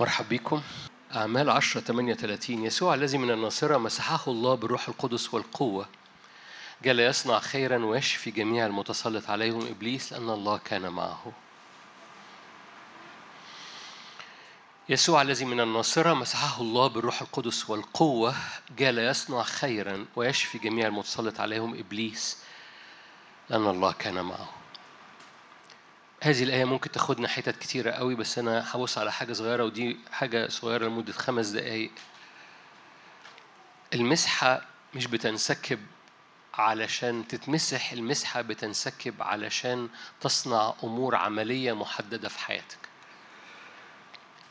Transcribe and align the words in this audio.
مرحب 0.00 0.28
بكم. 0.28 0.62
أعمال 1.14 1.50
10 1.50 1.80
38 1.80 2.64
يسوع 2.64 2.94
الذي 2.94 3.18
من 3.18 3.30
الناصرة 3.30 3.78
مسحه 3.78 4.20
الله 4.26 4.54
بالروح 4.54 4.88
القدس 4.88 5.34
والقوة. 5.34 5.88
جل 6.82 7.00
يصنع 7.00 7.38
خيرا 7.38 7.84
ويشفي 7.84 8.30
جميع 8.30 8.66
المتسلط 8.66 9.30
عليهم 9.30 9.66
إبليس 9.66 10.12
لأن 10.12 10.30
الله 10.30 10.58
كان 10.58 10.88
معه. 10.88 11.32
يسوع 14.88 15.22
الذي 15.22 15.44
من 15.44 15.60
الناصرة 15.60 16.14
مسحه 16.14 16.60
الله 16.60 16.86
بالروح 16.86 17.22
القدس 17.22 17.70
والقوة. 17.70 18.34
جال 18.78 18.98
يصنع 18.98 19.42
خيرا 19.42 20.06
ويشفي 20.16 20.58
جميع 20.58 20.86
المتسلط 20.86 21.40
عليهم 21.40 21.78
إبليس 21.78 22.38
لأن 23.50 23.66
الله 23.66 23.92
كان 23.92 24.24
معه. 24.24 24.48
هذه 26.20 26.42
الآية 26.42 26.64
ممكن 26.64 26.92
تاخدنا 26.92 27.28
حتت 27.28 27.58
كتيرة 27.58 27.90
قوي 27.90 28.14
بس 28.14 28.38
أنا 28.38 28.64
هبص 28.74 28.98
على 28.98 29.12
حاجة 29.12 29.32
صغيرة 29.32 29.64
ودي 29.64 29.96
حاجة 30.12 30.48
صغيرة 30.48 30.86
لمدة 30.86 31.12
خمس 31.12 31.48
دقايق. 31.48 31.90
المسحة 33.94 34.62
مش 34.94 35.06
بتنسكب 35.06 35.78
علشان 36.54 37.28
تتمسح 37.28 37.92
المسحة 37.92 38.42
بتنسكب 38.42 39.22
علشان 39.22 39.88
تصنع 40.20 40.74
أمور 40.84 41.14
عملية 41.14 41.72
محددة 41.72 42.28
في 42.28 42.38
حياتك. 42.38 42.78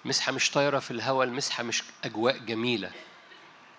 مسحة 0.05 0.31
مش 0.31 0.51
طايرة 0.51 0.79
في 0.79 0.91
الهواء 0.91 1.27
المسحة 1.27 1.63
مش 1.63 1.83
أجواء 2.03 2.37
جميلة. 2.37 2.91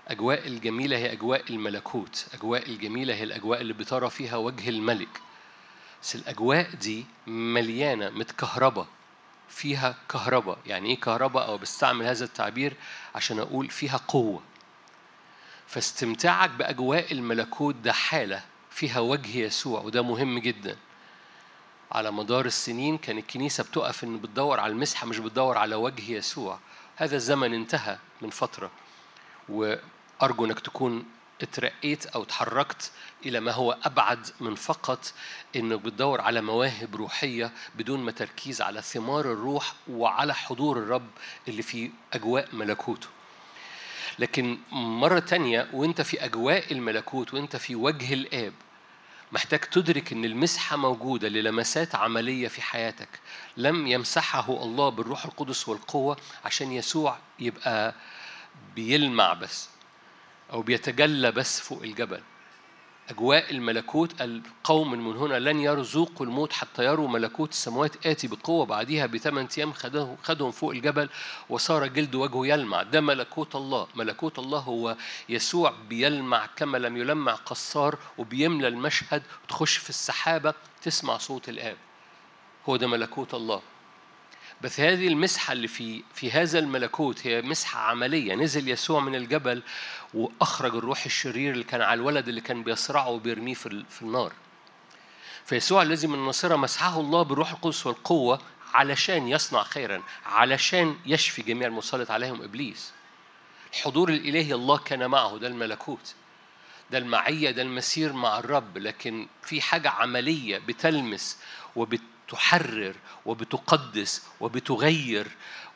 أجواء 0.08 0.46
الجميلة 0.46 0.96
هي 0.96 1.12
أجواء 1.12 1.44
الملكوت 1.50 2.26
أجواء 2.34 2.68
الجميلة 2.68 3.14
هي 3.14 3.22
الأجواء 3.22 3.60
اللي 3.60 3.72
بترى 3.72 4.10
فيها 4.10 4.36
وجه 4.36 4.68
الملك. 4.68 5.20
بس 6.02 6.14
الأجواء 6.14 6.70
دي 6.70 7.06
مليانة 7.26 8.10
متكهربة. 8.10 8.86
فيها 9.48 9.94
كهرباء. 10.08 10.58
يعني 10.66 10.88
إيه 10.88 11.00
كهرباء؟ 11.00 11.46
أو 11.48 11.58
بستعمل 11.58 12.06
هذا 12.06 12.24
التعبير 12.24 12.74
عشان 13.14 13.38
أقول 13.38 13.70
فيها 13.70 13.96
قوة. 14.08 14.42
فاستمتاعك 15.66 16.50
بأجواء 16.50 17.12
الملكوت 17.12 17.74
ده 17.74 17.92
حالة 17.92 18.44
فيها 18.70 19.00
وجه 19.00 19.38
يسوع 19.38 19.80
وده 19.80 20.02
مهم 20.02 20.38
جدا. 20.38 20.76
على 21.92 22.10
مدار 22.10 22.46
السنين 22.46 22.98
كان 22.98 23.18
الكنيسة 23.18 23.64
بتقف 23.64 24.04
إن 24.04 24.18
بتدور 24.18 24.60
على 24.60 24.72
المسحة 24.72 25.06
مش 25.06 25.18
بتدور 25.18 25.58
على 25.58 25.74
وجه 25.74 26.12
يسوع. 26.12 26.58
هذا 26.96 27.16
الزمن 27.16 27.54
انتهى 27.54 27.98
من 28.22 28.30
فترة. 28.30 28.70
وأرجو 29.48 30.44
إنك 30.44 30.60
تكون 30.60 31.04
اترقيت 31.42 32.06
أو 32.06 32.22
اتحركت 32.22 32.90
إلى 33.26 33.40
ما 33.40 33.52
هو 33.52 33.78
أبعد 33.84 34.26
من 34.40 34.54
فقط 34.54 35.12
إنك 35.56 35.80
بتدور 35.80 36.20
على 36.20 36.40
مواهب 36.40 36.96
روحية 36.96 37.52
بدون 37.74 38.00
ما 38.00 38.12
تركيز 38.12 38.62
على 38.62 38.82
ثمار 38.82 39.20
الروح 39.32 39.74
وعلى 39.88 40.34
حضور 40.34 40.78
الرب 40.78 41.10
اللي 41.48 41.62
في 41.62 41.90
أجواء 42.12 42.48
ملكوته. 42.52 43.08
لكن 44.18 44.58
مرة 44.72 45.18
تانية 45.18 45.68
وانت 45.72 46.00
في 46.00 46.24
أجواء 46.24 46.72
الملكوت 46.72 47.34
وانت 47.34 47.56
في 47.56 47.74
وجه 47.74 48.14
الآب 48.14 48.52
محتاج 49.32 49.60
تدرك 49.60 50.12
إن 50.12 50.24
المسحة 50.24 50.76
موجودة 50.76 51.28
للمسات 51.28 51.94
عملية 51.94 52.48
في 52.48 52.62
حياتك. 52.62 53.08
لم 53.56 53.86
يمسحه 53.86 54.50
الله 54.62 54.88
بالروح 54.88 55.24
القدس 55.24 55.68
والقوة 55.68 56.16
عشان 56.44 56.72
يسوع 56.72 57.18
يبقى 57.38 57.94
بيلمع 58.74 59.32
بس. 59.32 59.68
أو 60.52 60.62
بيتجلى 60.62 61.32
بس 61.32 61.60
فوق 61.60 61.82
الجبل. 61.82 62.20
أجواء 63.08 63.50
الملكوت 63.50 64.20
القوم 64.20 64.90
من 64.90 65.16
هنا 65.16 65.38
لن 65.38 65.60
يرزقوا 65.60 66.26
الموت 66.26 66.52
حتى 66.52 66.84
يروا 66.84 67.08
ملكوت 67.08 67.50
السماوات 67.50 68.06
آتي 68.06 68.28
بقوة 68.28 68.66
بعدها 68.66 69.06
بثمان 69.06 69.48
أيام 69.58 69.72
خدهم 70.22 70.50
فوق 70.50 70.70
الجبل 70.70 71.08
وصار 71.48 71.86
جلد 71.86 72.14
وجهه 72.14 72.46
يلمع. 72.46 72.82
ده 72.82 73.00
ملكوت 73.00 73.56
الله. 73.56 73.86
ملكوت 73.94 74.38
الله 74.38 74.58
هو 74.58 74.96
يسوع 75.28 75.74
بيلمع 75.88 76.46
كما 76.46 76.78
لم 76.78 76.96
يلمع 76.96 77.34
قصار 77.34 77.98
وبيملى 78.18 78.68
المشهد. 78.68 79.22
وتخش 79.44 79.76
في 79.76 79.90
السحابة 79.90 80.54
تسمع 80.82 81.18
صوت 81.18 81.48
الآب. 81.48 81.76
هو 82.68 82.76
ده 82.76 82.86
ملكوت 82.86 83.34
الله. 83.34 83.62
بس 84.60 84.80
هذه 84.80 85.08
المسحة 85.08 85.52
اللي 85.52 85.68
في 85.68 86.02
في 86.14 86.30
هذا 86.30 86.58
الملكوت 86.58 87.26
هي 87.26 87.42
مسحة 87.42 87.80
عملية. 87.80 88.34
نزل 88.34 88.68
يسوع 88.68 89.00
من 89.00 89.14
الجبل 89.14 89.62
وأخرج 90.14 90.74
الروح 90.74 91.04
الشرير 91.04 91.52
اللي 91.52 91.64
كان 91.64 91.80
على 91.80 91.94
الولد 92.00 92.28
اللي 92.28 92.40
كان 92.40 92.62
بيصرعه 92.62 93.08
وبيرميه 93.08 93.54
في 93.54 93.84
في 93.90 94.02
النار. 94.02 94.32
فيسوع 95.44 95.82
الذي 95.82 96.06
من 96.06 96.14
الناصرة 96.14 96.56
مسحه 96.56 97.00
الله 97.00 97.22
بالروح 97.22 97.50
القدس 97.50 97.86
والقوة 97.86 98.40
علشان 98.74 99.28
يصنع 99.28 99.62
خيرا 99.62 100.02
علشان 100.26 100.96
يشفي 101.06 101.42
جميع 101.42 101.68
المسلط 101.68 102.10
عليهم 102.10 102.42
إبليس. 102.42 102.92
الحضور 103.72 104.08
الإلهي 104.08 104.54
الله 104.54 104.78
كان 104.78 105.06
معه 105.10 105.38
ده 105.38 105.46
الملكوت. 105.46 106.14
ده 106.90 106.98
المعية 106.98 107.50
ده 107.50 107.62
المسير 107.62 108.12
مع 108.12 108.38
الرب. 108.38 108.78
لكن 108.78 109.26
في 109.42 109.60
حاجة 109.60 109.90
عملية 109.90 110.58
بتلمس 110.58 111.38
وبت 111.76 112.00
تحرر 112.28 112.94
وبتقدس 113.26 114.22
وبتغير 114.40 115.26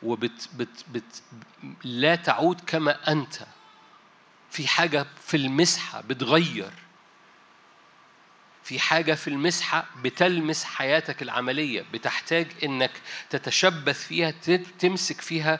وبت 0.03 0.49
بت 0.55 0.85
بت 0.91 1.21
لا 1.83 2.15
تعود 2.15 2.61
كما 2.67 3.11
أنت. 3.11 3.35
في 4.49 4.67
حاجة 4.67 5.05
في 5.25 5.37
المسحة 5.37 6.01
بتغير. 6.01 6.71
في 8.63 8.79
حاجة 8.79 9.13
في 9.13 9.27
المسحة 9.27 9.85
بتلمس 10.03 10.63
حياتك 10.63 11.21
العملية 11.21 11.85
بتحتاج 11.93 12.47
إنك 12.63 12.91
تتشبث 13.29 14.07
فيها 14.07 14.31
تمسك 14.79 15.21
فيها 15.21 15.59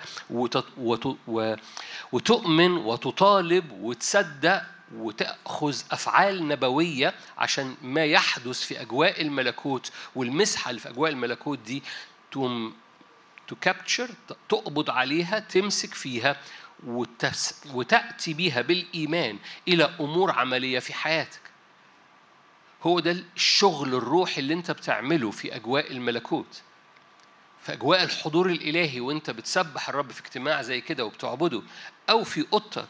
وتؤمن 2.12 2.72
وتطالب 2.72 3.72
وتصدق 3.72 4.64
وتأخذ 4.96 5.82
أفعال 5.92 6.48
نبوية 6.48 7.14
عشان 7.38 7.76
ما 7.82 8.06
يحدث 8.06 8.62
في 8.64 8.82
أجواء 8.82 9.22
الملكوت 9.22 9.92
والمسحة 10.16 10.70
اللي 10.70 10.82
في 10.82 10.90
أجواء 10.90 11.12
الملكوت 11.12 11.60
دي 11.60 11.84
تقوم 12.32 12.74
تكابتشر 13.48 14.10
تقبض 14.50 14.90
عليها 14.90 15.40
تمسك 15.40 15.94
فيها 15.94 16.38
وتس 16.88 17.62
وتأتي 17.74 18.34
بيها 18.34 18.62
بالإيمان 18.62 19.38
إلى 19.68 19.84
أمور 20.00 20.32
عملية 20.32 20.80
في 20.80 20.94
حياتك. 20.94 21.42
هو 22.84 23.00
ده 23.00 23.12
الشغل 23.36 23.96
الروحي 23.96 24.42
اللي 24.42 24.54
أنت 24.54 24.72
بتعمله 24.72 25.32
في 25.32 25.56
أجواء 25.56 25.92
الملكوت. 25.92 26.62
في 27.64 27.74
أجواء 27.74 28.04
الحضور 28.04 28.50
الإلهي 28.50 29.00
وأنت 29.00 29.30
بتسبح 29.30 29.90
الرب 29.90 30.12
في 30.12 30.22
اجتماع 30.22 30.62
زي 30.62 30.82
كده 30.82 31.06
وبتعبده 31.06 31.62
أو 32.10 32.24
في 32.24 32.46
أوضتك. 32.54 32.88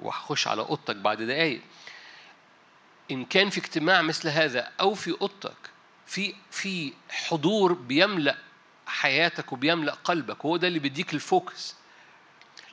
وهخش 0.00 0.48
على 0.48 0.62
اوضتك 0.62 0.96
بعد 0.96 1.22
دقايق. 1.22 1.60
إن 3.10 3.24
كان 3.24 3.50
في 3.50 3.58
اجتماع 3.58 4.02
مثل 4.02 4.28
هذا 4.28 4.72
أو 4.80 4.94
في 4.94 5.10
اوضتك 5.20 5.56
في 6.06 6.34
في 6.50 6.92
حضور 7.10 7.72
بيملأ 7.72 8.36
حياتك 8.86 9.52
وبيملأ 9.52 9.92
قلبك 9.92 10.44
وهو 10.44 10.56
ده 10.56 10.68
اللي 10.68 10.78
بيديك 10.78 11.14
الفوكس. 11.14 11.74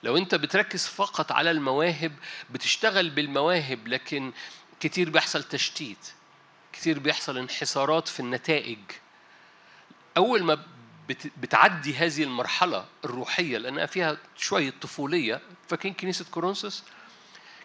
لو 0.04 0.18
أنت 0.18 0.36
بتركز 0.36 0.88
فقط 0.88 1.32
على 1.32 1.52
المواهب 1.52 2.12
بتشتغل 2.50 3.10
بالمواهب 3.10 3.88
لكن 3.88 4.32
كتير 4.80 5.10
بيحصل 5.10 5.44
تشتيت 5.44 6.12
كتير 6.74 7.00
بيحصل 7.00 7.38
انحسارات 7.38 8.08
في 8.08 8.20
النتائج. 8.20 8.80
أول 10.18 10.44
ما 10.44 10.66
بتعدي 11.38 11.96
هذه 11.96 12.24
المرحلة 12.24 12.86
الروحية 13.06 13.58
لأنها 13.58 13.86
فيها 13.86 14.18
شوية 14.38 14.74
طفولية 14.82 15.42
فاكرين 15.70 15.94
كنيسة 15.94 16.26
كورنثوس؟ 16.32 16.84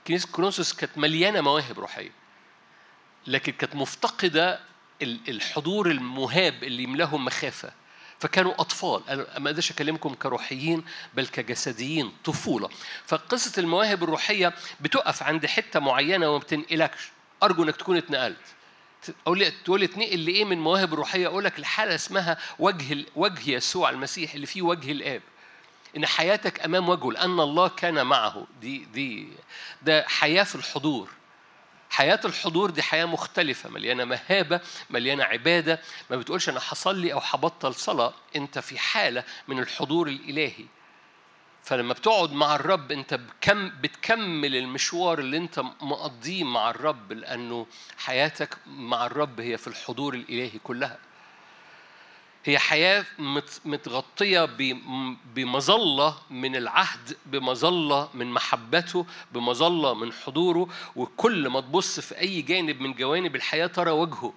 كنيسة 0.06 0.28
كورنثوس 0.32 0.72
كانت 0.72 0.98
مليانة 0.98 1.40
مواهب 1.40 1.78
روحية 1.78 2.10
لكن 3.26 3.52
كانت 3.52 3.74
مفتقدة 3.74 4.60
الحضور 5.02 5.90
المهاب 5.90 6.64
اللي 6.64 6.82
يملاهم 6.82 7.24
مخافة. 7.24 7.72
فكانوا 8.18 8.60
أطفال. 8.60 9.08
أنا 9.08 9.38
ما 9.38 9.50
أقدرش 9.50 9.70
أكلمكم 9.70 10.14
كروحيين 10.14 10.84
بل 11.14 11.26
كجسديين 11.26 12.12
طفولة. 12.24 12.68
فقصة 13.06 13.60
المواهب 13.60 14.04
الروحية 14.04 14.52
بتقف 14.80 15.22
عند 15.22 15.46
حتة 15.46 15.80
معينة 15.80 16.28
وما 16.28 16.38
بتنقلكش. 16.38 17.10
أرجو 17.42 17.62
إنك 17.62 17.76
تكون 17.76 17.96
اتنقلت. 17.96 18.36
أقول 19.26 19.38
لي 19.38 19.50
تقول 19.50 19.80
لي 19.80 19.86
اتنقل 19.86 20.24
لإيه 20.24 20.44
من 20.44 20.58
مواهب 20.58 20.94
روحية 20.94 21.26
أقول 21.26 21.44
لك 21.44 21.58
الحالة 21.58 21.94
اسمها 21.94 22.38
وجه 22.58 23.04
وجه 23.16 23.50
يسوع 23.50 23.90
المسيح 23.90 24.34
اللي 24.34 24.46
فيه 24.46 24.62
وجه 24.62 24.92
الآب. 24.92 25.22
إن 25.96 26.06
حياتك 26.06 26.60
أمام 26.64 26.88
وجهه 26.88 27.10
لأن 27.12 27.40
الله 27.40 27.68
كان 27.68 28.06
معه. 28.06 28.46
دي 28.60 28.78
دي 28.84 29.28
ده 29.82 30.04
حياة 30.08 30.42
في 30.44 30.54
الحضور. 30.54 31.08
حياة 31.90 32.20
الحضور 32.24 32.70
دي 32.70 32.82
حياة 32.82 33.04
مختلفة 33.04 33.70
مليانة 33.70 34.04
مهابة 34.04 34.60
مليانة 34.90 35.24
عبادة. 35.24 35.80
ما 36.10 36.16
بتقولش 36.16 36.48
أنا 36.48 36.60
هصلي 36.68 37.12
أو 37.12 37.18
هبطل 37.18 37.74
صلاة. 37.74 38.14
أنت 38.36 38.58
في 38.58 38.78
حالة 38.78 39.24
من 39.48 39.58
الحضور 39.58 40.08
الإلهي. 40.08 40.64
فلما 41.62 41.92
بتقعد 41.92 42.32
مع 42.32 42.54
الرب 42.54 42.92
أنت 42.92 43.14
بكم 43.14 43.68
بتكمل 43.68 44.56
المشوار 44.56 45.18
اللي 45.18 45.36
أنت 45.36 45.58
مقضيه 45.80 46.44
مع 46.44 46.70
الرب 46.70 47.12
لأنه 47.12 47.66
حياتك 47.98 48.58
مع 48.66 49.06
الرب 49.06 49.40
هي 49.40 49.58
في 49.58 49.66
الحضور 49.66 50.14
الإلهي 50.14 50.58
كلها. 50.64 50.98
هي 52.46 52.58
حياة 52.58 53.04
متغطية 53.64 54.48
بمظلة 55.34 56.18
من 56.30 56.56
العهد 56.56 57.16
بمظلة 57.26 58.08
من 58.14 58.26
محبته 58.32 59.06
بمظلة 59.32 59.94
من 59.94 60.12
حضوره 60.12 60.68
وكل 60.96 61.48
ما 61.48 61.60
تبص 61.60 62.00
في 62.00 62.18
أي 62.18 62.42
جانب 62.42 62.80
من 62.80 62.92
جوانب 62.92 63.36
الحياة 63.36 63.66
ترى 63.66 63.90
وجهه. 63.90 64.32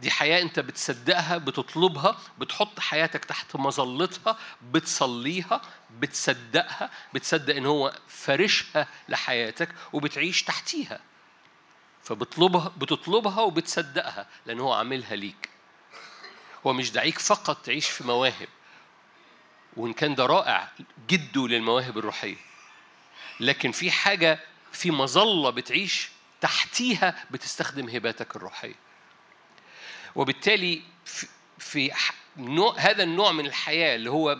دي 0.00 0.10
حياة 0.10 0.42
أنت 0.42 0.60
بتصدقها 0.60 1.38
بتطلبها 1.38 2.18
بتحط 2.38 2.80
حياتك 2.80 3.24
تحت 3.24 3.56
مظلتها 3.56 4.38
بتصليها 4.72 5.62
بتصدقها 6.00 6.90
بتصدق 7.14 7.56
إن 7.56 7.66
هو 7.66 7.92
فارشها 8.08 8.86
لحياتك 9.08 9.68
وبتعيش 9.92 10.42
تحتيها. 10.42 11.00
فبتطلبها 12.02 12.72
بتطلبها 12.76 13.40
وبتصدقها 13.40 14.26
لأن 14.46 14.60
هو 14.60 14.72
عاملها 14.72 15.16
ليك. 15.16 15.51
هو 16.66 16.72
مش 16.72 16.90
دعيك 16.90 17.18
فقط 17.18 17.64
تعيش 17.64 17.88
في 17.88 18.04
مواهب. 18.04 18.48
وإن 19.76 19.92
كان 19.92 20.14
ده 20.14 20.26
رائع 20.26 20.68
جده 21.08 21.48
للمواهب 21.48 21.98
الروحية. 21.98 22.36
لكن 23.40 23.72
في 23.72 23.90
حاجة 23.90 24.40
في 24.72 24.90
مظلة 24.90 25.50
بتعيش 25.50 26.08
تحتيها 26.40 27.24
بتستخدم 27.30 27.88
هباتك 27.88 28.36
الروحية. 28.36 28.74
وبالتالي 30.14 30.82
في 31.58 31.90
نوع 32.36 32.74
هذا 32.78 33.02
النوع 33.02 33.32
من 33.32 33.46
الحياة 33.46 33.94
اللي 33.96 34.10
هو 34.10 34.38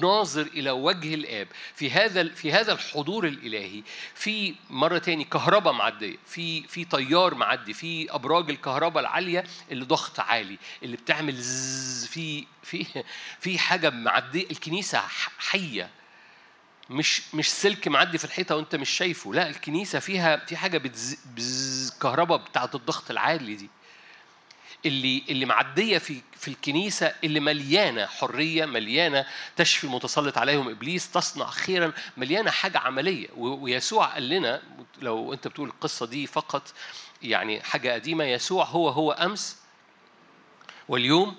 ناظر 0.00 0.42
إلى 0.42 0.70
وجه 0.70 1.14
الآب. 1.14 1.48
في 1.74 1.90
هذا 1.90 2.28
في 2.28 2.52
هذا 2.52 2.72
الحضور 2.72 3.26
الإلهي 3.26 3.82
في 4.14 4.54
مرة 4.70 4.98
تاني 4.98 5.24
كهرباء 5.24 5.72
معدية 5.72 6.16
في 6.26 6.62
في 6.62 6.84
طيار 6.84 7.34
معدي 7.34 7.72
في 7.74 8.14
أبراج 8.14 8.50
الكهرباء 8.50 9.00
العالية 9.00 9.44
اللي 9.70 9.84
ضغط 9.84 10.20
عالي 10.20 10.58
اللي 10.82 10.96
بتعمل 10.96 11.34
زز 11.36 12.06
في 12.06 12.46
في 12.62 12.86
في 13.40 13.58
حاجة 13.58 13.90
معدية 13.90 14.46
الكنيسة 14.50 15.02
حية. 15.38 15.90
مش 16.90 17.22
مش 17.34 17.50
سلك 17.50 17.88
معدي 17.88 18.18
في 18.18 18.24
الحيطة 18.24 18.56
وأنت 18.56 18.76
مش 18.76 18.90
شايفه 18.90 19.34
لا 19.34 19.48
الكنيسة 19.48 19.98
فيها 19.98 20.36
في 20.36 20.56
حاجة 20.56 20.78
بتز 20.78 21.18
كهرباء 22.02 22.38
بتاعت 22.38 22.74
الضغط 22.74 23.10
العالي 23.10 23.54
دي. 23.54 23.70
اللي 24.86 25.22
اللي 25.28 25.46
معدية 25.46 25.98
في 25.98 26.20
في 26.36 26.48
الكنيسة 26.48 27.14
اللي 27.24 27.40
مليانة 27.40 28.06
حرية 28.06 28.64
مليانة 28.64 29.26
تشفي 29.56 29.84
المتسلط 29.84 30.38
عليهم 30.38 30.68
إبليس 30.68 31.10
تصنع 31.10 31.46
خيرا 31.46 31.92
مليانة 32.16 32.50
حاجة 32.50 32.78
عملية. 32.78 33.28
ويسوع 33.36 34.06
قال 34.06 34.28
لنا 34.28 34.62
لو 35.02 35.32
أنت 35.32 35.48
بتقول 35.48 35.68
القصة 35.68 36.06
دي 36.06 36.26
فقط 36.26 36.72
يعني 37.22 37.62
حاجة 37.62 37.92
قديمة 37.92 38.24
يسوع 38.24 38.64
هو 38.64 38.88
هو 38.88 39.12
أمس 39.12 39.56
واليوم 40.88 41.36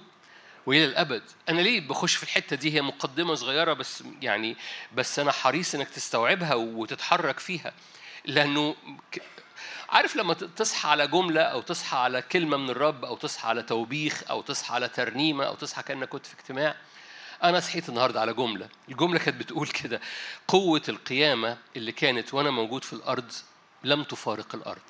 وإلى 0.65 0.85
الأبد. 0.85 1.23
أنا 1.49 1.61
ليه 1.61 1.87
بخش 1.87 2.15
في 2.15 2.23
الحتة 2.23 2.55
دي؟ 2.55 2.73
هي 2.73 2.81
مقدمة 2.81 3.35
صغيرة 3.35 3.73
بس 3.73 4.03
يعني 4.21 4.57
بس 4.95 5.19
أنا 5.19 5.31
حريص 5.31 5.75
إنك 5.75 5.89
تستوعبها 5.89 6.53
وتتحرك 6.53 7.39
فيها. 7.39 7.73
لأنه 8.25 8.75
عارف 9.89 10.15
لما 10.15 10.33
تصحى 10.33 10.89
على 10.89 11.07
جملة 11.07 11.41
أو 11.41 11.61
تصحى 11.61 11.97
على 11.97 12.21
كلمة 12.21 12.57
من 12.57 12.69
الرب 12.69 13.05
أو 13.05 13.15
تصحى 13.15 13.47
على 13.47 13.63
توبيخ 13.63 14.23
أو 14.29 14.41
تصحى 14.41 14.73
على 14.73 14.87
ترنيمة 14.87 15.43
أو 15.45 15.55
تصحى 15.55 15.83
كأنك 15.83 16.09
كنت 16.09 16.25
في 16.25 16.33
اجتماع؟ 16.33 16.75
أنا 17.43 17.59
صحيت 17.59 17.89
النهاردة 17.89 18.21
على 18.21 18.33
جملة. 18.33 18.69
الجملة 18.89 19.19
كانت 19.19 19.37
بتقول 19.39 19.67
كده 19.67 20.01
قوة 20.47 20.81
القيامة 20.89 21.57
اللي 21.75 21.91
كانت 21.91 22.33
وأنا 22.33 22.51
موجود 22.51 22.83
في 22.83 22.93
الأرض 22.93 23.31
لم 23.83 24.03
تفارق 24.03 24.55
الأرض. 24.55 24.81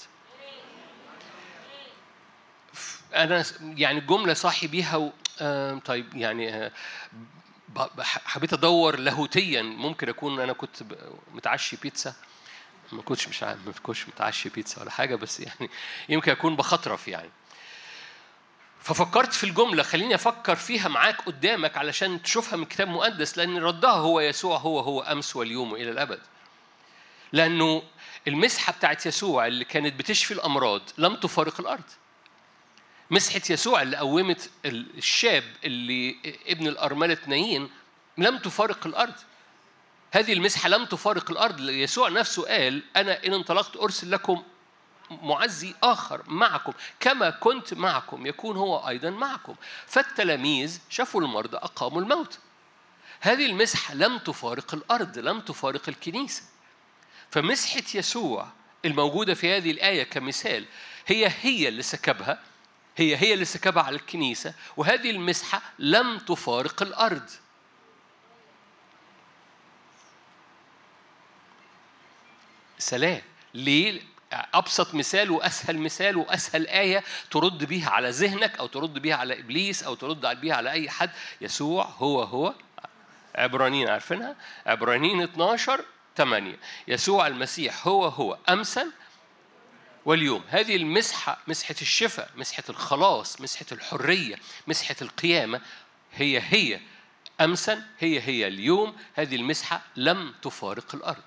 أنا 3.15 3.45
يعني 3.61 3.99
الجملة 3.99 4.33
صاحي 4.33 4.67
بيها 4.67 4.95
و... 4.97 5.11
آه 5.41 5.79
طيب 5.85 6.15
يعني 6.15 6.53
آه 6.55 6.71
حبيت 8.01 8.53
أدور 8.53 8.99
لاهوتيا. 8.99 9.61
ممكن 9.61 10.09
أكون 10.09 10.39
أنا 10.39 10.53
كنت 10.53 10.83
متعشي 11.33 11.75
بيتزا. 11.75 12.13
ما 12.93 13.01
كنتش 13.01 13.27
مش 13.27 13.43
عارف 13.43 13.59
ما 13.65 13.73
كنتش 13.83 14.07
متعشي 14.07 14.49
بيتزا 14.49 14.81
ولا 14.81 14.91
حاجة 14.91 15.15
بس 15.15 15.39
يعني 15.39 15.69
يمكن 16.09 16.31
أكون 16.31 16.55
بخطرف 16.55 17.07
يعني. 17.07 17.29
ففكرت 18.81 19.33
في 19.33 19.43
الجملة 19.43 19.83
خليني 19.83 20.15
أفكر 20.15 20.55
فيها 20.55 20.87
معاك 20.87 21.21
قدامك 21.21 21.77
علشان 21.77 22.21
تشوفها 22.21 22.57
من 22.57 22.65
كتاب 22.65 22.87
مقدس 22.87 23.37
لأن 23.37 23.57
ردها 23.57 23.91
هو 23.91 24.19
يسوع 24.19 24.57
هو 24.57 24.79
هو 24.79 25.01
أمس 25.01 25.35
واليوم 25.35 25.71
وإلى 25.71 25.91
الأبد. 25.91 26.19
لأنه 27.33 27.83
المسحة 28.27 28.73
بتاعت 28.73 29.05
يسوع 29.05 29.47
اللي 29.47 29.65
كانت 29.65 29.93
بتشفي 29.99 30.33
الأمراض 30.33 30.81
لم 30.97 31.15
تفارق 31.15 31.59
الأرض. 31.59 31.83
مسحة 33.11 33.41
يسوع 33.49 33.81
اللي 33.81 33.97
قومت 33.97 34.49
الشاب 34.65 35.43
اللي 35.63 36.15
ابن 36.47 36.67
الأرملة 36.67 37.17
نايين 37.27 37.69
لم 38.17 38.37
تفارق 38.37 38.87
الأرض. 38.87 39.13
هذه 40.11 40.33
المسحة 40.33 40.69
لم 40.69 40.85
تفارق 40.85 41.31
الأرض. 41.31 41.59
يسوع 41.59 42.09
نفسه 42.09 42.45
قال 42.47 42.83
أنا 42.95 43.25
إن 43.25 43.33
انطلقت 43.33 43.77
أرسل 43.77 44.11
لكم 44.11 44.43
معزي 45.09 45.75
آخر 45.83 46.21
معكم 46.27 46.73
كما 46.99 47.29
كنت 47.29 47.73
معكم 47.73 48.25
يكون 48.25 48.57
هو 48.57 48.87
أيضا 48.87 49.09
معكم. 49.09 49.55
فالتلاميذ 49.87 50.79
شافوا 50.89 51.21
المرضى 51.21 51.57
أقاموا 51.57 52.01
الموت. 52.01 52.39
هذه 53.21 53.45
المسحة 53.45 53.93
لم 53.93 54.17
تفارق 54.17 54.73
الأرض 54.73 55.17
لم 55.17 55.39
تفارق 55.39 55.89
الكنيسة. 55.89 56.43
فمسحة 57.31 57.83
يسوع 57.95 58.47
الموجودة 58.85 59.33
في 59.33 59.57
هذه 59.57 59.71
الآية 59.71 60.03
كمثال 60.03 60.65
هي 61.07 61.31
هي 61.41 61.67
اللي 61.67 61.81
سكبها 61.81 62.39
هي 62.97 63.17
هي 63.17 63.33
اللي 63.33 63.45
سكبها 63.45 63.83
على 63.83 63.95
الكنيسة 63.95 64.53
وهذه 64.77 65.09
المسحة 65.09 65.61
لم 65.79 66.17
تفارق 66.17 66.81
الأرض. 66.81 67.29
سلام. 72.81 73.21
ليه؟ 73.53 74.01
أبسط 74.33 74.95
مثال 74.95 75.31
وأسهل 75.31 75.77
مثال 75.77 76.17
وأسهل 76.17 76.67
آية 76.67 77.03
ترد 77.31 77.63
بيها 77.63 77.89
على 77.89 78.09
ذهنك 78.09 78.59
أو 78.59 78.67
ترد 78.67 78.93
بيها 78.93 79.15
على 79.15 79.39
إبليس 79.39 79.83
أو 79.83 79.95
ترد 79.95 80.41
بيها 80.41 80.55
على 80.55 80.71
أي 80.71 80.89
حد. 80.89 81.11
يسوع 81.41 81.85
هو 81.85 82.23
هو. 82.23 82.53
عبرانيين 83.35 83.89
عارفينها. 83.89 84.35
عبرانيين 84.65 85.21
12 85.21 85.85
8 86.17 86.57
يسوع 86.87 87.27
المسيح 87.27 87.87
هو 87.87 88.05
هو. 88.05 88.37
امسا 88.49 88.91
واليوم 90.05 90.43
هذه 90.49 90.75
المسحة 90.75 91.37
مسحة 91.47 91.75
الشفاء 91.81 92.29
مسحة 92.35 92.63
الخلاص 92.69 93.41
مسحة 93.41 93.65
الحرية 93.71 94.35
مسحة 94.67 94.95
القيامة 95.01 95.61
هي 96.13 96.41
هي. 96.49 96.79
أمسا 97.41 97.83
هي 97.99 98.21
هي. 98.21 98.47
اليوم 98.47 98.95
هذه 99.13 99.35
المسحة 99.35 99.81
لم 99.95 100.33
تفارق 100.41 100.95
الأرض. 100.95 101.23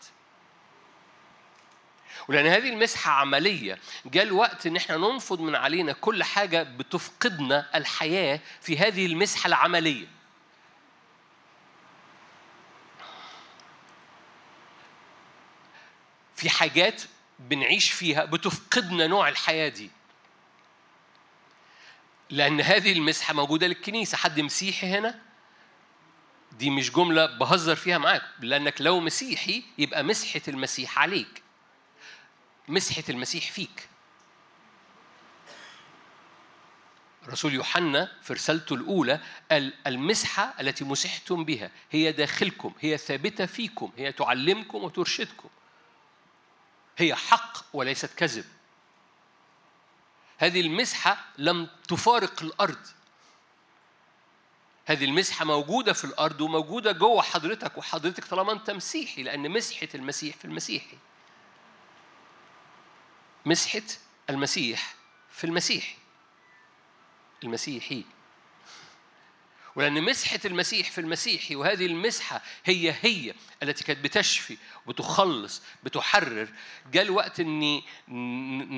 ولأن 2.29 2.47
هذه 2.47 2.69
المسحة 2.69 3.13
عملية 3.13 3.79
جاء 4.07 4.25
الوقت 4.25 4.67
إن 4.67 4.77
إحنا 4.77 4.97
ننفض 4.97 5.41
من 5.41 5.55
علينا 5.55 5.93
كل 5.93 6.25
حاجة 6.25 6.63
بتفقدنا 6.63 7.67
الحياة 7.75 8.41
في 8.61 8.79
هذه 8.79 9.07
المسحة 9.07 9.47
العملية. 9.49 10.07
في 16.37 16.51
حاجات 16.51 17.03
بنعيش 17.39 17.91
فيها 17.93 18.25
بتفقدنا 18.25 19.07
نوع 19.07 19.29
الحياة 19.29 19.69
دي. 19.69 19.91
لأن 22.31 22.61
هذه 22.61 22.93
المسحة 22.93 23.35
موجودة 23.35 23.67
للكنيسة. 23.67 24.17
حد 24.17 24.41
مسيحي 24.41 24.87
هنا؟ 24.87 25.21
دي 26.53 26.71
مش 26.71 26.91
جملة 26.91 27.27
بهزر 27.27 27.77
فيها 27.77 27.99
معاك. 27.99 28.23
لأنك 28.41 28.81
لو 28.81 29.01
مسيحي 29.01 29.65
يبقى 29.79 30.05
مسحة 30.05 30.41
المسيح 30.49 30.99
عليك. 30.99 31.44
مسحة 32.69 33.05
المسيح 33.09 33.51
فيك. 33.51 33.89
رسول 37.29 37.55
يوحنا 37.55 38.13
في 38.23 38.33
رسالته 38.33 38.75
الأولى 38.75 39.21
قال 39.51 39.75
المسحة 39.87 40.55
التي 40.61 40.85
مسحتم 40.85 41.45
بها 41.45 41.71
هي 41.91 42.13
داخلكم 42.13 42.73
هي 42.81 42.99
ثابتة 42.99 43.47
فيكم 43.47 43.93
هي 43.97 44.13
تعلمكم 44.13 44.85
وترشدكم. 44.85 45.49
هي 46.99 47.15
حق 47.15 47.65
وليست 47.73 48.15
كذب. 48.15 48.45
هذه 50.39 50.61
المسحة 50.61 51.25
لم 51.39 51.69
تفارق 51.89 52.43
الأرض. 52.43 52.87
هذه 54.87 55.05
المسحة 55.05 55.45
موجودة 55.45 55.93
في 55.93 56.05
الأرض 56.05 56.41
وموجودة 56.41 56.93
جوه 56.93 57.23
حضرتك 57.23 57.79
وحضرتك 57.79 58.25
طالما 58.25 58.53
أنت 58.53 58.71
مسيحي 58.71 59.23
لأن 59.23 59.51
مسحة 59.51 59.89
المسيح 59.95 60.37
في 60.37 60.45
المسيحي 60.45 60.97
مسحة 63.45 63.83
المسيح 64.31 64.95
في 65.31 65.45
المسيح. 65.45 65.97
المسيحي. 67.45 68.05
ولأن 69.77 70.03
مسحة 70.03 70.41
المسيح 70.45 70.91
في 70.91 71.01
المسيحي 71.01 71.57
وهذه 71.57 71.87
المسحة 71.87 72.43
هي 72.65 72.95
هي 73.03 73.35
التي 73.63 73.85
كانت 73.85 74.05
بتشفي 74.05 74.57
بتخلص 74.87 75.63
بتحرر. 75.83 76.49
جاء 76.93 77.03
الوقت 77.03 77.41
إني 77.41 77.85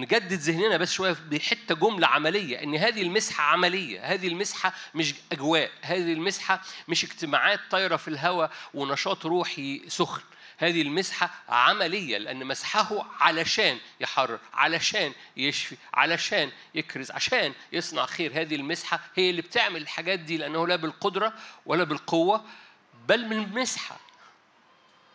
نجدد 0.00 0.32
ذهننا 0.32 0.76
بس 0.76 0.92
شوية 0.92 1.16
بحته 1.30 1.74
جملة 1.74 2.06
عملية 2.06 2.62
إن 2.62 2.74
هذه 2.74 3.02
المسحة 3.02 3.44
عملية. 3.44 4.00
هذه 4.14 4.28
المسحة 4.28 4.72
مش 4.94 5.14
أجواء 5.32 5.70
هذه 5.82 6.12
المسحة 6.12 6.62
مش 6.88 7.04
اجتماعات 7.04 7.60
طايرة 7.70 7.96
في 7.96 8.08
الهواء 8.08 8.50
ونشاط 8.74 9.26
روحي 9.26 9.82
سخن. 9.88 10.22
هذه 10.58 10.82
المسحة 10.82 11.30
عملية 11.48 12.18
لأن 12.18 12.46
مسحه 12.46 13.06
علشان 13.20 13.78
يحرر 14.00 14.38
علشان 14.54 15.12
يشفي 15.36 15.76
علشان 15.94 16.52
يكرز 16.74 17.10
عشان 17.10 17.52
يصنع 17.72 18.06
خير. 18.06 18.40
هذه 18.40 18.54
المسحة 18.54 19.00
هي 19.14 19.30
اللي 19.30 19.42
بتعمل 19.42 19.82
الحاجات 19.82 20.18
دي 20.18 20.36
لأنه 20.36 20.66
لا 20.66 20.76
بالقدرة 20.76 21.32
ولا 21.66 21.84
بالقوة 21.84 22.44
بل 23.08 23.26
من 23.26 23.38
المسحة 23.38 23.96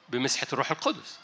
بمسحة 0.10 0.48
الروح 0.54 0.72
القدس. 0.72 1.20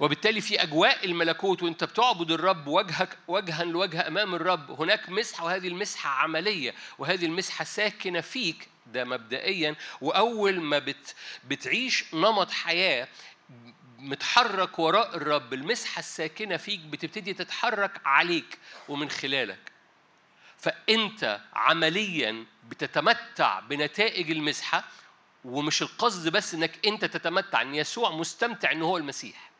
وبالتالي 0.00 0.40
في 0.40 0.62
أجواء 0.62 1.04
الملكوت 1.04 1.62
وأنت 1.62 1.84
بتعبد 1.84 2.30
الرب 2.30 2.66
وجهك 2.66 3.18
وجها 3.28 3.64
لوجه 3.64 4.08
أمام 4.08 4.34
الرب 4.34 4.80
هناك 4.80 5.10
مسحة 5.10 5.44
وهذه 5.44 5.68
المسحة 5.68 6.10
عملية 6.10 6.74
وهذه 6.98 7.26
المسحة 7.26 7.64
ساكنة 7.64 8.20
فيك. 8.20 8.68
ده 8.86 9.04
مبدئيا. 9.04 9.76
وأول 10.00 10.60
ما 10.60 10.78
بت 10.78 11.14
بتعيش 11.44 12.14
نمط 12.14 12.50
حياة 12.50 13.08
متحرك 13.98 14.78
وراء 14.78 15.16
الرب 15.16 15.54
المسحة 15.54 15.98
الساكنة 15.98 16.56
فيك 16.56 16.80
بتبتدي 16.80 17.34
تتحرك 17.34 18.00
عليك 18.04 18.58
ومن 18.88 19.10
خلالك. 19.10 19.72
فأنت 20.58 21.40
عمليا 21.52 22.46
بتتمتع 22.68 23.60
بنتائج 23.60 24.30
المسحة 24.30 24.84
ومش 25.44 25.82
القصد 25.82 26.28
بس 26.28 26.54
إنك 26.54 26.86
أنت 26.86 27.04
تتمتع 27.04 27.62
إن 27.62 27.74
يسوع 27.74 28.10
مستمتع 28.10 28.72
ان 28.72 28.82
هو 28.82 28.96
المسيح. 28.96 29.50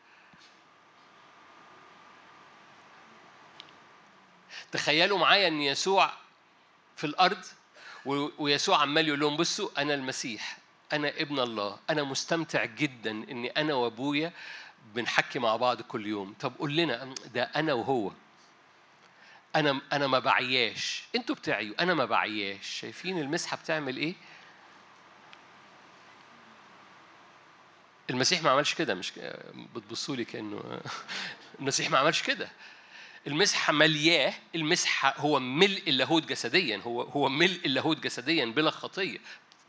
تخيلوا 4.71 5.17
معايا 5.17 5.47
إن 5.47 5.61
يسوع 5.61 6.13
في 6.95 7.03
الأرض؟ 7.03 7.45
ويسوع 8.37 8.81
عمال 8.81 9.07
يقول 9.07 9.19
لهم 9.19 9.37
بصوا 9.37 9.69
أنا 9.77 9.93
المسيح 9.93 10.57
أنا 10.93 11.09
ابن 11.09 11.39
الله 11.39 11.79
أنا 11.89 12.03
مستمتع 12.03 12.65
جدا 12.65 13.11
إني 13.11 13.49
أنا 13.49 13.73
وأبويا 13.73 14.31
بنحكي 14.95 15.39
مع 15.39 15.55
بعض 15.55 15.81
كل 15.81 16.05
يوم. 16.05 16.33
طب 16.39 16.53
قول 16.59 16.75
لنا 16.75 17.15
ده 17.33 17.43
أنا 17.43 17.73
وهو. 17.73 18.11
أنا 19.55 19.81
أنا 19.93 20.07
ما 20.07 20.19
بعياش. 20.19 21.03
أنتوا 21.15 21.35
بتعيوا 21.35 21.83
أنا 21.83 21.93
ما 21.93 22.05
بعياش. 22.05 22.67
شايفين 22.67 23.19
المسحة 23.19 23.57
بتعمل 23.57 23.97
إيه؟ 23.97 24.13
المسيح 28.09 28.43
ما 28.43 28.49
عملش 28.49 28.73
كده 28.73 28.93
مش 28.93 29.13
بتبصوا 29.75 30.15
لي 30.15 30.25
كأنه 30.25 30.81
المسيح 31.59 31.89
ما 31.91 31.97
عملش 31.97 32.23
كده. 32.23 32.49
المسحة 33.27 33.73
ملياة 33.73 34.33
المسحة 34.55 35.13
هو 35.17 35.39
ملء 35.39 35.83
اللاهوت 35.87 36.25
جسديا 36.25 36.77
هو 36.77 37.01
هو 37.01 37.29
ملء 37.29 37.59
اللاهوت 37.65 37.99
جسديا 37.99 38.45
بلا 38.45 38.71
خطية 38.71 39.17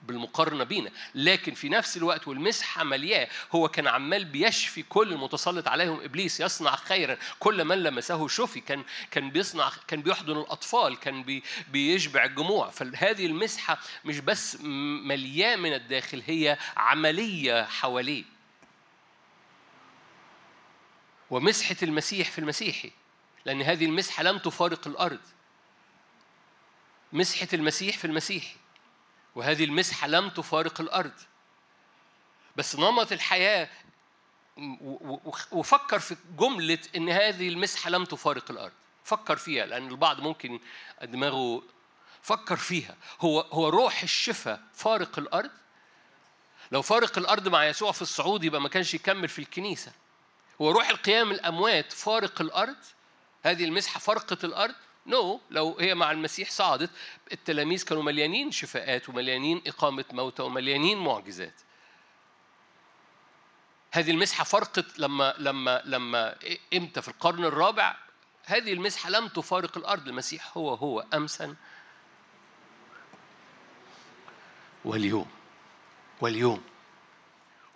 بالمقارنة 0.03 0.65
بينا. 0.65 0.91
لكن 1.15 1.55
في 1.55 1.69
نفس 1.69 1.97
الوقت 1.97 2.29
والمسحة 2.29 2.85
ملياة 2.85 3.29
هو 3.53 3.69
كان 3.69 3.87
عمال 3.87 4.25
بيشفي 4.25 4.83
كل 4.83 5.13
المتسلط 5.13 5.69
عليهم. 5.69 6.01
إبليس 6.01 6.41
يصنع 6.41 6.77
خيرا. 6.77 7.17
كل 7.39 7.65
من 7.65 7.83
لمسه 7.83 8.29
شفي. 8.29 8.61
كان 8.61 8.85
كان 9.11 9.31
بيصنع 9.31 9.71
كان 9.89 10.03
بيحضن 10.03 10.41
الأطفال. 10.41 10.99
كان 10.99 11.23
بي 11.23 11.43
بيشبع 11.73 12.25
الجموع. 12.25 12.71
فهذه 12.71 13.27
المسحة 13.27 13.79
مش 14.05 14.19
بس 14.19 14.57
ملياة 15.05 15.57
من 15.57 15.75
الداخل 15.75 16.23
هي 16.27 16.59
عملية 16.77 17.65
حواليه. 17.65 18.25
ومسحة 21.31 21.77
المسيح 21.83 22.31
في 22.31 22.39
المسيحي. 22.39 22.93
لأن 23.49 23.63
هذه 23.63 23.85
المسحة 23.85 24.23
لم 24.23 24.39
تفارق 24.39 24.87
الأرض. 24.87 25.21
مسحة 27.13 27.49
المسيح 27.53 27.99
في 27.99 28.05
المسيح 28.05 28.57
وهذه 29.35 29.65
المسحة 29.65 30.09
لم 30.09 30.29
تفارق 30.31 30.81
الأرض. 30.81 31.13
بس 32.57 32.77
نمط 32.77 33.13
الحياة 33.13 33.69
وفكر 35.53 35.99
في 35.99 36.17
جملة 36.39 36.79
إن 36.97 37.09
هذه 37.09 37.49
المسحة 37.49 37.91
لم 37.91 38.05
تفارق 38.05 38.51
الأرض. 38.51 38.73
فكر 39.05 39.37
فيها 39.37 39.67
لأن 39.67 39.89
البعض 39.89 40.21
ممكن 40.21 40.61
دماغه 41.03 41.63
فكر 42.23 42.57
فيها. 42.57 42.97
هو 43.21 43.41
هو 43.41 43.69
روح 43.69 44.03
الشفاء 44.03 44.61
فارق 44.75 45.19
الأرض؟ 45.19 45.51
لو 46.73 46.83
فارق 46.83 47.19
الأرض 47.19 47.49
مع 47.49 47.65
يسوع 47.67 47.93
في 47.93 48.03
الصعود 48.03 48.45
يبقى 48.45 48.61
ما 48.61 48.69
كانش 48.69 48.95
يكمل 48.95 49.29
في 49.29 49.39
الكنيسة. 49.39 49.93
هو 50.61 50.71
روح 50.71 50.89
القيام 50.89 51.31
الأموات 51.31 51.93
فارق 51.93 52.41
الأرض؟ 52.41 52.77
هذه 53.43 53.65
المسحة 53.65 54.01
فرقت 54.01 54.45
الأرض؟ 54.45 54.75
نو 55.07 55.37
no. 55.37 55.41
لو 55.51 55.77
هي 55.81 55.95
مع 55.95 56.11
المسيح 56.11 56.51
صعدت 56.51 56.91
التلاميذ 57.33 57.85
كانوا 57.85 58.03
مليانين 58.03 58.51
شفاءات 58.51 59.09
ومليانين 59.09 59.63
إقامة 59.67 60.05
موتى 60.13 60.43
ومليانين 60.43 60.99
معجزات. 60.99 61.61
هذه 63.93 64.11
المسحة 64.11 64.45
فرقت 64.45 64.99
لما 64.99 65.35
لما 65.39 65.83
لما 65.85 66.37
إمتى؟ 66.75 67.03
في 67.03 67.09
القرن 67.09 67.45
الرابع. 67.45 67.97
هذه 68.45 68.73
المسحة 68.73 69.11
لم 69.11 69.29
تفارق 69.29 69.79
الأرض. 69.79 70.09
المسيح 70.09 70.57
هو 70.57 70.75
هو 70.75 71.05
أمسا 71.15 71.57
واليوم. 74.85 75.31
واليوم. 76.21 76.63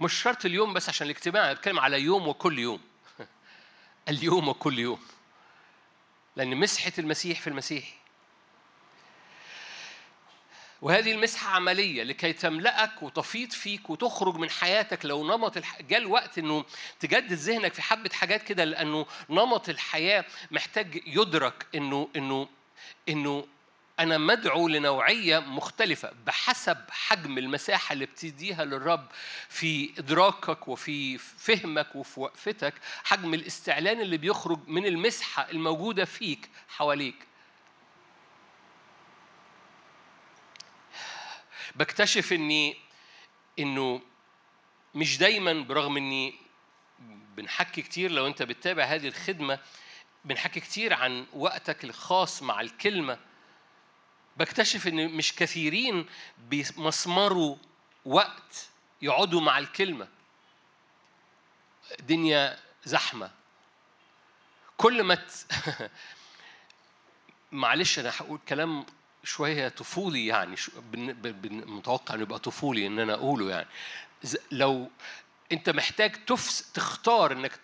مش 0.00 0.23
شرط 0.23 0.45
اليوم 0.45 0.73
بس 0.73 0.88
عشان 0.88 1.07
الاجتماع 1.07 1.52
بتكلم 1.52 1.81
على 1.81 2.00
يوم 2.00 2.28
وكل 2.28 2.59
يوم. 2.59 2.81
اليوم 4.09 4.49
وكل 4.49 4.78
يوم. 4.78 5.00
لأن 6.37 6.57
مسحة 6.57 6.93
المسيح 6.99 7.41
في 7.41 7.47
المسيح. 7.47 8.03
وهذه 10.83 11.12
المسحة 11.12 11.51
عملية 11.51 12.03
لكي 12.03 12.33
تملأك 12.33 13.03
وتفيض 13.03 13.51
فيك 13.51 13.91
وتخرج 13.91 14.37
من 14.37 14.51
حياتك 14.51 15.05
لو 15.07 15.25
نمط 15.25 15.57
الح... 15.57 15.83
جاء 15.83 15.99
الوقت 15.99 16.39
إنه 16.39 16.65
تجدد 17.01 17.33
ذهنك 17.33 17.75
في 17.75 17.83
حبة 17.83 18.11
حاجات 18.12 18.43
كده 18.43 18.65
لأنه 18.65 19.07
نمط 19.31 19.69
الحياة 19.69 20.25
محتاج 20.51 21.03
يدرك 21.07 21.67
إنه 21.75 22.09
إنه 22.17 22.49
إنه 23.09 23.47
أنا 24.01 24.19
مدعو 24.19 24.69
لنوعية 24.69 25.39
مختلفة 25.39 26.13
بحسب 26.27 26.79
حجم 26.91 27.39
المساحة 27.39 27.93
اللي 27.93 28.07
بتديها 28.07 28.65
للرب 28.65 29.09
في 29.49 29.91
إدراكك 29.99 30.69
وفي 30.69 31.19
فهمك 31.19 31.97
وفي 31.97 32.21
وقفتك 32.21 32.75
حجم 33.05 33.35
الاستعلان 33.35 34.01
اللي 34.01 34.17
بيخرج 34.17 34.61
من 34.69 34.87
المسحة 34.87 35.51
الموجودة 35.51 36.05
فيك 36.05 36.51
حواليك. 36.69 37.27
بكتشف 41.75 42.33
إني 42.33 42.77
إنه 43.59 44.01
مش 44.95 45.19
دايما 45.19 45.53
برغم 45.53 45.97
إني 45.97 46.35
بنحكي 47.37 47.83
كتير 47.83 48.11
لو 48.11 48.27
أنت 48.27 48.43
بتتابع 48.43 48.85
هذه 48.85 49.09
الخدمة 49.09 49.59
بنحكي 50.25 50.61
كتير 50.61 50.95
عن 50.95 51.27
وقتك 51.33 51.85
الخاص 51.85 52.43
مع 52.43 52.61
الكلمة. 52.61 53.19
بكتشف 54.37 54.89
إن 54.89 55.09
مش 55.09 55.35
كثيرين 55.35 56.07
بيمسمروا 56.39 57.57
وقت 58.05 58.69
يقعدوا 59.03 59.41
مع 59.41 59.59
الكلمة. 59.59 60.09
الدنيا 62.01 62.59
زحمة. 62.85 63.31
كل 64.77 65.03
ما 65.03 65.15
ت... 65.15 65.31
معلش 67.53 67.99
أنا 67.99 68.12
هقول 68.17 68.39
كلام 68.49 68.87
شوية 69.25 69.69
طفولي 69.69 70.27
يعني 70.27 70.57
متوقع 71.51 72.15
إنه 72.15 72.23
يبقى 72.23 72.39
طفولي 72.39 72.87
إن 72.87 72.99
أنا 72.99 73.15
أقوله 73.15 73.51
يعني. 73.51 73.69
لو 74.51 74.91
أنت 75.53 75.71
محتاج 75.71 76.25
تفس 76.25 76.73
تختار 76.73 77.33
إنك 77.33 77.61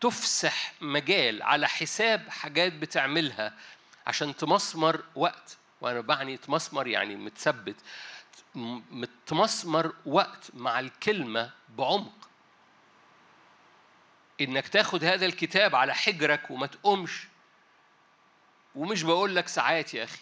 تفسح 0.00 0.72
مجال 0.80 1.42
على 1.42 1.68
حساب 1.68 2.28
حاجات 2.28 2.72
بتعملها 2.72 3.54
عشان 4.06 4.36
تمسمر 4.36 5.04
وقت. 5.14 5.56
وأنا 5.80 6.00
بعني 6.00 6.36
تمسمر 6.36 6.86
يعني 6.86 7.16
متثبت. 7.16 7.76
متمسمر 8.90 9.94
وقت 10.06 10.50
مع 10.54 10.80
الكلمة 10.80 11.50
بعمق. 11.68 12.28
إنك 14.40 14.68
تاخد 14.68 15.04
هذا 15.04 15.26
الكتاب 15.26 15.74
على 15.74 15.94
حجرك 15.94 16.50
وما 16.50 16.66
تقومش. 16.66 17.26
ومش 18.74 19.02
بقول 19.02 19.36
لك 19.36 19.48
ساعات 19.48 19.94
يا 19.94 20.04
أخي. 20.04 20.18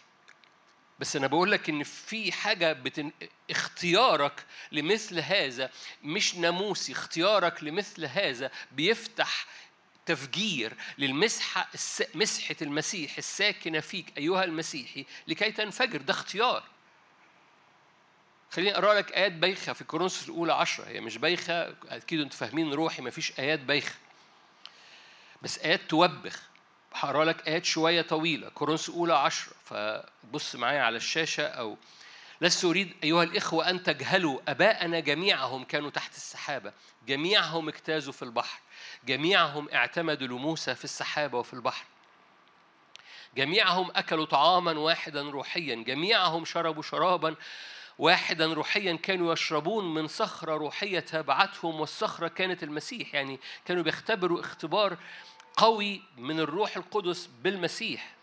بس 0.99 1.17
أنا 1.17 1.27
بقول 1.27 1.53
لك 1.53 1.69
إن 1.69 1.83
في 1.83 2.33
حاجة 2.33 2.73
بتن... 2.73 3.13
اختيارك 3.51 4.47
لمثل 4.73 5.19
هذا 5.19 5.71
مش 6.03 6.35
ناموسي. 6.35 6.93
اختيارك 6.93 7.65
لمثل 7.65 8.05
هذا 8.05 8.51
بيفتح 8.73 9.47
تفجير 10.07 10.77
للمسحة 10.99 11.69
مسحة 12.15 12.57
المسيح 12.63 13.19
الساكنة 13.19 13.81
فيك 13.81 14.19
أيها 14.19 14.45
المسيحي 14.45 15.07
لكي 15.27 15.53
تنفجر. 15.53 16.01
ده 16.01 16.13
اختيار. 16.13 16.63
خليني 18.51 18.75
أقرأ 18.75 18.95
لك 18.95 19.13
آيات 19.13 19.33
بايخة 19.33 19.73
في 19.73 19.85
كورنثوس 19.85 20.29
الأولى 20.29 20.53
عشرة. 20.53 20.85
هي 20.89 21.01
مش 21.01 21.19
بايخة 21.19 21.75
أكيد 21.89 22.21
أنتوا 22.21 22.39
فاهمين 22.39 22.73
روحي 22.73 23.03
ما 23.03 23.11
فيش 23.11 23.39
آيات 23.39 23.61
بايخة. 23.61 23.95
بس 25.43 25.59
آيات 25.59 25.81
توبخ. 25.89 26.43
هقرأ 26.95 27.25
لك 27.25 27.49
آيات 27.49 27.65
شوية 27.65 28.03
طويلة. 28.03 28.49
كورنثوس 28.49 28.89
الأولى 28.89 29.15
عشرة. 29.15 29.55
فبص 29.65 30.55
معايا 30.55 30.83
على 30.83 30.97
الشاشة 30.97 31.47
أو 31.47 31.77
لست 32.41 32.65
أريد 32.65 32.95
أيها 33.05 33.23
الإخوة 33.23 33.71
أن 33.71 33.83
تجهلوا 33.83 34.41
أباءنا 34.49 35.01
جميعهم 35.01 35.65
كانوا 35.65 35.91
تحت 35.91 36.17
السحابة. 36.17 36.73
جميعهم 37.07 37.69
اجتازوا 37.69 38.13
في 38.13 38.23
البحر. 38.23 38.61
جميعهم 39.07 39.69
اعتمدوا 39.73 40.27
لموسى 40.27 40.75
في 40.75 40.85
السحابة 40.85 41.39
وفي 41.39 41.55
البحر. 41.55 41.85
جميعهم 43.37 43.91
أكلوا 43.97 44.25
طعاما 44.25 44.73
واحدا 44.73 45.23
روحيا. 45.23 45.75
جميعهم 45.75 46.45
شربوا 46.45 46.83
شرابا 46.83 47.35
واحدا 47.99 48.53
روحيا. 48.53 48.97
كانوا 48.97 49.33
يشربون 49.33 49.95
من 49.95 50.07
صخرة 50.07 50.55
روحية 50.57 51.01
تابعتهم 51.01 51.81
والصخرة 51.81 52.29
كانت 52.29 52.63
المسيح. 52.63 53.15
يعني 53.15 53.41
كانوا 53.65 53.83
بيختبروا 53.83 54.41
اختبار 54.41 54.97
قوي 55.57 56.03
من 56.17 56.41
الروح 56.41 56.77
القدس 56.77 57.27
بالمسيح 57.43 58.15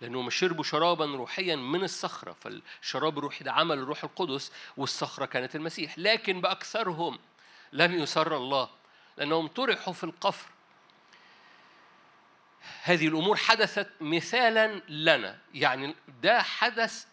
لأنهم 0.00 0.30
شربوا 0.30 0.64
شرابا 0.64 1.04
روحيا 1.04 1.56
من 1.56 1.84
الصخرة. 1.84 2.36
فالشراب 2.40 3.18
الروحي 3.18 3.44
ده 3.44 3.52
عمل 3.52 3.78
الروح 3.78 4.04
القدس 4.04 4.52
والصخرة 4.76 5.26
كانت 5.26 5.56
المسيح. 5.56 5.98
لكن 5.98 6.40
بأكثرهم 6.40 7.18
لم 7.72 7.92
يسر 7.92 8.36
الله. 8.36 8.78
لأنهم 9.18 9.46
طرحوا 9.46 9.92
في 9.92 10.04
القفر. 10.04 10.50
هذه 12.82 13.08
الأمور 13.08 13.36
حدثت 13.36 13.88
مثالا 14.00 14.82
لنا. 14.88 15.38
يعني 15.54 15.94
ده 16.22 16.42
حدث 16.42 17.06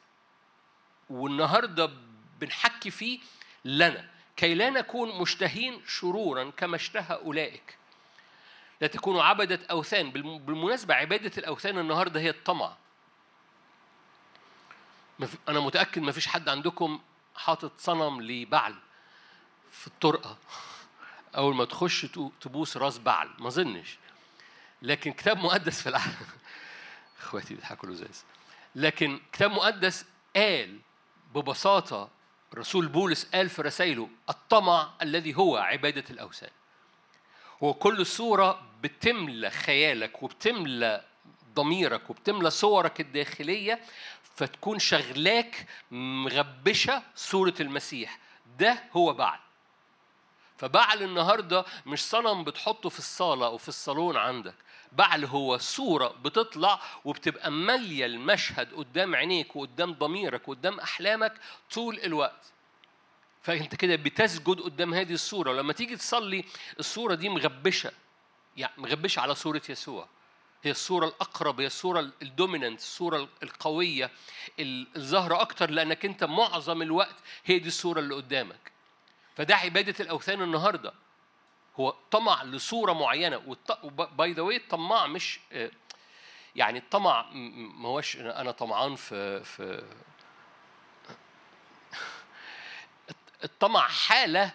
والنهاردة 1.10 1.92
بنحكي 2.40 2.92
فيه 2.92 3.20
لنا. 3.66 4.10
كي 4.38 4.56
لا 4.56 4.70
نكون 4.70 5.22
مشتهين 5.22 5.82
شرورا 5.88 6.52
كما 6.58 6.76
اشتهى 6.76 7.16
أولئك. 7.16 7.78
لا 8.82 8.88
تكونوا 8.88 9.24
عبدة 9.24 9.60
أوثان. 9.72 10.12
بالمناسبة 10.12 10.94
عبادة 10.94 11.32
الأوثان 11.38 11.78
النهاردة 11.78 12.20
هي 12.20 12.30
الطمع. 12.30 12.76
أنا 15.50 15.60
متأكد 15.60 16.02
ما 16.02 16.12
فيش 16.12 16.28
حد 16.28 16.50
عندكم 16.50 17.02
حاطط 17.36 17.72
صنم 17.78 18.22
لبعل 18.22 18.76
في 19.72 19.88
الطرقة. 19.88 20.38
أول 21.38 21.56
ما 21.56 21.66
تخش 21.66 22.08
تبوس 22.42 22.78
راس 22.78 22.98
بعل 22.98 23.30
ما 23.40 23.48
أظنش 23.48 23.98
لكن 24.82 25.14
كتاب 25.14 25.38
مقدس 25.38 25.82
في 25.82 25.90
العهد 25.90 26.16
إخواتي 27.22 27.54
بيضحكوا 27.54 27.90
لزاز. 27.90 28.24
لكن 28.76 29.20
كتاب 29.34 29.52
مقدس 29.52 30.06
قال 30.36 30.80
ببساطة 31.36 32.10
رسول 32.56 32.88
بولس 32.88 33.26
قال 33.26 33.50
في 33.50 33.62
رسائله 33.62 34.10
الطمع 34.30 34.94
الذي 35.02 35.36
هو 35.36 35.58
عبادة 35.58 36.04
الأوثان. 36.10 36.50
هو 37.64 37.74
كل 37.74 38.06
صورة 38.06 38.62
بتملى 38.82 39.50
خيالك 39.50 40.24
وبتملى 40.24 41.06
ضميرك 41.56 42.10
وبتملى 42.10 42.50
صورك 42.50 43.02
الداخلية 43.02 43.80
فتكون 44.36 44.80
شغلاك 44.80 45.68
مغبشة 45.92 47.04
صورة 47.16 47.54
المسيح. 47.60 48.20
ده 48.60 48.84
هو 48.94 49.14
بعل. 49.14 49.40
فبعل 50.58 51.04
النهاردة 51.04 51.66
مش 51.86 52.04
صنم 52.04 52.44
بتحطه 52.44 52.90
في 52.90 53.00
الصالة 53.00 53.46
أو 53.46 53.58
في 53.58 53.70
الصالون 53.70 54.18
عندك. 54.18 54.56
بعل 54.92 55.26
هو 55.26 55.58
صورة 55.58 56.08
بتطلع 56.08 56.82
وبتبقى 57.06 57.52
مالية 57.52 58.06
المشهد 58.06 58.74
قدام 58.74 59.16
عينيك 59.16 59.56
وقدام 59.56 59.94
ضميرك 59.94 60.48
وقدام 60.48 60.80
أحلامك 60.80 61.34
طول 61.74 62.00
الوقت. 62.00 62.46
فأنت 63.42 63.76
كده 63.76 63.96
بتسجد 63.96 64.62
قدام 64.62 64.94
هذه 64.94 65.14
الصورة. 65.14 65.52
ولما 65.52 65.74
تيجي 65.74 65.96
تصلي 65.96 66.46
الصورة 66.80 67.16
دي 67.16 67.30
مغبشة. 67.30 67.92
يعني 68.58 68.74
مغبشة 68.78 69.20
على 69.20 69.36
صورة 69.36 69.62
يسوع. 69.70 70.08
هي 70.64 70.72
الصورة 70.72 71.08
الأقرب 71.08 71.62
هي 71.62 71.68
الصورة 71.68 72.12
ال 72.22 72.28
dominant 72.28 72.80
الصورة 72.80 73.28
القوية 73.44 74.12
الظاهرة 74.60 75.42
أكتر 75.42 75.70
لأنك 75.70 76.06
أنت 76.06 76.24
معظم 76.24 76.82
الوقت 76.82 77.16
هي 77.46 77.60
دي 77.60 77.68
الصورة 77.68 78.00
اللي 78.00 78.16
قدامك. 78.16 78.75
فده 79.36 79.56
عبادة 79.56 79.96
الأوثان 80.00 80.42
النهاردة. 80.42 80.94
هو 81.80 81.96
طمع 82.12 82.44
لصورة 82.44 82.94
معينة 82.94 83.58
by 83.90 84.34
the 84.34 84.42
way 84.42 84.56
الطماع 84.56 85.08
مش 85.08 85.40
آه، 85.52 85.72
يعني 86.56 86.80
الطمع 86.80 87.32
ما 87.76 87.90
هوش 87.90 88.18
أنا 88.18 88.52
طمعان 88.52 88.96
في 88.96 89.44
في 89.44 89.84
الطمع 93.44 93.88
حالة 93.88 94.52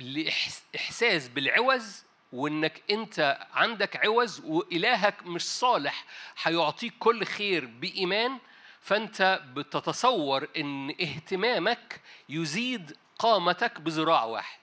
لإحساس 0.00 1.28
بالعوز 1.28 2.04
وإنك 2.32 2.82
أنت 2.90 3.46
عندك 3.52 4.06
عوز 4.06 4.40
وإلهك 4.44 5.26
مش 5.26 5.42
صالح 5.42 6.04
هيعطيك 6.42 6.94
كل 6.98 7.24
خير 7.24 7.66
بإيمان 7.66 8.38
فأنت 8.80 9.42
بتتصور 9.54 10.48
إن 10.56 10.90
اهتمامك 10.90 12.00
يزيد 12.28 12.96
قامتك 13.20 13.80
بذراع 13.80 14.24
واحد. 14.24 14.60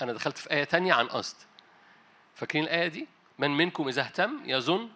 أنا 0.00 0.12
دخلت 0.12 0.38
في 0.38 0.50
آية 0.50 0.64
تانية 0.64 0.94
عن 0.94 1.08
قصد. 1.08 1.36
فاكرين 2.34 2.64
الآية 2.64 2.88
دي؟ 2.88 3.08
من 3.38 3.50
منكم 3.50 3.88
إذا 3.88 4.02
اهتم 4.02 4.40
يظن 4.44 4.90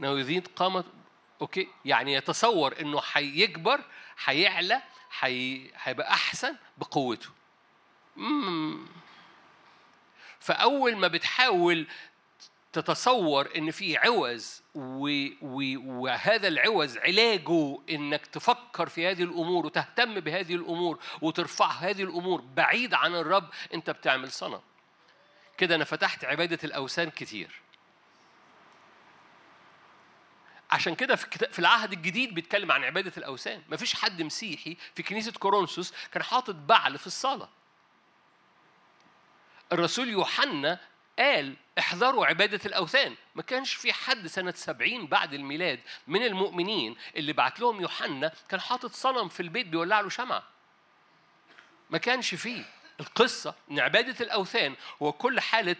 أنه 0.00 0.20
يزيد 0.20 0.48
قامة. 0.48 0.84
أوكي؟ 1.40 1.68
يعني 1.84 2.14
يتصور 2.14 2.80
إنه 2.80 3.00
هيكبر 3.12 3.80
هيعلى 4.24 4.82
هيبقى 5.82 6.10
أحسن 6.10 6.56
بقوته. 6.78 7.28
فأول 10.40 10.96
ما 10.96 11.08
بتحاول 11.08 11.86
تتصور 12.72 13.56
إن 13.56 13.70
في 13.70 13.96
عوز 13.96 14.62
وهذا 14.74 16.48
العوز 16.48 16.98
علاجه 16.98 17.78
إنك 17.90 18.26
تفكر 18.26 18.88
في 18.88 19.10
هذه 19.10 19.22
الأمور 19.22 19.66
وتهتم 19.66 20.20
بهذه 20.20 20.54
الأمور 20.54 20.98
وترفع 21.20 21.70
هذه 21.70 22.02
الأمور 22.02 22.40
بعيد 22.40 22.94
عن 22.94 23.14
الرب 23.14 23.48
أنت 23.74 23.90
بتعمل 23.90 24.32
صنم. 24.32 24.60
كده 25.58 25.74
أنا 25.74 25.84
فتحت 25.84 26.24
عبادة 26.24 26.58
الأوثان 26.64 27.10
كتير. 27.10 27.60
عشان 30.70 30.94
كده 30.94 31.16
في 31.16 31.58
العهد 31.58 31.92
الجديد 31.92 32.34
بيتكلم 32.34 32.72
عن 32.72 32.84
عبادة 32.84 33.12
الأوثان. 33.16 33.62
مفيش 33.68 33.94
حد 33.94 34.22
مسيحي 34.22 34.76
في 34.94 35.02
كنيسة 35.02 35.32
كورنثوس 35.32 35.94
كان 36.12 36.22
حاطط 36.22 36.54
بعل 36.54 36.98
في 36.98 37.06
الصلاة. 37.06 37.48
الرسول 39.72 40.08
يوحنا 40.08 40.80
قال 41.20 41.56
احذروا 41.78 42.26
عبادة 42.26 42.60
الأوثان. 42.66 43.14
ما 43.34 43.42
كانش 43.42 43.74
في 43.74 43.92
حد 43.92 44.26
سنة 44.26 44.52
سبعين 44.56 45.06
بعد 45.06 45.34
الميلاد 45.34 45.80
من 46.06 46.22
المؤمنين 46.22 46.96
اللي 47.16 47.32
بعت 47.32 47.60
لهم 47.60 47.80
يوحنا 47.80 48.32
كان 48.48 48.60
حاطط 48.60 48.92
صنم 48.92 49.28
في 49.28 49.40
البيت 49.40 49.66
بيولع 49.66 50.00
له 50.00 50.08
شمعة. 50.08 50.42
ما 51.90 51.98
كانش 51.98 52.34
فيه 52.34 52.64
القصة 53.00 53.54
إن 53.70 53.80
عبادة 53.80 54.24
الأوثان 54.24 54.74
هو 55.02 55.12
كل 55.12 55.40
حالة 55.40 55.76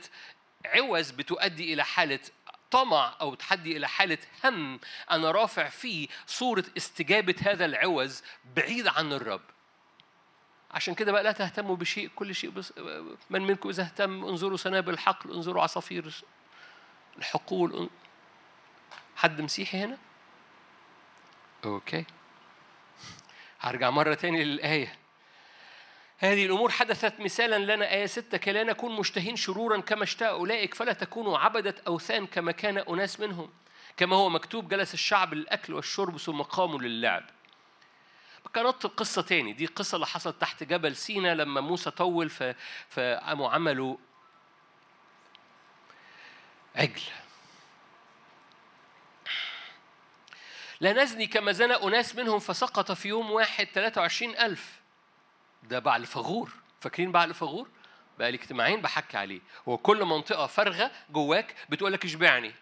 عوز 0.66 1.10
بتؤدي 1.10 1.74
إلى 1.74 1.84
حالة 1.84 2.20
طمع 2.70 3.16
أو 3.20 3.34
تحدي 3.34 3.76
إلى 3.76 3.88
حالة 3.88 4.18
هم. 4.44 4.80
أنا 5.10 5.30
رافع 5.30 5.68
فيه 5.68 6.08
صورة 6.26 6.64
استجابة 6.76 7.34
هذا 7.42 7.64
العوز 7.64 8.22
بعيد 8.56 8.86
عن 8.86 9.12
الرب. 9.12 9.42
عشان 10.74 10.94
كده 10.94 11.12
بقى 11.12 11.22
لا 11.22 11.32
تهتموا 11.32 11.76
بشيء 11.76 12.10
كل 12.16 12.34
شيء 12.34 12.50
بس 12.50 12.72
من 13.30 13.42
منكم 13.42 13.68
إذا 13.68 13.82
اهتم 13.82 14.24
انظروا 14.24 14.56
سنابل 14.56 14.92
الحقل 14.92 15.32
انظروا 15.32 15.62
عصافير 15.62 16.24
الحقول 17.18 17.90
حد 19.16 19.40
مسيحي 19.40 19.78
هنا؟ 19.78 19.98
okay. 21.64 22.04
هرجع 23.60 23.90
مرة 23.90 24.14
تاني 24.14 24.44
للآية. 24.44 24.96
هذه 26.18 26.46
الأمور 26.46 26.70
حدثت 26.70 27.20
مثالا 27.20 27.74
لنا 27.74 27.92
آية 27.92 28.06
ستة 28.06 28.38
كي 28.38 28.52
لا 28.52 28.62
نكون 28.64 28.96
مشتهين 28.96 29.36
شرورا 29.36 29.80
كما 29.80 30.02
اشتهى 30.02 30.28
أولئك 30.28 30.74
فلا 30.74 30.92
تكونوا 30.92 31.38
عبدة 31.38 31.74
أوثان 31.86 32.26
كما 32.26 32.52
كان 32.52 32.78
أناس 32.78 33.20
منهم. 33.20 33.50
كما 33.96 34.16
هو 34.16 34.28
مكتوب 34.28 34.68
جلس 34.68 34.94
الشعب 34.94 35.34
للأكل 35.34 35.74
والشرب 35.74 36.18
ثم 36.18 36.42
قاموا 36.42 36.78
للعب. 36.78 37.24
كانت 38.54 38.84
القصة 38.84 39.22
تاني. 39.22 39.52
دي 39.52 39.64
القصة 39.64 39.94
اللي 39.94 40.06
حصلت 40.06 40.40
تحت 40.40 40.62
جبل 40.62 40.96
سينا 40.96 41.34
لما 41.34 41.60
موسى 41.60 41.90
طول 41.90 42.30
فقاموا 42.88 43.50
عملوا 43.50 43.96
عجل. 46.76 47.02
لا 50.80 50.92
نزني 50.92 51.26
كما 51.26 51.52
زنى 51.52 51.74
أناس 51.74 52.16
منهم 52.16 52.38
فسقط 52.38 52.92
في 52.92 53.08
يوم 53.08 53.30
واحد 53.30 53.66
23 53.66 54.36
ألف. 54.36 54.80
ده 55.62 55.78
بعل 55.78 56.06
فغور. 56.06 56.50
فاكرين 56.80 57.12
بعل 57.12 57.34
فغور؟ 57.34 57.68
بقى 58.18 58.30
لي 58.30 58.36
اجتماعين 58.36 58.80
بحكي 58.80 59.16
عليه. 59.16 59.40
هو 59.68 59.78
كل 59.78 60.04
منطقة 60.04 60.46
فارغة 60.46 60.90
جواك 61.10 61.54
بتقول 61.68 61.92
لك 61.92 62.04
اشبعني. 62.04 62.54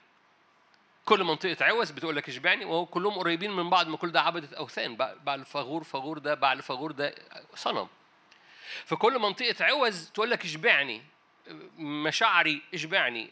كل 1.09 1.25
منطقة 1.25 1.65
عوز 1.65 1.91
بتقول 1.91 2.17
لك 2.17 2.29
اشبعني 2.29 2.65
وهو 2.65 2.87
كلهم 2.87 3.15
قريبين 3.15 3.51
من 3.51 3.71
بعض 3.71 3.89
ما 3.89 3.97
كل 3.97 4.13
ده 4.13 4.21
عبدة 4.21 4.59
أوثان. 4.59 4.97
بعل 4.97 5.45
فغور 5.45 5.85
فغور 5.85 6.19
ده 6.19 6.35
بعل 6.35 6.63
فغور 6.63 6.93
ده 6.93 7.15
صنم. 7.55 7.89
فكل 8.85 9.19
منطقة 9.19 9.65
عوز 9.65 10.11
تقول 10.15 10.31
لك 10.31 10.45
اشبعني 10.45 11.03
مشاعري 11.79 12.63
اشبعني 12.75 13.31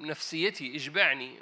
نفسيتي 0.00 0.76
اشبعني 0.76 1.38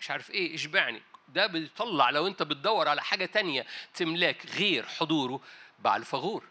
مش 0.00 0.10
عارف 0.10 0.30
إيه 0.30 0.54
اشبعني. 0.54 1.02
ده 1.28 1.46
بيطلع 1.46 2.10
لو 2.10 2.26
أنت 2.26 2.42
بتدور 2.42 2.88
على 2.88 3.02
حاجة 3.02 3.26
تانية 3.26 3.66
تملاك 3.94 4.46
غير 4.46 4.86
حضوره 4.86 5.40
بعل 5.78 6.04
فغور 6.04 6.44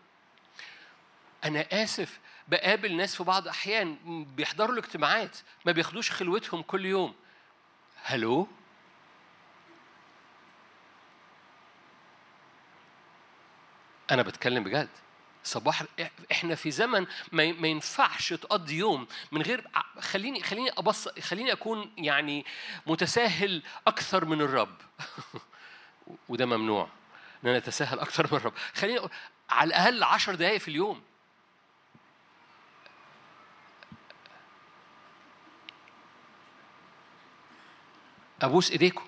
أنا 1.43 1.83
آسف 1.83 2.19
بقابل 2.47 2.95
ناس 2.95 3.15
في 3.15 3.23
بعض 3.23 3.47
أحيان 3.47 3.97
بيحضروا 4.35 4.73
الاجتماعات 4.73 5.37
ما 5.65 5.71
بياخدوش 5.71 6.11
خلوتهم 6.11 6.61
كل 6.61 6.85
يوم. 6.85 7.15
هلو؟ 8.03 8.47
أنا 14.11 14.21
بتكلم 14.21 14.63
بجد. 14.63 14.89
صباح 15.43 15.83
إحنا 16.31 16.55
في 16.55 16.71
زمن 16.71 17.05
ما 17.31 17.67
ينفعش 17.67 18.33
تقضي 18.33 18.77
يوم 18.77 19.07
من 19.31 19.41
غير 19.41 19.67
خليني 19.99 20.43
خليني 20.43 20.69
ابص 20.69 21.07
خليني 21.07 21.51
أكون 21.51 21.91
يعني 21.97 22.45
متساهل 22.85 23.63
أكثر 23.87 24.25
من 24.25 24.41
الرب. 24.41 24.75
وده 26.29 26.45
ممنوع. 26.45 26.87
إن 27.43 27.49
أنا 27.49 27.57
أتساهل 27.57 27.99
أكثر 27.99 28.27
من 28.31 28.37
الرب. 28.37 28.53
خليني 28.73 28.99
على 29.49 29.67
الأقل 29.67 30.03
عشر 30.03 30.35
دقائق 30.35 30.57
في 30.57 30.67
اليوم. 30.67 31.01
أبوس 38.43 38.71
إيديكم. 38.71 39.07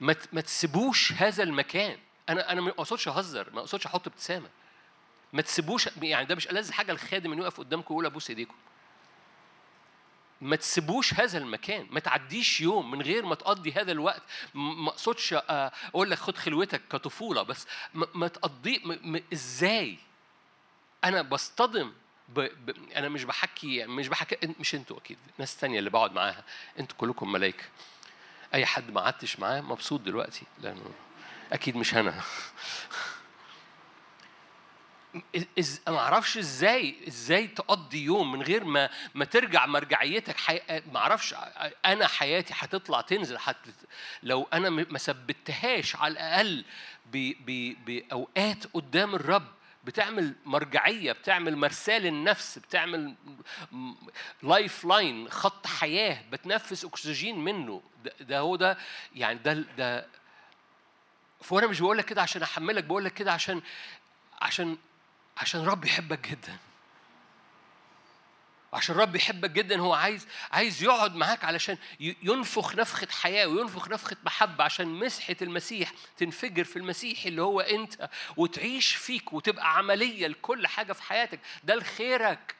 ما 0.00 0.16
ما 0.32 0.40
تسيبوش 0.40 1.12
هذا 1.12 1.42
المكان. 1.42 1.98
أنا 2.28 2.52
أنا 2.52 2.60
ما 2.60 2.70
أقصدش 2.70 3.08
أهزر 3.08 3.50
ما 3.52 3.60
أقصدش 3.60 3.86
أحط 3.86 4.06
ابتسامة. 4.06 4.48
ما 5.32 5.42
تسيبوش 5.42 5.88
يعني 6.02 6.26
ده 6.26 6.34
مش 6.34 6.48
ألذ 6.50 6.72
حاجة 6.72 6.92
الخادم 6.92 7.32
إنه 7.32 7.42
يقف 7.42 7.60
قدامكم 7.60 7.94
ويقول 7.94 8.06
أبوس 8.06 8.30
إيديكم. 8.30 8.54
ما 10.40 10.56
تسيبوش 10.56 11.14
هذا 11.14 11.38
المكان. 11.38 11.86
ما 11.90 12.00
تعديش 12.00 12.60
يوم 12.60 12.90
من 12.90 13.02
غير 13.02 13.26
ما 13.26 13.34
تقضي 13.34 13.72
هذا 13.72 13.92
الوقت. 13.92 14.22
ما 14.54 14.88
أقصدش 14.88 15.32
آه، 15.32 15.72
أقول 15.88 16.10
لك 16.10 16.18
خد 16.18 16.38
خلوتك 16.38 16.82
كطفولة 16.90 17.42
بس. 17.42 17.66
ما 17.94 18.28
تقضي 18.28 18.82
إزاي؟ 19.32 19.98
أنا 21.04 21.22
بصطدم 21.22 21.92
ب... 22.28 22.40
ب... 22.40 22.92
أنا 22.96 23.08
مش 23.08 23.24
بحكي 23.24 23.86
مش 23.86 24.08
بحكي 24.08 24.36
مش 24.60 24.74
أنتوا 24.74 24.98
أكيد 24.98 25.18
ناس 25.38 25.56
تانية 25.56 25.78
اللي 25.78 25.90
بقعد 25.90 26.12
معاها 26.12 26.44
أنتوا 26.78 26.96
كلكم 26.96 27.32
ملائكه 27.32 27.64
أي 28.54 28.66
حد 28.66 28.90
ما 28.90 29.00
قعدتش 29.00 29.38
معاه 29.38 29.60
مبسوط 29.60 30.00
دلوقتي 30.00 30.46
لأنه 30.58 30.90
أكيد 31.52 31.76
مش 31.76 31.94
أنا. 31.94 32.20
إز... 35.58 35.80
ما 35.88 35.98
أعرفش 35.98 36.38
إزاي 36.38 36.96
إزاي 37.08 37.46
تقضي 37.46 38.04
يوم 38.04 38.32
من 38.32 38.42
غير 38.42 38.64
ما 38.64 38.90
ما 39.14 39.24
ترجع 39.24 39.66
مرجعيتك 39.66 40.36
حي... 40.36 40.60
ما 40.92 40.98
أعرفش 40.98 41.34
أنا 41.86 42.06
حياتي 42.06 42.54
هتطلع 42.56 43.00
تنزل 43.00 43.38
حت... 43.38 43.56
لو 44.22 44.48
أنا 44.52 44.70
ما 44.70 44.98
ثبتهاش 44.98 45.96
على 45.96 46.12
الأقل 46.12 46.64
ب... 47.12 47.32
ب... 47.46 47.76
بأوقات 47.84 48.66
قدام 48.74 49.14
الرب 49.14 49.52
بتعمل 49.84 50.34
مرجعية 50.44 51.12
بتعمل 51.12 51.56
مرساه 51.56 51.98
للنفس 51.98 52.58
بتعمل 52.58 53.14
life 54.42 54.84
line 54.84 55.28
خط 55.28 55.66
حياة 55.66 56.22
بتنفس 56.30 56.84
أكسجين 56.84 57.44
منه. 57.44 57.82
ده, 58.04 58.12
ده 58.20 58.38
هو 58.38 58.56
ده 58.56 58.78
يعني 59.14 59.38
ده 59.38 59.52
ده 59.52 60.06
فانا 61.40 61.66
مش 61.66 61.80
بقول 61.80 61.98
لك 61.98 62.04
كده 62.04 62.22
عشان 62.22 62.42
أحملك 62.42 62.84
بقول 62.84 63.04
لك 63.04 63.14
كده 63.14 63.32
عشان 63.32 63.62
عشان 64.42 64.76
عشان 65.38 65.64
رب 65.64 65.84
يحبك 65.84 66.28
جدا. 66.28 66.56
عشان 68.72 68.94
الرب 68.94 69.16
يحبك 69.16 69.50
جدا 69.50 69.80
هو 69.80 69.94
عايز 69.94 70.26
عايز 70.52 70.82
يقعد 70.82 71.14
معاك 71.14 71.44
علشان 71.44 71.78
ينفخ 72.00 72.74
نفخة 72.74 73.08
حياة 73.10 73.46
وينفخ 73.46 73.88
نفخة 73.88 74.16
محبة 74.24 74.64
عشان 74.64 74.86
مسحة 74.88 75.36
المسيح 75.42 75.92
تنفجر 76.16 76.64
في 76.64 76.76
المسيح 76.76 77.24
اللي 77.26 77.42
هو 77.42 77.60
أنت 77.60 78.08
وتعيش 78.36 78.94
فيك 78.94 79.32
وتبقى 79.32 79.76
عملية 79.78 80.26
لكل 80.26 80.66
حاجة 80.66 80.92
في 80.92 81.02
حياتك. 81.02 81.40
ده 81.64 81.74
لخيرك. 81.74 82.54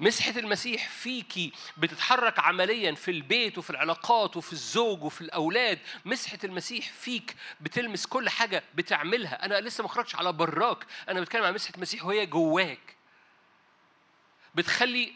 مسحة 0.00 0.38
المسيح 0.38 0.88
فيكي 0.88 1.52
بتتحرك 1.76 2.38
عمليا 2.38 2.92
في 2.94 3.10
البيت 3.10 3.58
وفي 3.58 3.70
العلاقات 3.70 4.36
وفي 4.36 4.52
الزوج 4.52 5.02
وفي 5.02 5.20
الأولاد. 5.20 5.78
مسحة 6.04 6.38
المسيح 6.44 6.92
فيك 6.92 7.34
بتلمس 7.60 8.06
كل 8.06 8.28
حاجة 8.28 8.64
بتعملها. 8.74 9.44
أنا 9.44 9.60
لسه 9.60 9.82
ما 9.82 9.88
على 10.14 10.32
براك. 10.32 10.86
أنا 11.08 11.20
بتكلم 11.20 11.44
عن 11.44 11.54
مسحة 11.54 11.74
المسيح 11.74 12.04
وهي 12.04 12.26
جواك. 12.26 12.97
بتخلي 14.54 15.12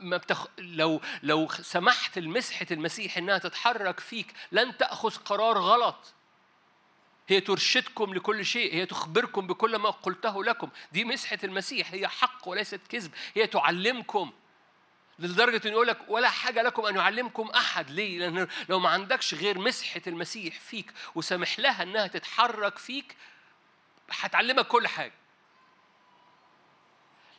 ما 0.00 0.16
بتخ... 0.16 0.46
لو 0.58 1.00
لو 1.22 1.48
سمحت 1.48 2.18
لمسحة 2.18 2.66
المسيح 2.70 3.18
إنها 3.18 3.38
تتحرك 3.38 4.00
فيك 4.00 4.32
لن 4.52 4.76
تأخذ 4.76 5.16
قرار 5.16 5.58
غلط. 5.58 6.14
هي 7.28 7.40
ترشدكم 7.40 8.14
لكل 8.14 8.46
شيء 8.46 8.74
هي 8.74 8.86
تخبركم 8.86 9.46
بكل 9.46 9.76
ما 9.76 9.90
قلته 9.90 10.44
لكم. 10.44 10.68
دي 10.92 11.04
مسحة 11.04 11.38
المسيح 11.44 11.92
هي 11.92 12.08
حق 12.08 12.48
وليست 12.48 12.80
كذب 12.88 13.14
هي 13.34 13.46
تعلمكم. 13.46 14.32
لدرجة 15.18 15.68
إن 15.68 15.72
يقول 15.72 15.86
لك 15.86 15.98
ولا 16.08 16.30
حاجة 16.30 16.62
لكم 16.62 16.86
أن 16.86 16.96
يعلمكم 16.96 17.48
أحد. 17.48 17.90
ليه؟ 17.90 18.18
لأن 18.18 18.48
لو 18.68 18.78
ما 18.78 18.88
عندكش 18.88 19.34
غير 19.34 19.58
مسحة 19.58 20.02
المسيح 20.06 20.60
فيك 20.60 20.92
وسامح 21.14 21.58
لها 21.58 21.82
إنها 21.82 22.06
تتحرك 22.06 22.78
فيك 22.78 23.16
هتعلمك 24.10 24.66
كل 24.66 24.86
حاجة. 24.86 25.12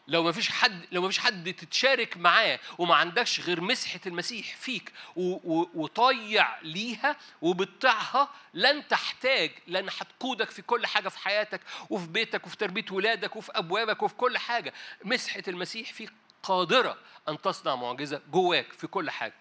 لو 0.07 0.23
ما 0.23 0.31
فيش 0.31 0.49
حد 0.49 0.85
لو 0.91 1.01
ما 1.01 1.07
فيش 1.07 1.19
حد 1.19 1.53
تتشارك 1.53 2.17
معاه 2.17 2.59
وما 2.77 2.95
عندكش 2.95 3.39
غير 3.39 3.61
مسحة 3.61 3.99
المسيح 4.05 4.55
فيك 4.55 4.93
وطيع 5.15 6.59
ليها 6.61 7.15
وبتطيعها 7.41 8.29
لن 8.53 8.87
تحتاج 8.87 9.51
لأن 9.67 9.89
هتقودك 9.89 10.49
في 10.51 10.61
كل 10.61 10.85
حاجة 10.85 11.09
في 11.09 11.19
حياتك 11.19 11.61
وفي 11.89 12.07
بيتك 12.07 12.45
وفي 12.45 12.57
تربية 12.57 12.85
ولادك 12.91 13.35
وفي 13.35 13.51
أبوابك 13.55 14.03
وفي 14.03 14.15
كل 14.15 14.37
حاجة. 14.37 14.73
مسحة 15.03 15.43
المسيح 15.47 15.93
فيك 15.93 16.11
قادرة 16.43 16.97
أن 17.29 17.41
تصنع 17.41 17.75
معجزة 17.75 18.21
جواك 18.31 18.73
في 18.73 18.87
كل 18.87 19.09
حاجة. 19.09 19.33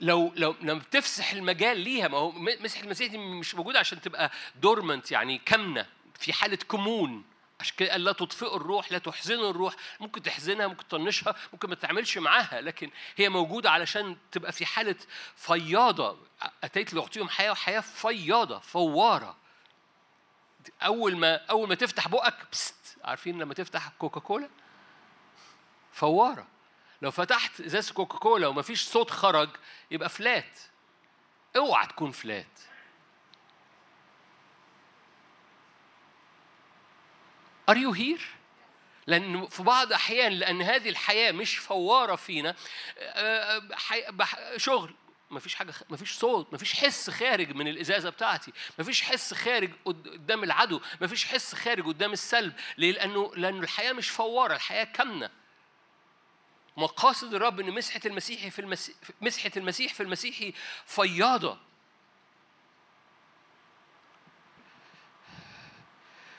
لو 0.00 0.32
لو 0.36 0.54
لما 0.60 0.78
بتفسح 0.78 1.32
المجال 1.32 1.80
ليها 1.80 2.08
ما 2.08 2.18
هو 2.18 2.32
مسحة 2.32 2.84
المسيح 2.84 3.10
دي 3.10 3.18
مش 3.18 3.54
موجودة 3.54 3.78
عشان 3.78 4.00
تبقى 4.00 4.30
دورمنت 4.54 5.12
يعني 5.12 5.38
كامنة 5.38 5.86
في 6.18 6.32
حالة 6.32 6.56
كمون. 6.56 7.24
عشان 7.60 7.76
كده 7.76 7.90
قال 7.90 8.04
لا 8.04 8.12
تطفئوا 8.12 8.56
الروح 8.56 8.92
لا 8.92 8.98
تحزنوا 8.98 9.50
الروح. 9.50 9.74
ممكن 10.00 10.22
تحزنها 10.22 10.66
ممكن 10.66 10.88
تطنشها 10.88 11.34
ممكن 11.52 11.68
ما 11.68 11.74
تعملش 11.74 12.18
معاها 12.18 12.60
لكن 12.60 12.90
هي 13.16 13.28
موجودة 13.28 13.70
علشان 13.70 14.16
تبقى 14.32 14.52
في 14.52 14.66
حالة 14.66 14.96
فياضة. 15.36 16.18
أتيت 16.64 16.94
لأعطيهم 16.94 17.28
حياة 17.28 17.50
وحياة 17.50 17.80
فياضة 17.80 18.58
فوارة. 18.58 19.36
أول 20.82 21.16
ما 21.16 21.36
أول 21.36 21.68
ما 21.68 21.74
تفتح 21.74 22.08
بقك 22.08 22.36
بست. 22.52 22.96
عارفين 23.04 23.38
لما 23.38 23.54
تفتح 23.54 23.88
كوكا 23.88 24.20
كولا 24.20 24.48
فوارة. 25.92 26.46
لو 27.02 27.10
فتحت 27.10 27.60
إزاز 27.60 27.90
كوكا 27.90 28.18
كولا 28.18 28.46
ومفيش 28.46 28.84
صوت 28.84 29.10
خرج 29.10 29.48
يبقى 29.90 30.08
فلات 30.08 30.58
اوعى 31.56 31.86
تكون 31.86 32.10
فلات 32.10 32.60
Are 37.70 37.76
you 37.76 37.92
here؟ 37.92 38.20
لأن 39.06 39.46
في 39.46 39.62
بعض 39.62 39.86
الأحيان 39.86 40.32
لأن 40.32 40.62
هذه 40.62 40.88
الحياة 40.88 41.32
مش 41.32 41.56
فوارة 41.56 42.16
فينا 42.16 42.54
آه، 42.98 43.62
آه، 44.20 44.56
شغل. 44.56 44.94
ما 45.30 45.40
فيش 45.40 45.54
حاجة 45.54 45.74
ما 45.90 45.96
فيش 45.96 46.12
صوت 46.12 46.52
ما 46.52 46.58
فيش 46.58 46.74
حس 46.74 47.10
خارج 47.10 47.54
من 47.54 47.68
الإزازة 47.68 48.10
بتاعتي. 48.10 48.52
ما 48.78 48.84
فيش 48.84 49.02
حس 49.02 49.34
خارج 49.34 49.70
قدام 49.84 50.44
العدو. 50.44 50.80
ما 51.00 51.06
فيش 51.06 51.24
حس 51.24 51.54
خارج 51.54 51.86
قدام 51.86 52.12
السلب. 52.12 52.52
ليه؟ 52.78 52.92
لأنه 52.92 53.32
لأنه 53.36 53.60
الحياة 53.60 53.92
مش 53.92 54.10
فوارة 54.10 54.54
الحياة 54.54 54.84
كامنة. 54.84 55.30
مقاصد 56.76 57.34
الرب 57.34 57.60
إن 57.60 57.70
مسحة 57.70 58.00
المسيح 58.06 58.48
في 58.48 58.58
المسيح 58.58 58.96
مسحة 59.20 59.50
المسيح 59.56 59.94
في 59.94 60.02
المسيحي 60.02 60.54
فياضة. 60.86 61.58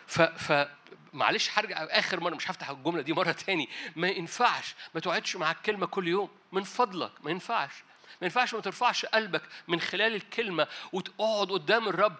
ف 0.08 0.22
ف 0.22 0.68
معلش 1.14 1.50
هرجع 1.54 1.84
آخر 1.84 2.20
مرة 2.20 2.36
مش 2.36 2.52
هفتح 2.52 2.70
الجملة 2.70 3.02
دي 3.02 3.14
مرة 3.14 3.32
تاني. 3.32 3.70
ما 3.96 4.08
ينفعش 4.08 4.76
ما 4.96 5.02
تقعدش 5.02 5.36
مع 5.36 5.52
الكلمة 5.52 5.86
كل 5.86 6.08
يوم. 6.08 6.30
من 6.52 6.64
فضلك 6.64 7.12
ما 7.24 7.32
ينفعش. 7.32 7.84
ما 8.22 8.26
ينفعش 8.26 8.54
ما 8.54 8.62
ترفعش 8.62 9.06
قلبك 9.06 9.42
من 9.68 9.80
خلال 9.80 10.16
الكلمة 10.16 10.68
وتقعد 10.94 11.52
قدام 11.52 11.88
الرب 11.88 12.16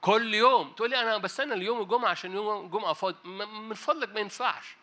كل 0.00 0.34
يوم. 0.34 0.72
تقول 0.72 0.90
لي 0.90 1.00
أنا 1.02 1.18
بستنى 1.18 1.54
اليوم 1.54 1.80
الجمعة 1.80 2.10
عشان 2.10 2.32
يوم 2.32 2.64
الجمعة 2.66 2.92
فاضي 2.92 3.28
من 3.68 3.74
فضلك 3.74 4.08
ما 4.08 4.20
ينفعش. 4.20 4.76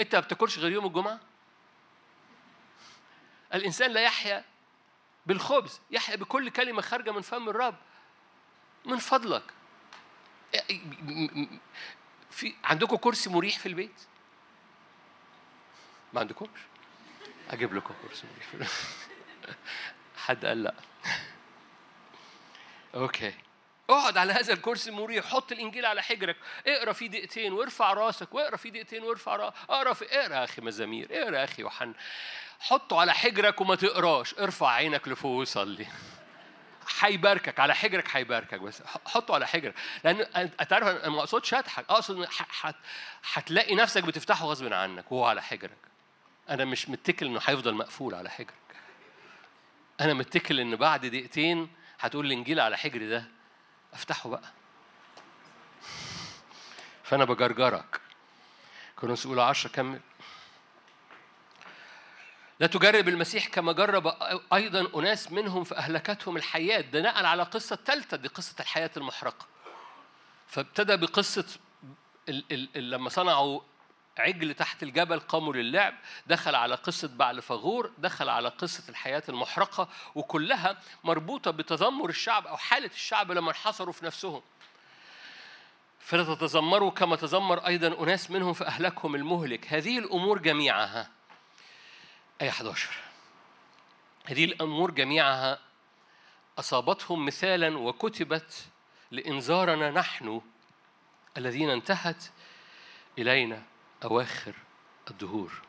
أنت 0.00 0.14
ما 0.14 0.20
بتاكلش 0.20 0.58
غير 0.58 0.72
يوم 0.72 0.86
الجمعة؟ 0.86 1.20
الإنسان 3.54 3.90
لا 3.90 4.00
يحيا 4.00 4.44
بالخبز 5.26 5.80
يحيا 5.90 6.16
بكل 6.16 6.50
كلمة 6.50 6.82
خارجة 6.82 7.10
من 7.10 7.20
فم 7.22 7.48
الرب. 7.48 7.74
من 8.84 8.96
فضلك. 8.98 9.42
في 12.36 12.54
عندكم 12.64 12.96
كرسي 12.96 13.30
مريح 13.30 13.58
في 13.58 13.66
البيت؟ 13.66 14.02
ما 16.12 16.20
عندكمش. 16.20 16.60
أجيب 17.50 17.74
لكم 17.74 17.94
كرسي 18.02 18.24
مريح 18.54 18.70
حد 20.26 20.46
قال 20.46 20.62
لأ. 20.62 20.74
أوكي. 22.94 23.34
اقعد 23.90 24.16
على 24.16 24.32
هذا 24.32 24.52
الكرسي 24.52 24.90
المريح 24.90 25.24
حط 25.24 25.52
الإنجيل 25.52 25.86
على 25.86 26.02
حجرك. 26.02 26.36
اقرأ 26.66 26.92
فيه 26.92 27.06
دقيقتين 27.06 27.52
وارفع 27.52 27.92
راسك. 27.92 28.34
واقرأ 28.34 28.56
فيه 28.56 28.70
دقيقتين 28.70 29.02
وارفع 29.02 29.36
راسك 29.36 29.56
اقرأ 29.70 29.92
في. 29.92 30.04
اقرأ 30.04 30.34
يا 30.34 30.44
أخي 30.44 30.62
مزامير. 30.62 31.08
اقرأ 31.10 31.38
يا 31.38 31.44
أخي 31.44 31.62
يوحنا. 31.62 31.94
حطه 32.60 33.00
على 33.00 33.14
حجرك 33.14 33.60
وما 33.60 33.74
تقراش. 33.74 34.34
ارفع 34.34 34.70
عينك 34.70 35.08
لفوق 35.08 35.40
وصلي. 35.40 35.86
هيباركك 37.00 37.60
على 37.60 37.74
حجرك 37.74 38.16
هيباركك 38.16 38.60
بس 38.60 38.82
حطه 39.06 39.34
على 39.34 39.46
حجرك. 39.46 39.74
لأن 40.04 40.20
أنت 40.20 40.72
عارف 40.72 40.86
أنا 40.86 41.08
ما 41.08 41.18
أقصدش 41.18 41.54
اضحك 41.54 41.84
أقصد 41.90 42.28
هتلاقي 43.32 43.74
نفسك 43.74 44.04
بتفتحه 44.04 44.46
غصب 44.46 44.72
عنك 44.72 45.12
وهو 45.12 45.24
على 45.24 45.42
حجرك. 45.42 45.76
أنا 46.50 46.64
مش 46.64 46.88
متكل 46.88 47.26
إنه 47.26 47.40
هيفضل 47.44 47.74
مقفول 47.74 48.14
على 48.14 48.30
حجرك. 48.30 48.54
أنا 50.00 50.14
متكل 50.14 50.60
إن 50.60 50.76
بعد 50.76 51.06
دقيقتين 51.06 51.68
هتقول 52.00 52.26
الإنجيل 52.26 52.60
على 52.60 52.76
حجري 52.78 53.08
ده 53.08 53.24
أفتحه 53.92 54.30
بقى. 54.30 54.52
فأنا 57.04 57.24
بجرجرك. 57.24 58.00
كورنثوس 58.96 59.26
اولى 59.26 59.42
10 59.42 59.70
كمل 59.70 60.00
لا 62.60 62.66
تجرب 62.66 63.08
المسيح 63.08 63.48
كما 63.48 63.72
جرب 63.72 64.14
أيضا 64.52 65.00
أناس 65.00 65.32
منهم 65.32 65.64
فأهلكتهم 65.64 66.36
الحياة. 66.36 66.84
نقل 66.94 67.26
على 67.26 67.42
قصة 67.42 67.78
ثالثة 67.86 68.16
دي 68.16 68.28
قصة 68.28 68.54
الحياة 68.60 68.90
المحرقة. 68.96 69.46
فابتدى 70.46 70.96
بقصة 70.96 71.46
ال 72.28 72.44
ال 72.52 72.68
ال 72.76 72.90
لما 72.90 73.08
صنعوا 73.08 73.60
عجل 74.18 74.54
تحت 74.54 74.82
الجبل 74.82 75.20
قاموا 75.20 75.54
للعب 75.54 75.94
دخل 76.26 76.54
على 76.54 76.74
قصة 76.74 77.08
بعل 77.08 77.42
فغور 77.42 77.90
دخل 77.98 78.28
على 78.28 78.48
قصة 78.48 78.82
الحياة 78.88 79.22
المحرقة 79.28 79.88
وكلها 80.14 80.78
مربوطة 81.04 81.50
بتذمر 81.50 82.08
الشعب 82.08 82.46
أو 82.46 82.56
حالة 82.56 82.90
الشعب 82.94 83.32
لما 83.32 83.48
انحصروا 83.48 83.92
في 83.92 84.04
نفسهم. 84.04 84.42
فلا 86.00 86.34
تتذمروا 86.34 86.90
كما 86.90 87.16
تذمر 87.16 87.66
أيضا 87.66 88.04
أناس 88.04 88.30
منهم 88.30 88.52
فأهلكهم 88.52 89.14
المهلك. 89.14 89.72
هذه 89.72 89.98
الأمور 89.98 90.38
جميعها 90.38 91.10
آية 92.42 92.48
11 92.48 92.90
هذه 94.24 94.44
الأمور 94.44 94.90
جميعها 94.90 95.58
أصابتهم 96.58 97.26
مثالا 97.26 97.78
وكتبت 97.78 98.68
لإنذارنا 99.10 99.90
نحن 99.90 100.40
الذين 101.36 101.70
انتهت 101.70 102.24
إلينا 103.18 103.62
أواخر 104.04 104.54
الدهور. 105.10 105.62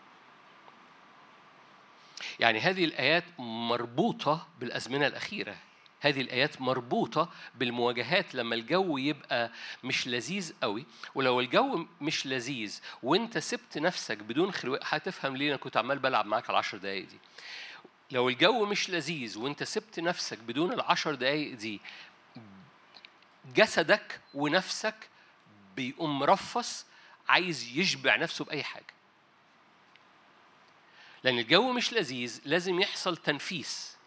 يعني 2.40 2.60
هذه 2.60 2.86
الآيات 2.86 3.24
مربوطة 3.40 4.48
بالأزمنة 4.60 5.08
الأخيرة. 5.08 5.58
هذه 6.00 6.22
الآيات 6.22 6.62
مربوطة 6.62 7.30
بالمواجهات 7.56 8.36
لما 8.36 8.56
الجو 8.56 8.98
يبقى 8.98 9.52
مش 9.84 10.08
لذيذ 10.08 10.54
قوي 10.62 10.86
ولو 11.16 11.40
الجو 11.40 11.86
مش 12.02 12.26
لذيذ 12.28 12.82
وانت 13.04 13.38
سبت 13.38 13.78
نفسك 13.78 14.18
بدون 14.18 14.52
خلوة 14.52 14.80
هتفهم 14.84 15.38
ليه 15.38 15.50
أنا 15.50 15.58
كنت 15.58 15.78
عمال 15.78 16.00
بلعب 16.00 16.26
معاك 16.26 16.50
العشر 16.50 16.78
دقايق 16.78 17.08
دي. 17.08 17.18
لو 18.12 18.30
الجو 18.30 18.66
مش 18.66 18.90
لذيذ 18.90 19.38
وانت 19.38 19.64
سبت 19.64 20.00
نفسك 20.00 20.38
بدون 20.40 20.74
العشر 20.74 21.16
دقايق 21.16 21.56
دي 21.56 21.82
جسدك 23.56 24.20
ونفسك 24.34 25.10
بيقوم 25.76 26.20
مرفص 26.20 26.86
عايز 27.30 27.78
يشبع 27.78 28.16
نفسه 28.16 28.46
بأي 28.46 28.64
حاجة. 28.64 28.94
لأن 31.24 31.40
الجو 31.40 31.72
مش 31.72 31.94
لذيذ 31.94 32.42
لازم 32.46 32.80
يحصل 32.80 33.18
تنفيس. 33.18 33.98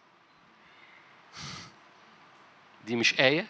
دي 2.85 2.95
مش 2.95 3.19
آية 3.19 3.47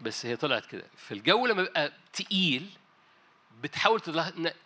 بس 0.00 0.26
هي 0.26 0.36
طلعت 0.36 0.66
كده. 0.66 0.84
في 0.96 1.14
الجو 1.14 1.46
لما 1.46 1.62
بيبقى 1.62 1.92
تقيل 2.12 2.70
بتحاول 3.62 4.00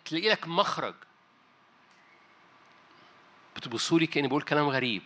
تلاقي 0.05 0.29
لك 0.29 0.47
مخرج. 0.47 0.95
بتبصوا 3.55 3.99
لي 3.99 4.07
كأني 4.07 4.27
بقول 4.27 4.41
كلام 4.41 4.67
غريب. 4.69 5.01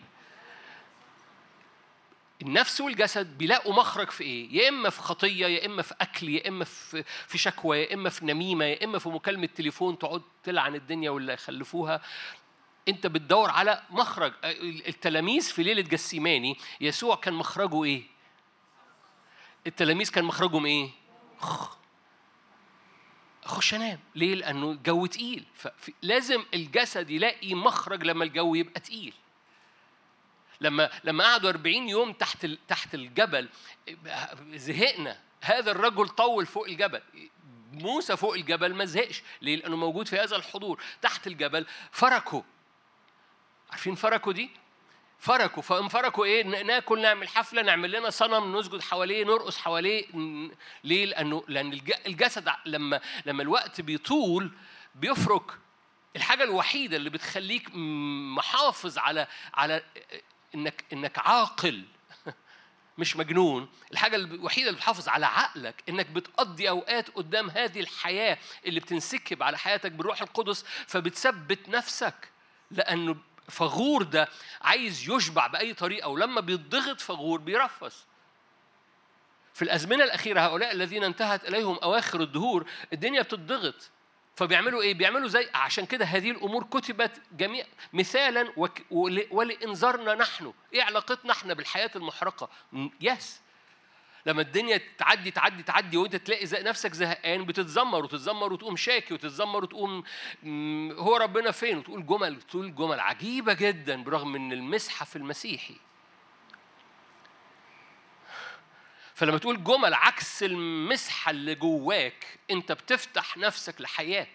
النفس 2.42 2.80
والجسد 2.80 3.38
بيلاقوا 3.38 3.74
مخرج 3.74 4.10
في 4.10 4.24
إيه؟ 4.24 4.48
يا 4.62 4.68
إما 4.68 4.90
في 4.90 5.00
خطية 5.00 5.46
يا 5.46 5.66
إما 5.66 5.82
في 5.82 5.94
أكل 6.00 6.28
يا 6.28 6.48
إما 6.48 6.64
في 6.64 7.04
في 7.26 7.38
شكوى 7.38 7.78
يا 7.78 7.94
إما 7.94 8.10
في 8.10 8.24
نميمة 8.26 8.64
يا 8.64 8.84
إما 8.84 8.98
في 8.98 9.08
مكالمة 9.08 9.46
تليفون 9.46 9.98
تقعد 9.98 10.22
تلعن 10.42 10.74
الدنيا 10.74 11.10
واللي 11.10 11.32
يخلفوها. 11.32 12.02
أنت 12.88 13.06
بتدور 13.06 13.50
على 13.50 13.82
مخرج. 13.90 14.32
التلاميذ 14.88 15.42
في 15.42 15.62
ليلة 15.62 15.82
جسيماني 15.82 16.56
يسوع 16.80 17.16
كان 17.16 17.34
مخرجه 17.34 17.84
إيه؟ 17.84 18.02
التلاميذ 19.68 20.10
كان 20.10 20.24
مخرجهم 20.24 20.66
إيه؟ 20.66 20.90
اخش 23.44 23.74
انام 23.74 23.98
ليه؟ 24.14 24.34
لأنه 24.34 24.70
الجو 24.70 25.06
تقيل 25.06 25.44
فلازم 25.54 26.44
الجسد 26.54 27.10
يلاقي 27.10 27.54
مخرج 27.54 28.04
لما 28.04 28.24
الجو 28.24 28.54
يبقى 28.54 28.80
تقيل 28.80 29.14
لما 30.60 30.90
لما 31.04 31.24
قعدوا 31.24 31.50
40 31.50 31.88
يوم 31.88 32.12
تحت 32.12 32.46
تحت 32.46 32.94
الجبل 32.94 33.48
زهقنا 34.54 35.20
هذا 35.40 35.70
الرجل 35.70 36.08
طول 36.08 36.46
فوق 36.46 36.66
الجبل 36.68 37.02
موسى 37.72 38.16
فوق 38.16 38.34
الجبل 38.34 38.74
ما 38.74 38.84
زهقش 38.84 39.22
ليه؟ 39.42 39.56
لأنه 39.56 39.76
موجود 39.76 40.08
في 40.08 40.16
هذا 40.16 40.36
الحضور 40.36 40.82
تحت 41.02 41.26
الجبل 41.26 41.66
فركوا 41.92 42.42
عارفين 43.70 43.94
فركوا 43.94 44.32
دي؟ 44.32 44.50
فركوا 45.18 45.62
فقام 45.62 45.88
فركوا 45.88 46.24
إيه 46.24 46.42
ناكل 46.44 47.02
نعمل 47.02 47.28
حفلة 47.28 47.62
نعمل 47.62 47.92
لنا 47.92 48.10
صنم 48.10 48.56
نسجد 48.58 48.80
حواليه 48.80 49.24
نرقص 49.24 49.58
حواليه 49.58 50.04
ليه؟ 50.84 51.04
لأنه 51.04 51.44
لأن 51.48 51.72
الجسد 52.06 52.48
لما 52.66 53.00
لما 53.26 53.42
الوقت 53.42 53.80
بيطول 53.80 54.52
بيفرك. 54.94 55.52
الحاجة 56.16 56.42
الوحيدة 56.44 56.96
اللي 56.96 57.10
بتخليك 57.10 57.70
محافظ 58.36 58.98
على 58.98 59.26
على 59.54 59.82
إنك 60.54 60.84
إنك 60.92 61.18
عاقل 61.18 61.84
مش 62.98 63.16
مجنون. 63.16 63.68
الحاجة 63.92 64.16
الوحيدة 64.16 64.68
اللي 64.68 64.78
بتحافظ 64.78 65.08
على 65.08 65.26
عقلك 65.26 65.82
إنك 65.88 66.06
بتقضي 66.06 66.68
أوقات 66.68 67.10
قدام 67.10 67.50
هذه 67.50 67.80
الحياة 67.80 68.38
اللي 68.66 68.80
بتنسكب 68.80 69.42
على 69.42 69.58
حياتك 69.58 69.92
بالروح 69.92 70.22
القدس 70.22 70.64
فبتثبت 70.86 71.68
نفسك. 71.68 72.28
لأنه 72.70 73.16
فغور 73.48 74.02
ده 74.02 74.28
عايز 74.62 75.10
يشبع 75.10 75.46
بأي 75.46 75.74
طريقة 75.74 76.08
ولما 76.08 76.40
بيضغط 76.40 77.00
فغور 77.00 77.40
بيرفس 77.40 78.04
في 79.54 79.62
الأزمنة 79.62 80.04
الأخيرة 80.04 80.40
هؤلاء 80.40 80.72
الذين 80.72 81.04
انتهت 81.04 81.48
إليهم 81.48 81.78
أواخر 81.82 82.20
الدهور 82.20 82.70
الدنيا 82.92 83.22
بتضغط 83.22 83.90
فبيعملوا 84.36 84.82
إيه؟ 84.82 84.94
بيعملوا 84.94 85.28
زي 85.28 85.48
عشان 85.54 85.86
كده 85.86 86.04
هذه 86.04 86.30
الأمور 86.30 86.64
كتبت 86.64 87.20
جميع 87.32 87.66
مثالا. 87.92 88.52
ولإنذارنا 89.30 90.14
نحن، 90.14 90.52
إيه 90.72 90.82
علاقتنا 90.82 91.32
إحنا 91.32 91.54
بالحياة 91.54 91.90
المحرقة؟ 91.96 92.48
يس 93.00 93.40
لما 94.26 94.42
الدنيا 94.42 94.80
تعدي 94.98 95.30
تعدي 95.30 95.62
تعدي 95.62 95.96
وانت 95.96 96.16
تلاقي 96.16 96.46
زي 96.46 96.62
نفسك 96.62 96.92
زهقان 96.92 97.44
بتتذمر 97.44 98.04
وتتذمر 98.04 98.52
وتقوم 98.52 98.76
شاكي 98.76 99.14
وتتذمر 99.14 99.64
وتقوم 99.64 100.04
هو 100.98 101.16
ربنا 101.16 101.50
فين؟ 101.50 101.78
وتقول 101.78 102.06
جمل 102.06 102.42
تقول 102.42 102.74
جمل 102.74 103.00
عجيبة 103.00 103.52
جدا 103.52 104.02
برغم 104.02 104.34
إن 104.34 104.52
المسحة 104.52 105.04
في 105.04 105.16
المسيحي. 105.16 105.76
فلما 109.14 109.38
تقول 109.38 109.64
جمل 109.64 109.94
عكس 109.94 110.42
المسحة 110.42 111.30
اللي 111.30 111.54
جواك 111.54 112.26
أنت 112.50 112.72
بتفتح 112.72 113.36
نفسك 113.36 113.80
لحياة. 113.80 114.26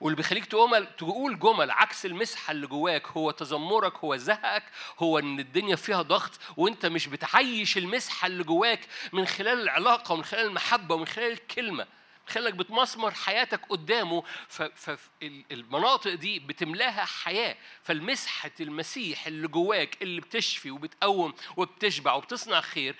واللي 0.00 0.16
بيخليك 0.16 0.44
تقول 0.44 0.86
تقول 0.98 1.38
جمل 1.38 1.70
عكس 1.70 2.06
المسحة 2.06 2.50
اللي 2.50 2.66
جواك. 2.66 3.06
هو 3.06 3.30
تذمرك 3.30 3.96
هو 3.96 4.16
زهقك 4.16 4.64
هو 4.98 5.18
إن 5.18 5.40
الدنيا 5.40 5.76
فيها 5.76 6.02
ضغط 6.02 6.40
وأنت 6.56 6.86
مش 6.86 7.06
بتعيش 7.06 7.78
المسحة 7.78 8.26
اللي 8.26 8.44
جواك 8.44 8.80
من 9.12 9.26
خلال 9.26 9.60
العلاقة 9.60 10.12
ومن 10.12 10.24
خلال 10.24 10.46
المحبة 10.46 10.94
ومن 10.94 11.06
خلال 11.06 11.32
الكلمة. 11.32 11.84
من 11.84 12.34
خلك 12.34 12.54
بتمسمر 12.54 13.10
حياتك 13.10 13.60
قدامه. 13.68 14.22
فالمناطق 14.48 16.14
دي 16.14 16.38
بتملاها 16.38 17.04
حياة. 17.04 17.56
فالمسحة 17.82 18.50
المسيح 18.60 19.26
اللي 19.26 19.48
جواك 19.48 20.02
اللي 20.02 20.20
بتشفي 20.20 20.70
وبتقوم 20.70 21.34
وبتشبع 21.56 22.12
وبتصنع 22.14 22.60
خير 22.60 22.96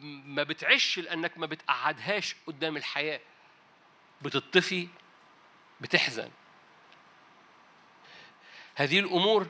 ما 0.00 0.42
بتعش 0.42 0.98
لأنك 0.98 1.38
ما 1.38 1.46
بتقعدهاش 1.46 2.36
قدام 2.46 2.76
الحياة. 2.76 3.20
بتطفي 4.22 4.88
بتحزن. 5.80 6.30
هذه 8.74 8.98
الأمور 8.98 9.46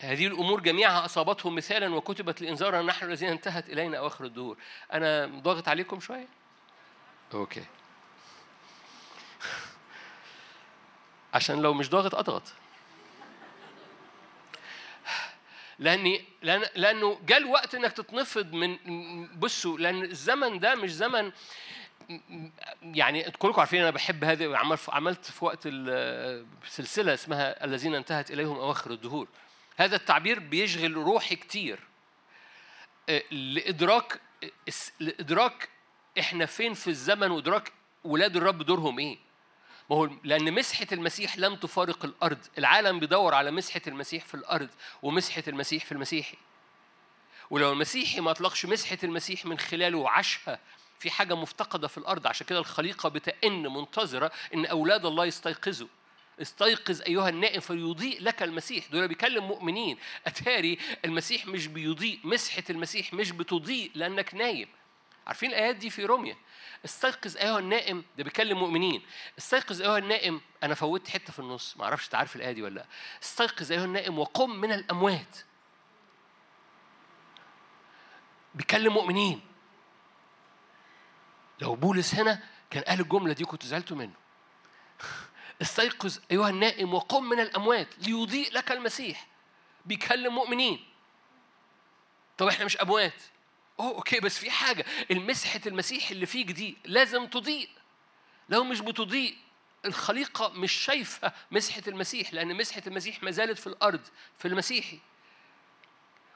هذه 0.00 0.26
الأمور 0.26 0.60
جميعها 0.60 1.04
أصابتهم 1.04 1.54
مثالا 1.54 1.94
وكتبت 1.94 2.42
لإنذارنا 2.42 2.82
نحن 2.82 3.06
الذين 3.06 3.28
انتهت 3.28 3.68
إلينا 3.68 3.98
أواخر 3.98 4.24
الدهور 4.24 4.56
أنا 4.92 5.26
ضاغط 5.26 5.68
عليكم 5.68 6.00
شوية؟ 6.00 6.28
أوكي. 7.34 7.64
عشان 11.34 11.62
لو 11.62 11.74
مش 11.74 11.90
ضاغط 11.90 12.14
أضغط. 12.14 12.42
لأني 15.78 16.24
لأن 16.42 16.64
لأنه 16.74 17.20
جاء 17.26 17.38
الوقت 17.38 17.74
إنك 17.74 17.92
تتنفض 17.92 18.52
من 18.52 18.76
بصوا 19.26 19.78
لأن 19.78 20.02
الزمن 20.02 20.58
ده 20.58 20.74
مش 20.74 20.92
زمن 20.92 21.32
يعني 22.82 23.30
كلكم 23.30 23.60
عارفين 23.60 23.80
أنا 23.80 23.90
بحب 23.90 24.24
هذه 24.24 24.56
عملت 24.88 25.24
في 25.24 25.44
وقت 25.44 25.58
السلسله 25.66 27.14
اسمها 27.14 27.64
الذين 27.64 27.94
انتهت 27.94 28.30
إليهم 28.30 28.56
أواخر 28.56 28.90
الدهور. 28.90 29.28
هذا 29.76 29.96
التعبير 29.96 30.38
بيشغل 30.38 30.92
روحي 30.92 31.36
كتير. 31.36 31.80
آه، 33.08 33.22
لإدراك 33.30 34.20
لإدراك 35.00 35.68
إحنا 36.18 36.46
فين 36.46 36.74
في 36.74 36.88
الزمن 36.88 37.30
وإدراك 37.30 37.72
ولاد 38.04 38.36
الرب 38.36 38.62
دورهم 38.62 38.98
إيه. 38.98 39.18
ما 39.90 39.96
هو 39.96 40.10
لأن 40.24 40.54
مسحة 40.54 40.86
المسيح 40.92 41.38
لم 41.38 41.56
تفارق 41.56 42.04
الأرض. 42.04 42.38
العالم 42.58 43.00
بيدور 43.00 43.34
على 43.34 43.50
مسحة 43.50 43.80
المسيح 43.86 44.24
في 44.24 44.34
الأرض 44.34 44.68
ومسحة 45.02 45.42
المسيح 45.48 45.84
في 45.84 45.92
المسيحي. 45.92 46.36
ولو 47.50 47.72
المسيحي 47.72 48.20
ما 48.20 48.30
أطلقش 48.30 48.66
مسحة 48.66 48.98
المسيح 49.04 49.46
من 49.46 49.58
خلاله 49.58 49.98
وعاشها 49.98 50.58
في 51.00 51.10
حاجة 51.10 51.34
مفتقدة 51.34 51.88
في 51.88 51.98
الأرض. 51.98 52.26
عشان 52.26 52.46
كده 52.46 52.58
الخليقة 52.58 53.08
بتئن 53.08 53.62
منتظرة 53.62 54.32
إن 54.54 54.66
أولاد 54.66 55.06
الله 55.06 55.24
يستيقظوا. 55.26 55.88
استيقظ 56.42 57.02
أيها 57.02 57.28
النائم 57.28 57.60
فيضيء 57.60 58.22
لك 58.22 58.42
المسيح. 58.42 58.86
دول 58.86 59.08
بيكلم 59.08 59.44
مؤمنين. 59.44 59.98
أتاري 60.26 60.78
المسيح 61.04 61.46
مش 61.46 61.66
بيضيء. 61.66 62.20
مسحة 62.24 62.62
المسيح 62.70 63.14
مش 63.14 63.30
بتضيء 63.30 63.90
لأنك 63.94 64.34
نايم. 64.34 64.68
عارفين 65.26 65.50
الآيات 65.50 65.76
دي 65.76 65.90
في 65.90 66.04
روميا؟ 66.04 66.36
استيقظ 66.84 67.36
أيها 67.36 67.58
النائم. 67.58 68.04
ده 68.18 68.24
بيكلم 68.24 68.58
مؤمنين. 68.58 69.02
استيقظ 69.38 69.82
أيها 69.82 69.98
النائم. 69.98 70.40
أنا 70.62 70.74
فوتت 70.74 71.08
حتة 71.08 71.32
في 71.32 71.38
النص. 71.38 71.76
ما 71.76 71.84
أعرفش 71.84 72.08
تعرف 72.08 72.36
الآية 72.36 72.52
دي 72.52 72.62
ولا 72.62 72.74
لأ. 72.74 72.86
استيقظ 73.22 73.72
أيها 73.72 73.84
النائم 73.84 74.18
وقم 74.18 74.50
من 74.50 74.72
الأموات. 74.72 75.36
بيكلم 78.54 78.92
مؤمنين. 78.92 79.49
لو 81.60 81.74
بولس 81.74 82.14
هنا 82.14 82.42
كان 82.70 82.82
قال 82.82 83.00
الجملة 83.00 83.32
دي 83.32 83.44
كنت 83.44 83.66
زعلت 83.66 83.92
منه. 83.92 84.12
استيقظ 85.62 86.18
أيها 86.30 86.48
النائم 86.48 86.94
وقم 86.94 87.24
من 87.24 87.40
الأموات 87.40 87.88
ليضيء 87.98 88.52
لك 88.52 88.72
المسيح. 88.72 89.26
بيكلم 89.86 90.34
مؤمنين. 90.34 90.84
طب 92.38 92.46
إحنا 92.46 92.64
مش 92.64 92.76
أموات. 92.76 93.22
أوه 93.80 93.94
أوكي 93.94 94.20
بس 94.20 94.38
في 94.38 94.50
حاجة. 94.50 94.86
المسحة 95.10 95.60
المسيح 95.66 96.10
اللي 96.10 96.26
فيك 96.26 96.50
دي 96.50 96.76
لازم 96.84 97.26
تضيء. 97.26 97.68
لو 98.48 98.64
مش 98.64 98.80
بتضيء 98.80 99.36
الخليقة 99.84 100.48
مش 100.48 100.72
شايفة 100.72 101.32
مسحة 101.50 101.82
المسيح 101.88 102.34
لأن 102.34 102.56
مسحة 102.56 102.82
المسيح 102.86 103.22
ما 103.22 103.30
زالت 103.30 103.58
في 103.58 103.66
الأرض 103.66 104.00
في 104.38 104.48
المسيحي. 104.48 104.98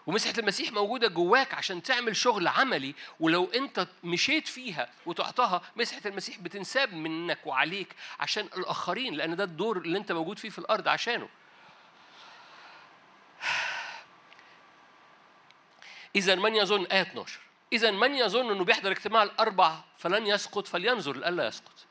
ومسحة 0.06 0.34
المسيح 0.38 0.72
موجودة 0.72 1.08
جواك 1.08 1.54
عشان 1.54 1.82
تعمل 1.82 2.16
شغل 2.16 2.48
عملي 2.48 2.94
ولو 3.20 3.44
أنت 3.44 3.86
مشيت 4.04 4.48
فيها 4.48 4.90
وتعطاها 5.06 5.62
مسحة 5.76 6.00
المسيح 6.06 6.38
بتنساب 6.38 6.92
منك 6.92 7.46
وعليك 7.46 7.94
عشان 8.20 8.44
الآخرين 8.56 9.14
لأن 9.14 9.36
ده 9.36 9.44
الدور 9.44 9.78
اللي 9.78 9.98
أنت 9.98 10.12
موجود 10.12 10.38
فيه 10.38 10.48
في 10.50 10.58
الأرض 10.58 10.88
عشانه. 10.88 11.28
إذا 16.16 16.34
من 16.34 16.54
يظن 16.54 16.84
آية 16.84 17.02
12 17.02 17.40
إذا 17.72 17.90
من 17.90 18.14
يظن 18.14 18.50
أنه 18.50 18.64
بيحضر 18.64 18.90
اجتماع 18.90 19.22
الأربع 19.22 19.80
فلن 19.98 20.26
يسقط 20.26 20.66
فلينظر 20.66 21.16
لئلا 21.16 21.46
يسقط. 21.46 21.83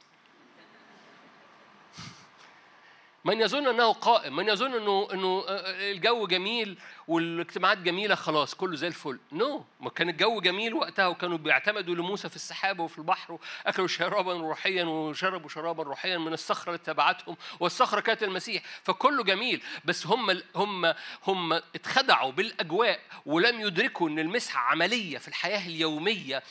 من 3.25 3.41
يظن 3.41 3.67
أنه 3.67 3.93
قائم 3.93 4.35
من 4.35 4.47
يظن 4.47 4.73
أنه 4.73 5.07
أنه 5.13 5.45
الجو 5.47 6.27
جميل 6.27 6.77
والاجتماعات 7.07 7.77
جميلة 7.77 8.15
خلاص 8.15 8.55
كله 8.55 8.75
زي 8.75 8.87
الفل 8.87 9.19
نو 9.31 9.59
no. 9.59 9.83
ما 9.83 9.89
كان 9.89 10.09
الجو 10.09 10.41
جميل 10.41 10.73
وقتها 10.73 11.07
وكانوا 11.07 11.37
بيعتمدوا 11.37 11.95
لموسى 11.95 12.29
في 12.29 12.35
السحابة 12.35 12.83
وفي 12.83 12.97
البحر 12.97 13.33
وأكلوا 13.65 13.87
شرابا 13.87 14.33
روحيا 14.33 14.83
وشربوا 14.83 15.49
شرابا 15.49 15.83
روحيا 15.83 16.17
من 16.17 16.33
الصخرة 16.33 16.69
اللي 16.69 16.83
تبعتهم 16.83 17.37
والصخرة 17.59 17.99
كانت 17.99 18.23
المسيح 18.23 18.63
فكله 18.83 19.23
جميل 19.23 19.63
بس 19.85 20.07
هم 20.07 20.41
هم 20.55 20.93
هم 21.23 21.53
اتخدعوا 21.53 22.31
بالأجواء 22.31 22.99
ولم 23.25 23.61
يدركوا 23.61 24.09
إن 24.09 24.19
المسحة 24.19 24.59
عملية 24.59 25.17
في 25.17 25.27
الحياة 25.27 25.67
اليومية 25.67 26.43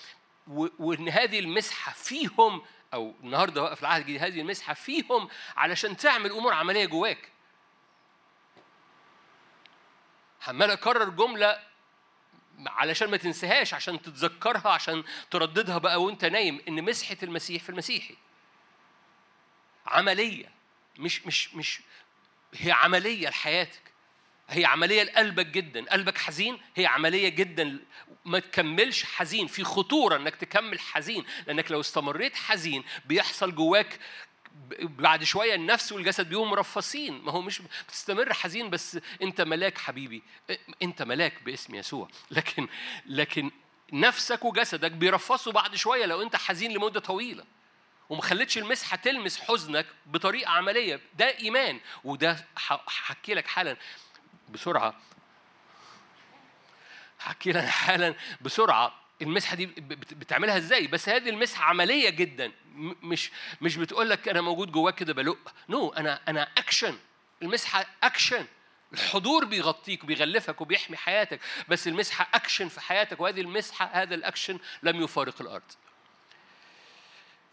وإن 0.79 1.09
هذه 1.09 1.39
المسحة 1.39 1.93
فيهم 1.93 2.63
أو 2.95 3.15
النهارده 3.23 3.75
في 3.75 3.83
العهد 3.83 4.01
الجديد 4.01 4.23
هذه 4.23 4.41
المسحة 4.41 4.75
فيهم 4.75 5.29
علشان 5.57 5.97
تعمل 5.97 6.31
أمور 6.31 6.53
عملية 6.53 6.87
جواك. 6.87 7.29
عمال 10.47 10.71
أكرر 10.71 11.09
جملة 11.09 11.63
علشان 12.67 13.11
ما 13.11 13.17
تنساهاش 13.17 13.75
عشان 13.75 14.03
تتذكرها 14.03 14.69
عشان 14.69 15.05
ترددها 15.31 15.79
بقى 15.79 16.03
وأنت 16.03 16.25
نايم 16.25 16.63
إن 16.69 16.85
مسحة 16.85 17.17
المسيح 17.23 17.63
في 17.63 17.69
المسيحي. 17.71 18.17
عملية 19.87 20.53
مش 20.99 21.27
مش 21.27 21.55
مش 21.55 21.81
هي 22.55 22.73
عملية 22.73 23.29
لحياتك. 23.29 23.92
هي 24.53 24.65
عملية 24.65 25.03
لقلبك 25.03 25.47
جدا. 25.47 25.85
قلبك 25.91 26.19
حزين 26.19 26.59
هي 26.77 26.87
عملية 26.87 27.29
جدا. 27.29 27.79
ما 28.25 28.39
تكملش 28.39 29.05
حزين. 29.05 29.47
في 29.47 29.65
خطورة 29.65 30.17
إنك 30.17 30.37
تكمل 30.37 30.81
حزين 30.81 31.25
لأنك 31.47 31.71
لو 31.71 31.81
استمريت 31.81 32.37
حزين 32.37 32.85
بيحصل 33.05 33.55
جواك 33.55 33.99
بعد 34.81 35.25
شوية 35.25 35.55
النفس 35.55 35.93
والجسد 35.93 36.29
بيهم 36.29 36.51
مرفصين. 36.51 37.23
ما 37.23 37.33
هو 37.33 37.43
مش 37.43 37.63
بتستمر 37.89 38.33
حزين 38.33 38.71
بس 38.71 38.99
أنت 39.23 39.41
ملاك 39.41 39.79
حبيبي. 39.79 40.23
أنت 40.83 41.03
ملاك 41.03 41.43
باسم 41.43 41.75
يسوع. 41.75 42.09
لكن 42.31 42.69
لكن 43.07 43.51
نفسك 43.93 44.45
وجسدك 44.45 44.93
بيرفصوا 44.93 45.53
بعد 45.53 45.75
شوية 45.75 46.07
لو 46.07 46.23
أنت 46.23 46.37
حزين 46.37 46.73
لمدة 46.73 47.01
طويلة. 47.01 47.45
وما 48.09 48.23
خليتش 48.23 48.59
المسحة 48.59 48.97
تلمس 48.97 49.41
حزنك 49.41 49.87
بطريقة 50.07 50.51
عملية. 50.51 51.01
ده 51.19 51.39
إيمان. 51.39 51.81
وده 52.05 52.47
هحكي 52.57 53.35
لك 53.35 53.47
حالا 53.47 53.77
بسرعة. 54.53 54.95
هحكي 57.21 57.53
لنا 57.53 57.71
حالا 57.71 58.15
بسرعة. 58.41 59.03
المسحة 59.23 59.57
دي 59.57 59.67
بتعملها 59.67 60.57
إزاي؟ 60.57 60.87
بس 60.87 61.09
هذه 61.09 61.29
المسحة 61.29 61.65
عملية 61.65 62.11
جدا. 62.11 62.53
مش 63.03 63.31
مش 63.61 63.77
بتقول 63.77 64.11
لك 64.11 64.29
أنا 64.29 64.41
موجود 64.41 64.73
جواك 64.73 64.95
كده 64.95 65.13
بلق 65.13 65.53
no 65.69 65.91
no, 65.91 65.99
أنا 65.99 66.21
أنا 66.29 66.49
اكشن 66.59 66.99
المسحة 67.43 67.87
اكشن 68.03 68.47
الحضور 68.93 69.45
بيغطيك 69.45 70.05
وبيغلفك 70.05 70.61
وبيحمي 70.61 70.97
حياتك. 70.97 71.41
بس 71.69 71.89
المسحة 71.89 72.29
أكشن 72.35 72.69
في 72.69 72.81
حياتك 72.81 73.21
وهذه 73.21 73.41
المسحة 73.41 73.91
هذا 73.93 74.15
الأكشن 74.15 74.59
لم 74.83 75.03
يفارق 75.03 75.43
الأرض. 75.43 75.73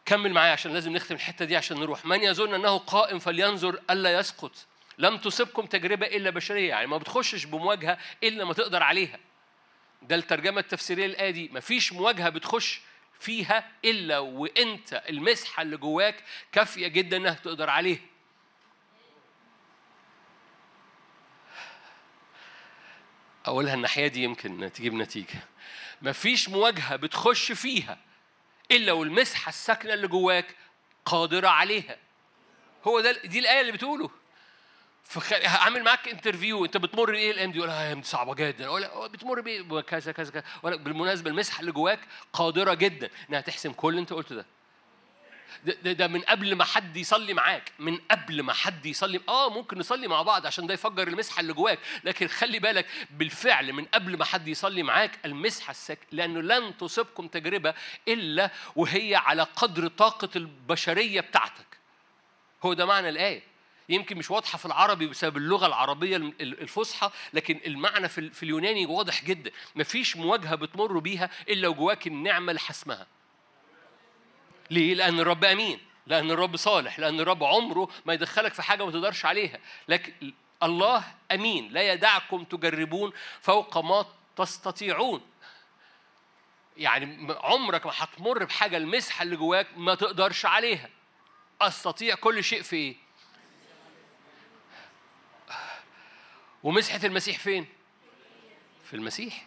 كمل 0.06 0.34
معايا 0.34 0.52
عشان 0.52 0.74
لازم 0.74 0.94
نختم 0.94 1.16
الحتة 1.16 1.46
دي 1.46 1.58
عشان 1.58 1.80
نروح. 1.80 2.06
من 2.06 2.24
يظن 2.24 2.54
أنه 2.54 2.78
قائم 2.78 3.20
فلينظر 3.20 3.82
ألا 3.90 4.20
يسقط. 4.20 4.52
لم 5.00 5.18
تصبكم 5.18 5.66
تجربة 5.66 6.08
إلا 6.08 6.30
بشرية 6.30 6.70
يعني 6.70 6.88
ما 6.88 6.98
بتخشش 6.98 7.46
بمواجهة 7.46 7.98
إلا 8.24 8.46
ما 8.46 8.54
تقدر 8.54 8.84
عليها. 8.84 9.20
ده 10.02 10.16
الترجمة 10.16 10.60
التفسيرية 10.60 11.06
الآية 11.06 11.32
دي 11.32 11.50
مفيش 11.54 11.94
مواجهة 11.94 12.30
بتخش 12.30 12.82
فيها 13.20 13.72
إلا 13.86 14.20
وأنت 14.20 15.04
المسحة 15.10 15.62
اللي 15.62 15.78
جواك 15.78 16.24
كافية 16.52 16.88
جدا 16.88 17.18
إنها 17.18 17.34
تقدر 17.34 17.70
عليها. 17.70 18.00
أقولها 23.46 23.74
الناحية 23.74 24.08
دي 24.08 24.24
يمكن 24.24 24.72
تجيب 24.74 24.94
نتيجة. 24.94 25.40
مفيش 26.02 26.50
مواجهة 26.50 26.96
بتخش 26.96 27.52
فيها 27.52 27.98
إلا 28.72 28.92
والمسحة 28.92 29.50
الساكنة 29.50 29.94
اللي 29.94 30.08
جواك 30.08 30.56
قادرة 31.06 31.48
عليها. 31.48 31.98
هو 32.84 33.02
ده 33.02 33.12
دي 33.12 33.40
الآية 33.40 33.62
اللي 33.62 33.72
بتقوله. 33.72 34.19
فخ... 35.04 35.34
هعمل 35.34 35.84
معاك 35.84 36.08
انترفيو 36.08 36.66
انت 36.66 36.78
بتمر 36.78 37.12
بإيه 37.12 37.32
الأيام 37.32 37.52
دي؟ 37.52 37.58
يقول 37.58 37.70
آه 37.70 38.02
صعبة 38.02 38.36
جدا. 38.36 38.70
ولا 38.70 39.08
بتمر 39.08 39.42
بإيه؟ 39.42 39.82
كذا 39.82 40.12
كذا 40.12 40.32
كذا. 40.32 40.44
بالمناسبة 40.64 41.30
المسحه 41.30 41.60
اللي 41.62 41.72
جواك 41.72 42.00
قادرة 42.34 42.74
جدا 42.74 43.10
إنها 43.30 43.42
تحسم 43.42 43.72
كل 43.72 43.90
اللي 43.90 44.02
انت 44.02 44.14
قلته 44.14 44.36
ده, 44.36 44.46
ده, 45.64 45.92
ده 45.92 46.08
من 46.08 46.22
قبل 46.22 46.56
ما 46.56 46.64
حد 46.64 46.98
يصلي 46.98 47.34
معاك 47.34 47.72
من 47.80 47.98
قبل 48.12 48.42
ما 48.44 48.54
حد 48.54 48.86
يصلي 48.86 49.22
آه 49.30 49.50
ممكن 49.50 49.78
نصلي 49.78 50.08
مع 50.08 50.22
بعض 50.22 50.46
عشان 50.46 50.68
ده 50.68 50.74
يفجر 50.74 51.08
المسحه 51.08 51.40
اللي 51.40 51.54
جواك. 51.54 51.80
لكن 52.04 52.28
خلي 52.28 52.60
بالك 52.60 52.86
بالفعل 53.12 53.74
من 53.74 53.86
قبل 53.86 54.18
ما 54.18 54.26
حد 54.26 54.48
يصلي 54.48 54.84
معاك 54.84 55.20
المسحه 55.26 55.72
السك 55.72 56.00
لأنه 56.12 56.42
لن 56.42 56.78
تصيبكم 56.78 57.28
تجربة 57.28 57.74
إلا 58.08 58.52
وهي 58.76 59.16
على 59.16 59.44
قدر 59.44 59.88
طاقة 59.88 60.30
البشرية 60.36 61.22
بتاعتك. 61.22 61.78
هو 62.64 62.74
ده 62.74 62.86
معنى 62.86 63.10
الآية. 63.10 63.49
يمكن 63.90 64.18
مش 64.18 64.32
واضحة 64.32 64.58
في 64.58 64.66
العربي 64.66 65.08
بسبب 65.08 65.38
اللغة 65.38 65.66
العربية 65.66 66.18
الفصحى 66.42 67.10
لكن 67.34 67.60
المعنى 67.66 68.10
في 68.10 68.44
اليوناني 68.44 68.86
واضح 68.86 69.24
جدا. 69.26 69.52
مفيش 69.76 70.18
مواجهة 70.18 70.56
بتمر 70.56 71.00
بيها 71.00 71.30
إلا 71.50 71.68
وجواك 71.68 72.08
النعمة 72.08 72.54
لحسمها 72.54 73.08
ليه؟ 74.70 74.94
لأن 74.94 75.20
الرب 75.20 75.46
أمين 75.46 75.80
لأن 76.08 76.32
الرب 76.32 76.56
صالح 76.56 77.00
لأن 77.00 77.20
الرب 77.20 77.44
عمره 77.44 77.90
ما 78.06 78.14
يدخلك 78.14 78.54
في 78.54 78.62
حاجة 78.62 78.86
ما 78.86 78.92
تقدرش 78.92 79.26
عليها. 79.26 79.60
لكن 79.88 80.34
الله 80.64 81.04
أمين 81.32 81.72
لا 81.72 81.94
يدعكم 81.94 82.44
تجربون 82.44 83.14
فوق 83.42 83.78
ما 83.78 84.06
تستطيعون. 84.36 85.22
يعني 86.78 87.36
عمرك 87.44 87.86
ما 87.86 87.92
هتمر 87.96 88.44
بحاجة 88.44 88.78
المسحة 88.78 89.24
اللي 89.24 89.36
جواك 89.36 89.68
ما 89.78 89.96
تقدرش 89.96 90.46
عليها. 90.46 90.90
أستطيع 91.62 92.16
كل 92.16 92.44
شيء 92.44 92.62
في 92.62 92.76
إيه؟ 92.76 92.96
ومسحة 96.64 97.00
المسيح 97.04 97.40
فين؟ 97.40 97.66
في 98.86 98.96
المسيح. 98.96 99.46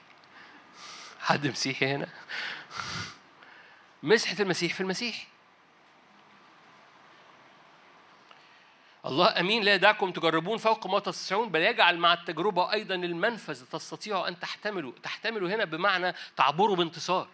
حد 1.21 1.47
مسيحي 1.47 1.87
هنا؟ 1.87 2.09
مسحة 4.03 4.37
المسيح 4.41 4.75
في 4.75 4.81
المسيح. 4.81 5.27
الله 9.07 9.41
أمين 9.41 9.63
لا 9.63 9.75
يدعكم 9.75 10.11
تجربون 10.13 10.59
فوق 10.59 10.87
ما 10.87 10.99
تستطيعون 10.99 11.49
بل 11.49 11.61
يجعل 11.61 11.99
مع 11.99 12.13
التجربة 12.13 12.73
أيضا 12.73 12.95
المنفذ. 12.95 13.65
تستطيعوا 13.65 14.29
أن 14.29 14.39
تحتملوا 14.39 14.93
تحتملوا 15.03 15.49
هنا 15.49 15.65
بمعنى 15.65 16.15
تعبروا 16.37 16.77
بانتصار. 16.77 17.29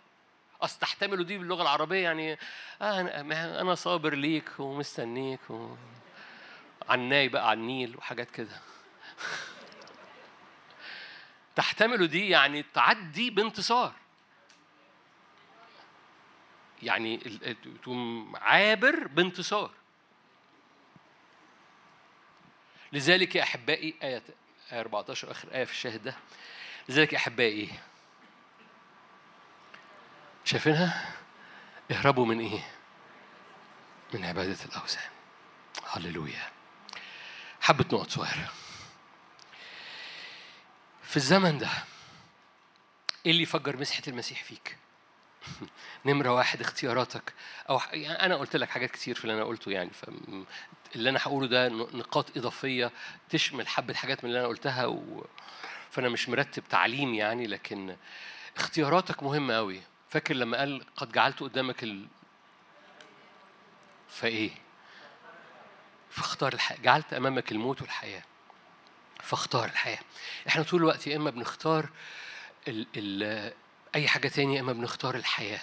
اصل 0.62 0.78
تحتملوا 0.78 1.24
دي 1.24 1.38
باللغة 1.38 1.62
العربية 1.62 2.02
يعني 2.02 2.38
آه 2.82 3.00
أنا 3.60 3.74
صابر 3.74 4.14
ليك 4.14 4.60
ومستنيك 4.60 5.50
و... 5.50 5.74
عناي 6.88 7.28
بقى 7.28 7.48
على 7.48 7.60
النيل 7.60 7.96
وحاجات 7.96 8.30
كده. 8.30 8.60
تحتملوا 11.58 12.06
دي 12.06 12.28
يعني 12.28 12.62
تعدي 12.62 13.30
بانتصار. 13.30 13.92
يعني 16.82 17.16
تقوم 17.82 18.36
عابر 18.36 19.06
بانتصار. 19.06 19.70
لذلك 22.92 23.34
يا 23.36 23.42
أحبائي 23.42 23.94
آية 24.02 24.22
14 24.72 25.30
آخر 25.30 25.54
آية 25.54 25.64
في 25.64 25.72
الشاهد 25.72 26.02
ده. 26.02 26.16
لذلك 26.88 27.12
يا 27.12 27.18
أحبائي 27.18 27.70
شايفينها؟ 30.44 31.14
اهربوا 31.90 32.26
من 32.26 32.40
إيه؟ 32.40 32.70
من 34.14 34.24
عبادة 34.24 34.64
الأوثان. 34.64 35.10
هللويا. 35.86 36.50
حبة 37.60 37.84
نقط 37.92 38.10
صغيرة. 38.10 38.52
في 41.08 41.16
الزمن 41.16 41.58
ده 41.58 41.68
إيه 43.26 43.30
اللي 43.32 43.42
يفجر 43.42 43.76
مسحة 43.76 44.02
المسيح 44.08 44.44
فيك؟ 44.44 44.76
نمرة 46.06 46.34
واحد 46.34 46.60
اختياراتك. 46.60 47.34
أو 47.70 47.80
يعني 47.92 48.24
أنا 48.24 48.36
قلت 48.36 48.56
لك 48.56 48.68
حاجات 48.68 48.90
كتير 48.90 49.14
في 49.14 49.24
اللي 49.24 49.34
أنا 49.34 49.44
قلته 49.44 49.70
يعني 49.70 49.90
اللي 50.94 51.10
أنا 51.10 51.18
هقوله 51.22 51.46
ده 51.46 51.68
نقاط 51.68 52.36
إضافية 52.36 52.90
تشمل 53.28 53.68
حبة 53.68 53.94
حاجات 53.94 54.24
من 54.24 54.30
اللي 54.30 54.40
أنا 54.40 54.48
قلتها 54.48 54.86
و... 54.86 55.26
فأنا 55.90 56.08
مش 56.08 56.28
مرتب 56.28 56.62
تعليم 56.68 57.14
يعني 57.14 57.46
لكن 57.46 57.96
اختياراتك 58.56 59.22
مهمة 59.22 59.54
أوي. 59.54 59.82
فاكر 60.08 60.34
لما 60.34 60.58
قال 60.58 60.84
قد 60.96 61.12
جعلت 61.12 61.40
قدامك 61.40 61.82
ال... 61.82 62.06
فإيه؟ 64.08 64.50
فاختار 66.10 66.52
الحياة 66.52 66.78
جعلت 66.78 67.12
أمامك 67.12 67.52
الموت 67.52 67.82
والحياة. 67.82 68.22
فاختار 69.22 69.64
الحياة. 69.64 69.98
إحنا 70.48 70.62
طول 70.62 70.80
الوقت 70.80 71.06
يا 71.06 71.16
إما 71.16 71.30
بنختار 71.30 71.88
ال... 72.68 72.86
ال... 72.96 73.52
أي 73.94 74.08
حاجة 74.08 74.28
تانية 74.28 74.60
إما 74.60 74.72
بنختار 74.72 75.14
الحياة. 75.14 75.60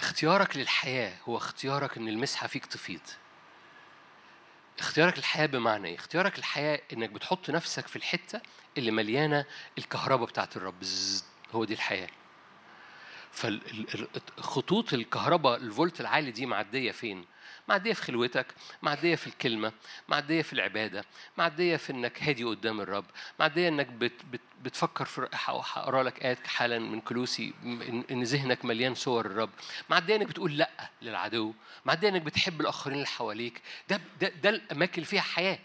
اختيارك 0.00 0.56
للحياة 0.56 1.16
هو 1.28 1.36
اختيارك 1.36 1.96
إن 1.96 2.08
المسحة 2.08 2.46
فيك 2.46 2.66
تفيض. 2.66 3.00
اختيارك 4.78 5.18
للحياة 5.18 5.46
بمعنى 5.46 5.88
إيه؟ 5.88 5.96
اختيارك 5.96 6.38
للحياة 6.38 6.80
إنك 6.92 7.10
بتحط 7.10 7.50
نفسك 7.50 7.86
في 7.86 7.96
الحتة 7.96 8.40
اللي 8.78 8.90
مليانة 8.90 9.44
الكهرباء 9.78 10.28
بتاعت 10.28 10.56
الرب. 10.56 10.82
هو 11.52 11.64
دي 11.64 11.74
الحياة. 11.74 12.08
فخطوط 13.32 14.92
الكهرباء 14.92 15.56
الفولت 15.56 16.00
العالي 16.00 16.30
دي 16.30 16.46
معدية 16.46 16.92
فين؟ 16.92 17.26
معدية 17.70 17.92
في 17.92 18.02
خلوتك 18.02 18.46
معدية 18.82 19.16
في 19.16 19.26
الكلمة 19.26 19.72
معدية 20.08 20.42
في 20.42 20.52
العبادة 20.52 21.04
معدية 21.36 21.76
في 21.76 21.92
إنك 21.92 22.22
هادي 22.22 22.44
قدام 22.44 22.80
الرب 22.80 23.04
معدية 23.38 23.68
إنك 23.68 23.86
بت 23.86 24.12
بت 24.32 24.40
بتفكر 24.62 25.04
في 25.04 25.28
هقرا 25.32 26.02
لك 26.02 26.24
آيات 26.24 26.46
حالا 26.46 26.78
من 26.78 27.00
كلوسي 27.00 27.54
إن 28.10 28.22
ذهنك 28.22 28.64
مليان 28.64 28.94
صور 28.94 29.26
الرب. 29.26 29.50
معدية 29.90 30.16
إنك 30.16 30.26
بتقول 30.26 30.56
لأ 30.56 30.90
للعدو 31.02 31.54
معدية 31.84 32.08
إنك 32.08 32.22
بتحب 32.22 32.60
الآخرين 32.60 32.96
اللي 32.96 33.06
حواليك. 33.06 33.62
ده 33.88 34.00
ده, 34.20 34.28
ده 34.28 34.50
الأماكن 34.50 34.94
اللي 34.94 35.06
فيها 35.06 35.20
حياة. 35.20 35.58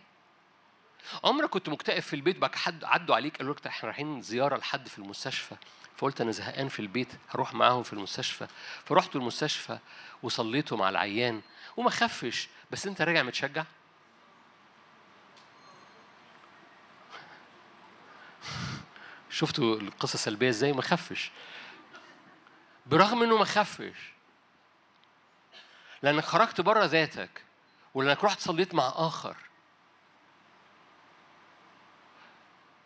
عمرك 1.24 1.50
كنت 1.50 1.70
مكتئب 1.70 2.02
في 2.02 2.16
البيت 2.16 2.38
بعد 2.38 2.56
حد 2.56 2.84
عدوا 2.84 3.16
عليك 3.16 3.38
قالوا 3.38 3.54
لك 3.54 3.68
إحنا 3.68 3.88
رايحين 3.90 4.22
زيارة 4.22 4.58
لحد 4.58 4.88
في 4.88 5.00
المستشفى. 5.00 5.56
فقلت 5.98 6.22
أنا 6.22 6.32
زهقان 6.32 6.68
في 6.68 6.80
البيت 6.80 7.08
هروح 7.30 7.54
معاهم 7.54 7.84
في 7.84 7.94
المستشفى. 7.94 8.48
فرحت 8.86 9.16
المستشفى 9.16 9.78
وصليته 10.24 10.76
مع 10.76 10.90
العيان. 10.90 11.42
وما 11.78 11.90
خفش. 11.90 12.50
بس 12.72 12.88
انت 12.88 13.02
راجع 13.02 13.24
متشجع؟ 13.24 13.64
شفتوا 19.30 19.76
القصة 19.76 20.14
السلبية 20.14 20.50
إزاي؟ 20.50 20.74
ما 20.74 20.82
خفش. 20.82 21.32
برغم 22.86 23.24
انه 23.24 23.38
ما 23.38 23.46
خفش. 23.46 24.14
لانك 26.02 26.24
خرجت 26.24 26.62
بره 26.62 26.86
ذاتك 26.86 27.44
ولانك 27.94 28.24
رحت 28.24 28.40
صليت 28.40 28.74
مع 28.74 28.94
آخر. 28.96 29.38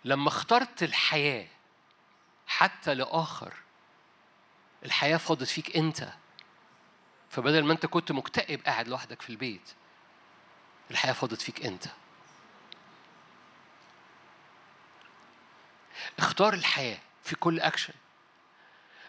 لما 0.06 0.28
اخترت 0.28 0.84
الحياة 0.84 1.48
حتى 2.48 2.94
لآخر 2.94 3.54
الحياة 4.86 5.18
فاضت 5.18 5.48
فيك 5.48 5.78
انت. 5.78 6.14
فبدل 7.30 7.64
ما 7.64 7.74
انت 7.74 7.86
كنت 7.86 8.12
مكتئب 8.12 8.62
قاعد 8.66 8.88
لوحدك 8.88 9.22
في 9.22 9.30
البيت 9.30 9.70
الحياة 10.92 11.14
فاضت 11.14 11.42
فيك 11.42 11.66
انت. 11.66 11.86
اختار 16.20 16.54
الحياة 16.54 16.98
في 17.24 17.36
كل 17.36 17.60
اكشن 17.60 17.94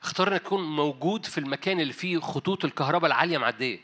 اختار 0.03 0.33
انك 0.33 0.43
تكون 0.43 0.77
موجود 0.77 1.27
في 1.27 1.39
المكان 1.39 1.81
اللي 1.81 1.93
فيه 1.93 2.19
خطوط 2.19 2.65
الكهرباء 2.65 3.07
العالية 3.11 3.39
معدية. 3.39 3.81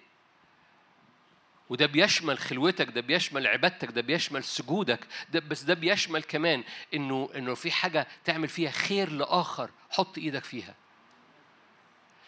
وده 1.69 1.87
بيشمل 1.87 2.39
خلوتك 2.39 2.89
ده 2.89 3.01
بيشمل 3.01 3.47
عبادتك 3.47 3.91
ده 3.91 4.01
بيشمل 4.01 4.45
سجودك 4.45 5.07
ده 5.29 5.41
بس 5.41 5.63
ده 5.63 5.75
بيشمل 5.75 6.23
كمان 6.23 6.65
انه 6.95 7.31
انه 7.37 7.55
في 7.55 7.71
حاجة 7.71 8.07
تعمل 8.25 8.49
فيها 8.49 8.71
خير 8.71 9.11
لآخر 9.13 9.71
حط 9.91 10.19
إيدك 10.19 10.45
فيها. 10.45 10.75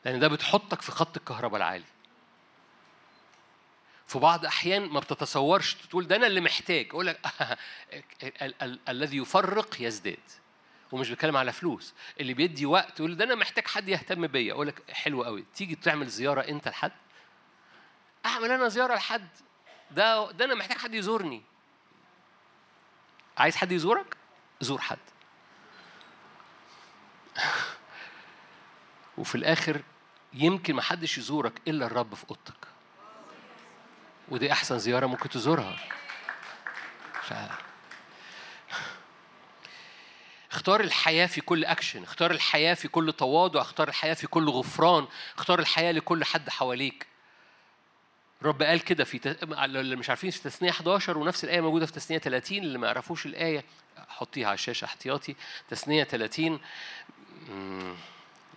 لأن 0.04 0.20
ده 0.20 0.28
بتحطك 0.28 0.82
في 0.82 0.92
خط 0.92 1.16
الكهرباء 1.16 1.56
العالي. 1.56 1.84
في 4.08 4.18
بعض 4.18 4.46
أحيان 4.46 4.88
ما 4.88 5.00
بتتصورش 5.00 5.74
تقول 5.74 6.06
ده 6.06 6.16
أنا 6.16 6.26
اللي 6.26 6.40
محتاج. 6.40 6.86
أقول 6.90 7.06
لك 7.06 7.20
الذي 8.88 9.16
يفرق 9.16 9.76
يزداد. 9.80 10.20
ومش 10.92 11.10
بتكلم 11.10 11.36
على 11.36 11.52
فلوس. 11.52 11.94
اللي 12.20 12.34
بيدي 12.34 12.66
وقت 12.66 13.00
يقول 13.00 13.16
ده 13.16 13.24
أنا 13.24 13.34
محتاج 13.34 13.66
حد 13.66 13.88
يهتم 13.88 14.26
بيا. 14.26 14.52
أقول 14.52 14.66
لك 14.66 14.90
حلو 14.90 15.24
قوي 15.24 15.44
تيجي 15.54 15.74
تعمل 15.74 16.06
زيارة 16.06 16.40
أنت 16.40 16.68
لحد؟ 16.68 16.92
أعمل 18.26 18.50
أنا 18.50 18.68
زيارة 18.68 18.94
لحد. 18.94 19.28
ده 19.90 20.30
ده 20.30 20.44
أنا 20.44 20.54
محتاج 20.54 20.78
حد 20.78 20.94
يزورني. 20.94 21.42
عايز 23.38 23.56
حد 23.56 23.72
يزورك؟ 23.72 24.16
زور 24.60 24.80
حد. 24.80 24.98
وفي 29.18 29.34
الآخر 29.34 29.82
يمكن 30.32 30.74
ما 30.74 30.82
حدش 30.82 31.18
يزورك 31.18 31.52
إلا 31.68 31.86
الرب 31.86 32.14
في 32.14 32.24
أوضتك. 32.30 32.67
ودي 34.30 34.52
أحسن 34.52 34.78
زيارة 34.78 35.06
ممكن 35.06 35.28
تزورها. 35.28 35.76
ف... 37.22 37.32
اختار 40.52 40.80
الحياة 40.80 41.26
في 41.26 41.40
كل 41.40 41.64
أكشن 41.64 42.02
اختار 42.02 42.30
الحياة 42.30 42.74
في 42.74 42.88
كل 42.88 43.12
تواضع 43.12 43.60
اختار 43.60 43.88
الحياة 43.88 44.14
في 44.14 44.26
كل 44.26 44.48
غفران 44.48 45.06
اختار 45.38 45.58
الحياة 45.58 45.92
لكل 45.92 46.24
حد 46.24 46.50
حواليك. 46.50 47.06
الرب 48.42 48.62
قال 48.62 48.80
كده 48.84 49.04
في. 49.04 49.36
اللي 49.64 49.96
مش 49.96 50.08
عارفين 50.08 50.30
في 50.30 50.40
تثنية 50.42 50.70
11 50.70 51.18
ونفس 51.18 51.44
الآية 51.44 51.60
موجودة 51.60 51.86
في 51.86 51.92
تثنية 51.92 52.18
30 52.18 52.58
اللي 52.58 52.78
ما 52.78 52.86
يعرفوش 52.86 53.26
الآية 53.26 53.64
حطيها 54.08 54.46
على 54.46 54.54
الشاشة 54.54 54.84
احتياطي. 54.84 55.34
تثنية 55.68 56.04
30 56.04 56.60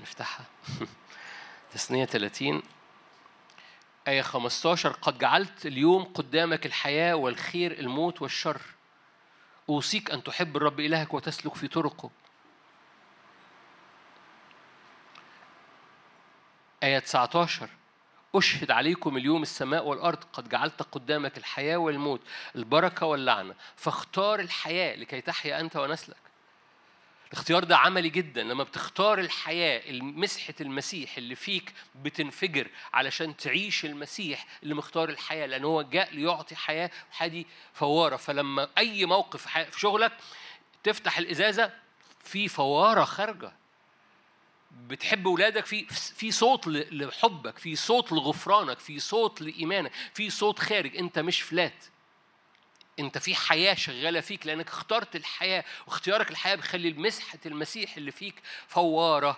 نفتحها. 0.02 0.46
تثنية 1.74 2.06
30 2.06 2.64
آية 4.08 4.22
15 4.22 4.92
قد 4.92 5.18
جعلت 5.18 5.66
اليوم 5.66 6.04
قدامك 6.04 6.66
الحياة 6.66 7.16
والخير 7.16 7.80
الموت 7.80 8.22
والشر. 8.22 8.62
أوصيك 9.70 10.12
أن 10.12 10.24
تحب 10.24 10.58
الرب 10.58 10.80
إلهك 10.80 11.14
وتسلك 11.14 11.56
في 11.56 11.68
طرقه. 11.68 12.10
آية 16.84 17.00
19 17.00 17.70
أشهد 18.36 18.72
عليكم 18.72 19.18
اليوم 19.18 19.42
السماء 19.42 19.86
والأرض 19.86 20.24
قد 20.34 20.50
جعلت 20.50 20.82
قدامك 20.82 21.38
الحياة 21.38 21.78
والموت 21.78 22.22
البركة 22.56 23.06
واللعنة. 23.06 23.56
فاختار 23.76 24.40
الحياة 24.40 24.96
لكي 24.96 25.22
تحيا 25.22 25.60
أنت 25.60 25.76
ونسلك. 25.76 26.31
الاختيار 27.32 27.64
ده 27.64 27.78
عملي 27.78 28.10
جدا 28.10 28.44
لما 28.44 28.64
بتختار 28.64 29.20
الحياة 29.20 29.92
مسحة 29.92 30.54
المسيح 30.62 31.18
اللي 31.18 31.36
فيك 31.36 31.74
بتنفجر 31.96 32.68
علشان 32.94 33.38
تعيش 33.38 33.86
المسيح 33.86 34.46
اللي 34.64 34.74
مختار 34.74 35.10
الحياة 35.10 35.46
لأن 35.46 35.64
هو 35.64 35.82
جاء 35.82 36.16
ليعطي 36.16 36.56
حياة 36.56 36.92
حادي 37.12 37.48
فوارة. 37.74 38.16
فلما 38.16 38.70
أي 38.78 39.06
موقف 39.06 39.48
في 39.48 39.80
شغلك 39.80 40.12
تفتح 40.84 41.18
الإزازة 41.18 41.74
في 42.24 42.48
فوارة 42.48 43.04
خارجة. 43.04 43.54
بتحب 44.88 45.26
ولادك 45.26 45.66
في 45.66 45.86
في 45.90 46.32
صوت 46.32 46.68
لحبك 46.68 47.58
في 47.58 47.76
صوت 47.76 48.12
لغفرانك 48.12 48.80
في 48.80 49.00
صوت 49.00 49.42
لإيمانك 49.42 49.92
في 50.14 50.30
صوت 50.30 50.60
خارج. 50.60 50.98
أنت 50.98 51.20
مش 51.20 51.42
فلات 51.42 51.86
انت 53.02 53.18
في 53.18 53.36
حياة 53.36 53.74
شغالة 53.74 54.22
فيك 54.22 54.46
لأنك 54.48 54.68
اخترت 54.68 55.16
الحياة 55.16 55.64
واختيارك 55.88 56.32
الحياة 56.32 56.56
بيخلي 56.56 56.94
مسحه 56.94 57.40
المسيح 57.46 57.98
اللي 57.98 58.12
فيك 58.12 58.36
فوارة. 58.68 59.38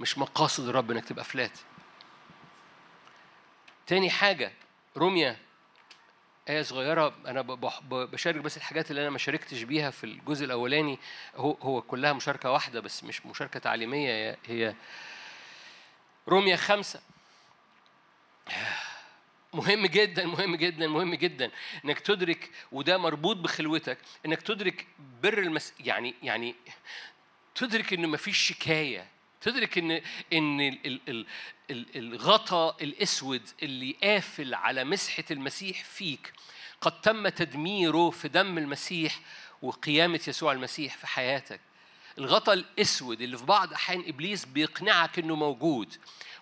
مش 0.00 0.18
مقاصد 0.18 0.68
الرب 0.68 0.90
إنك 0.90 1.04
تبقى 1.04 1.24
فلات 1.24 1.58
تاني 3.86 4.10
حاجة 4.10 4.52
روميا 4.96 5.36
آية 6.48 6.62
صغيرة 6.62 7.14
أنا 7.26 7.42
بشارك 7.90 8.40
بس 8.40 8.56
الحاجات 8.56 8.90
اللي 8.90 9.02
أنا 9.02 9.10
ما 9.10 9.18
شاركتش 9.18 9.62
بيها 9.62 9.90
في 9.90 10.04
الجزء 10.04 10.44
الأولاني. 10.44 10.98
هو 11.36 11.52
هو 11.52 11.82
كلها 11.82 12.12
مشاركة 12.12 12.50
واحدة 12.50 12.80
بس 12.80 13.04
مش 13.04 13.26
مشاركة 13.26 13.60
تعليمية 13.60 14.38
هي 14.46 14.74
روميا 16.28 16.56
خمسة. 16.56 17.00
مهم 19.52 19.86
جدا 19.86 20.26
مهم 20.26 20.56
جدا 20.56 20.86
مهم 20.88 21.14
جدا 21.14 21.50
إنك 21.84 22.00
تدرك 22.00 22.50
وده 22.72 22.98
مربوط 22.98 23.36
بخلوتك 23.36 23.98
إنك 24.26 24.42
تدرك 24.42 24.86
بر 25.22 25.38
المس 25.38 25.72
يعني 25.80 26.14
يعني 26.22 26.54
تدرك 27.54 27.92
إن 27.92 28.08
مفيش 28.08 28.38
شكاية 28.38 29.06
تدرك 29.40 29.78
إن 29.78 29.90
إن 30.32 30.60
ال 30.60 31.00
ال 31.08 31.26
ال 31.70 31.86
الغطا 31.96 32.76
الأسود 32.80 33.42
اللي 33.62 33.96
قافل 34.02 34.54
على 34.54 34.84
مسحة 34.84 35.24
المسيح 35.30 35.84
فيك. 35.84 36.32
قد 36.80 37.00
تم 37.00 37.28
تدميره 37.28 38.10
في 38.10 38.28
دم 38.28 38.58
المسيح 38.58 39.20
وقيامة 39.62 40.20
يسوع 40.28 40.52
المسيح 40.52 40.96
في 40.96 41.06
حياتك. 41.06 41.60
الغطا 42.18 42.52
الأسود 42.52 43.20
اللي 43.20 43.38
في 43.38 43.44
بعض 43.44 43.68
الأحيان 43.68 44.04
إبليس 44.06 44.44
بيقنعك 44.44 45.18
إنه 45.18 45.34
موجود. 45.34 45.96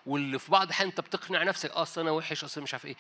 واللي 0.09 0.39
في 0.39 0.51
بعض 0.51 0.63
الأحيان 0.63 0.89
أنت 0.89 1.01
بتقنع 1.01 1.43
نفسك 1.43 1.71
آه 1.71 1.83
أصل 1.83 2.01
أنا 2.01 2.11
وحش 2.11 2.45
أصل 2.45 2.61
مش 2.63 2.75
عارف 2.75 2.87
إيه. 2.87 2.97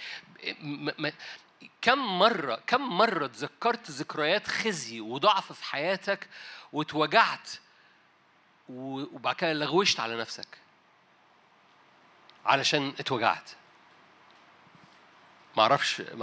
كم 1.82 2.18
مرة 2.18 2.62
كم 2.66 2.80
مرة 2.80 3.26
تذكرت 3.26 3.90
ذكريات 3.90 4.46
خزي 4.46 5.00
وضعف 5.00 5.52
في 5.52 5.64
حياتك 5.64 6.28
واتوجعت 6.72 7.50
وبعد 8.68 9.34
كده 9.34 9.52
لغوشت 9.52 10.00
على 10.00 10.16
نفسك؟ 10.16 10.58
علشان 12.46 12.94
اتوجعت. 12.98 13.50
ما 15.56 15.62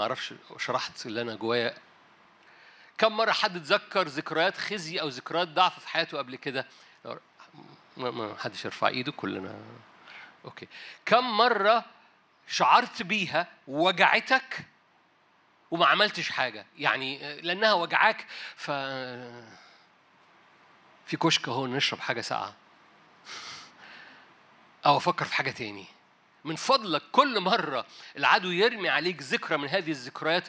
أعرفش 0.02 0.34
شرحت 0.58 1.06
اللي 1.06 1.22
أنا 1.22 1.36
جوايا. 1.36 1.78
كم 2.98 3.18
مرة 3.18 3.32
حد 3.32 3.56
اتذكر 3.56 4.08
ذكريات 4.08 4.58
خزي 4.58 5.02
أو 5.02 5.08
ذكريات 5.08 5.48
ضعف 5.48 5.80
في 5.80 5.88
حياته 5.88 6.18
قبل 6.18 6.36
كده؟ 6.36 6.68
ما 7.98 8.36
حدش 8.38 8.66
يرفع 8.66 8.88
إيده 8.88 9.12
كلنا 9.12 9.60
أوكي. 10.46 10.68
كم 11.06 11.38
مرة 11.38 11.86
شعرت 12.48 13.02
بيها 13.02 13.48
وجعتك 13.68 14.66
وما 15.72 15.86
عملتش 15.86 16.30
حاجة؟ 16.30 16.66
يعني 16.78 17.42
لأنها 17.42 17.74
وجعاك 17.74 18.26
ف 18.56 18.72
في 21.06 21.18
كشك 21.18 21.48
أهو 21.48 21.68
نشرب 21.68 22.00
حاجة 22.00 22.22
ساقعة. 22.22 22.54
أو 24.86 24.98
أفكر 24.98 25.26
في 25.26 25.36
حاجة 25.36 25.52
تاني. 25.52 25.86
من 26.44 26.56
فضلك 26.56 27.02
كل 27.12 27.40
مرة 27.40 27.86
العدو 28.18 28.52
يرمي 28.52 28.90
عليك 28.90 29.22
ذكرى 29.22 29.58
من 29.58 29.70
هذه 29.70 29.92
الذكريات 29.92 30.44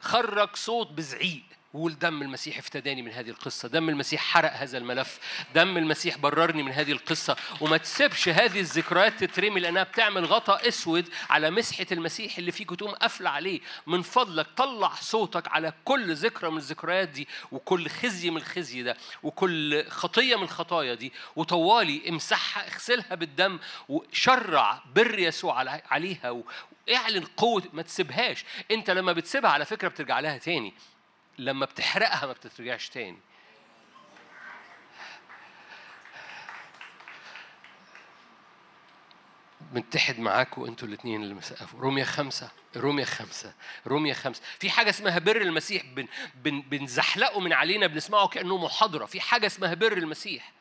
خرج 0.00 0.56
صوت 0.56 0.90
بزعيق. 0.92 1.42
وقول 1.74 1.98
دم 1.98 2.22
المسيح 2.22 2.58
افتداني 2.58 3.02
من 3.02 3.12
هذه 3.12 3.30
القصة. 3.30 3.68
دم 3.68 3.88
المسيح 3.88 4.20
حرق 4.20 4.52
هذا 4.52 4.78
الملف. 4.78 5.18
دم 5.54 5.76
المسيح 5.76 6.18
بررني 6.18 6.62
من 6.62 6.72
هذه 6.72 6.92
القصة. 6.92 7.36
وما 7.60 7.76
تسيبش 7.76 8.28
هذه 8.28 8.60
الذكريات 8.60 9.24
تترمي 9.24 9.60
لأنها 9.60 9.82
بتعمل 9.82 10.24
غطاء 10.24 10.68
أسود 10.68 11.08
على 11.30 11.50
مسحة 11.50 11.86
المسيح 11.92 12.38
اللي 12.38 12.52
فيك 12.52 12.72
وتقوم 12.72 12.90
قافلة 12.90 13.30
عليه. 13.30 13.60
من 13.86 14.02
فضلك 14.02 14.46
طلع 14.56 14.94
صوتك 14.94 15.48
على 15.48 15.72
كل 15.84 16.14
ذكرى 16.14 16.50
من 16.50 16.56
الذكريات 16.56 17.08
دي 17.08 17.28
وكل 17.52 17.88
خزي 17.88 18.30
من 18.30 18.36
الخزي 18.36 18.82
ده 18.82 18.96
وكل 19.22 19.84
خطية 19.88 20.36
من 20.36 20.42
الخطايا 20.42 20.94
دي. 20.94 21.12
وطوالي 21.36 22.08
امسحها 22.08 22.66
اغسلها 22.72 23.14
بالدم 23.14 23.58
وشرع 23.88 24.82
بر 24.94 25.18
يسوع 25.18 25.80
عليها 25.90 26.42
واعلن 26.90 27.24
قوة 27.24 27.62
ما 27.72 27.82
تسيبهاش. 27.82 28.44
انت 28.70 28.90
لما 28.90 29.12
بتسيبها 29.12 29.50
على 29.50 29.64
فكرة 29.64 29.88
بترجع 29.88 30.20
لها 30.20 30.38
تاني. 30.38 30.74
لما 31.38 31.66
بتحرقها 31.66 32.26
ما 32.26 32.32
بترجعش 32.32 32.88
تاني. 32.88 33.18
متحد 39.72 40.18
معاكم 40.18 40.64
أنتوا 40.64 40.88
الاثنين 40.88 41.22
اللي 41.22 41.34
مسقفوا. 41.34 41.80
روميا 41.80 42.04
خمسة 42.04 42.50
روميا 42.76 43.04
خمسة 43.04 43.52
روميا 43.86 44.14
خمسة. 44.14 44.42
في 44.58 44.70
حاجة 44.70 44.90
اسمها 44.90 45.18
بر 45.18 45.40
المسيح. 45.40 45.84
بن 45.84 46.06
بن 46.34 46.60
بنزحلقه 46.60 47.40
من 47.40 47.52
علينا 47.52 47.86
بنسمعه 47.86 48.28
كأنه 48.28 48.56
محاضرة. 48.56 49.04
في 49.06 49.20
حاجة 49.20 49.46
اسمها 49.46 49.74
بر 49.74 49.92
المسيح. 49.92 50.52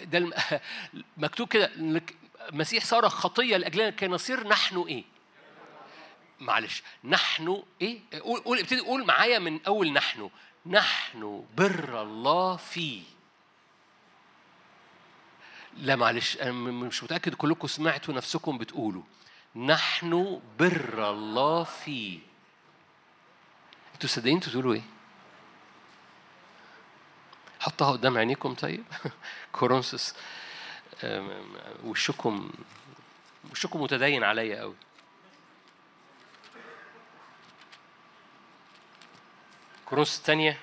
ده 0.00 0.30
مكتوب 1.16 1.48
كده 1.48 1.70
المسيح 2.48 2.84
صار 2.84 3.08
خطية 3.08 3.56
لأجلنا 3.56 3.90
كي 3.90 4.08
نصير 4.08 4.48
نحن 4.48 4.78
إيه؟ 4.88 5.04
معلش 6.40 6.82
نحن 7.04 7.62
إيه؟ 7.80 8.00
قول 8.20 8.40
قول 8.40 8.58
ابتدي 8.58 8.80
قول 8.80 9.06
معايا 9.06 9.38
من 9.38 9.60
أول 9.66 9.92
نحن. 9.92 10.30
نحن 10.66 11.44
بر 11.56 12.02
الله 12.02 12.56
فيه. 12.56 13.02
لا 15.76 15.96
معلش 15.96 16.36
أنا 16.36 16.52
مش 16.52 17.02
متأكد 17.02 17.34
كلكم 17.34 17.68
سمعتوا 17.68 18.14
نفسكم 18.14 18.58
بتقولوا. 18.58 19.02
نحن 19.56 20.40
بر 20.58 21.10
الله 21.10 21.64
فيه. 21.64 22.18
أنتوا 23.94 24.08
صدقين 24.08 24.40
تقولوا 24.40 24.74
إيه؟ 24.74 24.82
حطها 27.60 27.92
قدام 27.92 28.18
عينيكم 28.18 28.54
طيب. 28.54 28.84
كورنثوس. 29.52 30.14
وشكم 31.84 32.50
وشكم 33.50 33.82
متدين 33.82 34.24
عليا 34.24 34.60
قوي. 34.60 34.74
كروس 39.84 40.18
الثانية. 40.18 40.58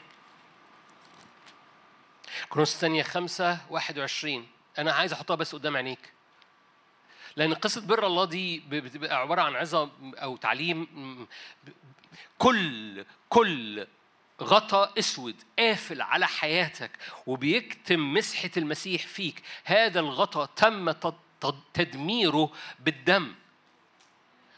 كروس 2.50 2.76
الثانية 2.76 3.04
خمسة 3.04 3.58
واحد 3.70 4.00
وعشرين. 4.00 4.48
أنا 4.78 4.92
عايز 4.92 5.14
أحطها 5.14 5.36
بس 5.36 5.56
قدام 5.56 5.78
عينيك. 5.78 6.14
لأن 7.36 7.54
قصة 7.54 7.82
بر 7.82 8.08
الله 8.08 8.26
دي 8.26 8.60
بتبقى 8.60 9.16
عبارة 9.16 9.42
عن 9.42 9.56
عظة 9.56 9.92
أو 10.16 10.38
تعليم. 10.38 11.28
كل 12.38 13.06
كل 13.30 13.88
غطا 14.44 14.94
أسود 15.00 15.36
قافل 15.60 16.02
على 16.02 16.28
حياتك 16.28 16.92
وبيكتم 17.26 18.14
مسحة 18.14 18.50
المسيح 18.58 19.08
فيك. 19.08 19.44
هذا 19.64 20.00
الغطا 20.00 20.46
تم 20.46 20.94
تدميره 21.74 22.52
بالدم. 22.80 23.36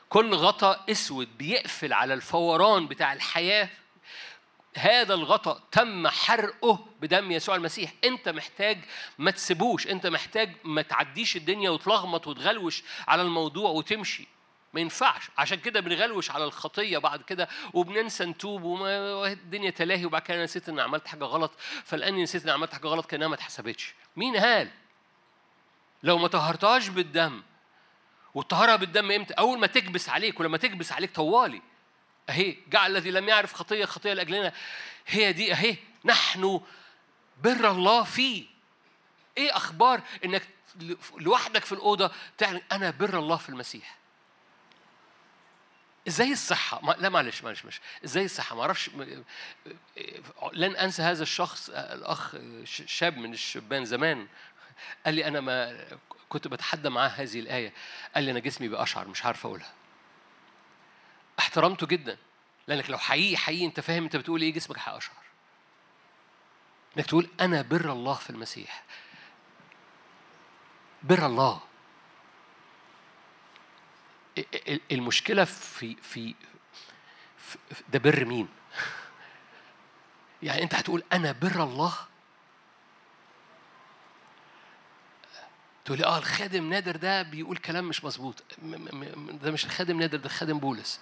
كل 0.09 0.33
غطا 0.33 0.85
أسود 0.89 1.37
بيقفل 1.37 1.93
على 1.93 2.13
الفوران 2.13 2.87
بتاع 2.87 3.13
الحياة. 3.13 3.69
هذا 4.77 5.13
الغطاء 5.13 5.61
تم 5.71 6.07
حرقه 6.07 6.85
بدم 7.01 7.31
يسوع 7.31 7.55
المسيح. 7.55 7.93
أنت 8.03 8.29
محتاج 8.29 8.79
ما 9.17 9.31
تسيبوش. 9.31 9.87
أنت 9.87 10.07
محتاج 10.07 10.55
ما 10.63 10.81
تعديش 10.81 11.35
الدنيا 11.35 11.69
وتلخبط 11.69 12.27
وتغلوش 12.27 12.83
على 13.07 13.21
الموضوع 13.21 13.69
وتمشي. 13.69 14.27
ما 14.73 14.81
ينفعش. 14.81 15.29
عشان 15.37 15.59
كده 15.59 15.79
بنغلوش 15.79 16.31
على 16.31 16.43
الخطية 16.43 16.97
بعد 16.97 17.21
كده 17.21 17.49
وبننسى 17.73 18.25
نتوب 18.25 18.63
وما 18.63 19.27
الدنيا 19.27 19.69
تلاهي 19.69 20.05
وبعد 20.05 20.21
كده 20.21 20.43
نسيت 20.43 20.69
إني 20.69 20.81
عملت 20.81 21.07
حاجة 21.07 21.23
غلط. 21.23 21.51
فلاني 21.85 22.23
نسيت 22.23 22.43
إني 22.43 22.51
عملت 22.51 22.73
حاجة 22.73 22.87
غلط 22.87 23.05
كأنها 23.05 23.27
ما 23.27 23.35
اتحسبتش. 23.35 23.93
مين 24.15 24.37
قال؟ 24.37 24.69
لو 26.03 26.17
ما 26.17 26.27
طهرتهاش 26.27 26.87
بالدم 26.87 27.43
وطهرها 28.33 28.75
بالدم 28.75 29.11
إمتى؟ 29.11 29.33
أول 29.33 29.59
ما 29.59 29.67
تكبس 29.67 30.09
عليك 30.09 30.39
ولما 30.39 30.57
تكبس 30.57 30.91
عليك 30.91 31.15
طوالي. 31.15 31.61
أهي 32.29 32.57
جعل 32.69 32.91
الذي 32.91 33.11
لم 33.11 33.29
يعرف 33.29 33.53
خطية 33.53 33.85
خطية 33.85 34.13
لأجلنا. 34.13 34.53
هي 35.07 35.33
دي 35.33 35.53
أهي 35.53 35.77
نحن 36.05 36.61
بر 37.43 37.71
الله 37.71 38.03
فيه. 38.03 38.45
إيه 39.37 39.57
أخبار 39.57 40.01
إنك 40.25 40.47
لوحدك 41.17 41.65
في 41.65 41.71
الأوضة؟ 41.71 42.11
تعلن 42.37 42.61
أنا 42.71 42.91
بر 42.91 43.19
الله 43.19 43.37
في 43.37 43.49
المسيح. 43.49 44.00
إزاي 46.07 46.31
الصحة؟ 46.31 46.85
ما 46.85 46.91
لا 46.91 47.09
معلش 47.09 47.43
معلش 47.43 47.63
معلش. 47.63 47.81
إزاي 48.05 48.25
الصحة؟ 48.25 48.55
ما 48.55 48.61
أعرفش 48.61 48.89
لن 50.53 50.75
أنسى 50.75 51.01
هذا 51.01 51.23
الشخص 51.23 51.69
الأخ 51.69 52.35
شاب 52.65 53.17
من 53.17 53.33
الشبان 53.33 53.85
زمان. 53.85 54.27
قال 55.05 55.13
لي 55.13 55.27
أنا 55.27 55.41
ما 55.41 55.87
كنت 56.29 56.47
بتحدى 56.47 56.89
معاه 56.89 57.07
هذه 57.09 57.39
الآية. 57.39 57.73
قال 58.15 58.23
لي 58.23 58.31
أنا 58.31 58.39
جسمي 58.39 58.67
بأشعر 58.67 59.07
مش 59.07 59.25
عارف 59.25 59.45
أقولها. 59.45 59.73
احترمته 61.39 61.87
جدا. 61.87 62.17
لأنك 62.67 62.89
لو 62.89 62.97
حقيقي 62.97 63.37
حقيقي 63.37 63.65
أنت 63.65 63.79
فاهم 63.79 64.03
أنت 64.03 64.15
بتقول 64.15 64.41
إيه 64.41 64.53
جسمك 64.53 64.77
هيقشعر 64.79 65.15
إنك 66.97 67.05
تقول 67.05 67.29
أنا 67.41 67.61
بر 67.61 67.91
الله 67.91 68.13
في 68.13 68.29
المسيح. 68.29 68.83
بر 71.03 71.25
الله. 71.25 71.61
المشكلة 74.91 75.43
في 75.45 75.95
في 75.95 76.35
ده 77.89 77.99
بر 77.99 78.25
مين؟ 78.25 78.47
يعني 80.43 80.63
أنت 80.63 80.75
هتقول 80.75 81.03
أنا 81.13 81.31
بر 81.31 81.63
الله؟ 81.63 81.93
تقول 85.85 85.97
لي 85.97 86.05
آه 86.05 86.17
الخادم 86.17 86.69
نادر 86.69 86.95
ده 86.95 87.21
بيقول 87.21 87.57
كلام 87.57 87.85
مش 87.85 88.03
مظبوط. 88.03 88.43
ده 89.41 89.51
مش 89.51 89.65
الخادم 89.65 89.99
نادر 89.99 90.17
ده 90.17 90.25
الخادم 90.25 90.59
بولس. 90.59 90.99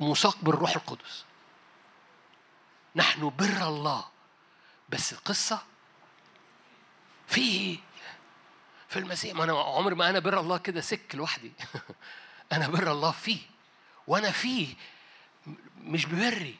مساق 0.00 0.36
بالروح 0.42 0.76
القدس. 0.76 1.24
نحن 2.96 3.28
بر 3.28 3.68
الله. 3.68 4.04
بس 4.88 5.12
القصة 5.12 5.62
فيه 7.28 7.78
في 8.94 9.00
المسيح 9.00 9.34
ما 9.34 9.44
أنا 9.44 9.52
عمري 9.52 9.94
ما 9.94 10.10
أنا 10.10 10.18
بر 10.18 10.40
الله 10.40 10.58
كده 10.58 10.80
سك 10.80 11.14
لوحدي. 11.14 11.52
أنا 12.52 12.68
بر 12.68 12.92
الله 12.92 13.10
فيه 13.10 13.38
وأنا 14.06 14.30
فيه 14.30 14.74
مش 15.80 16.06
ببري. 16.06 16.56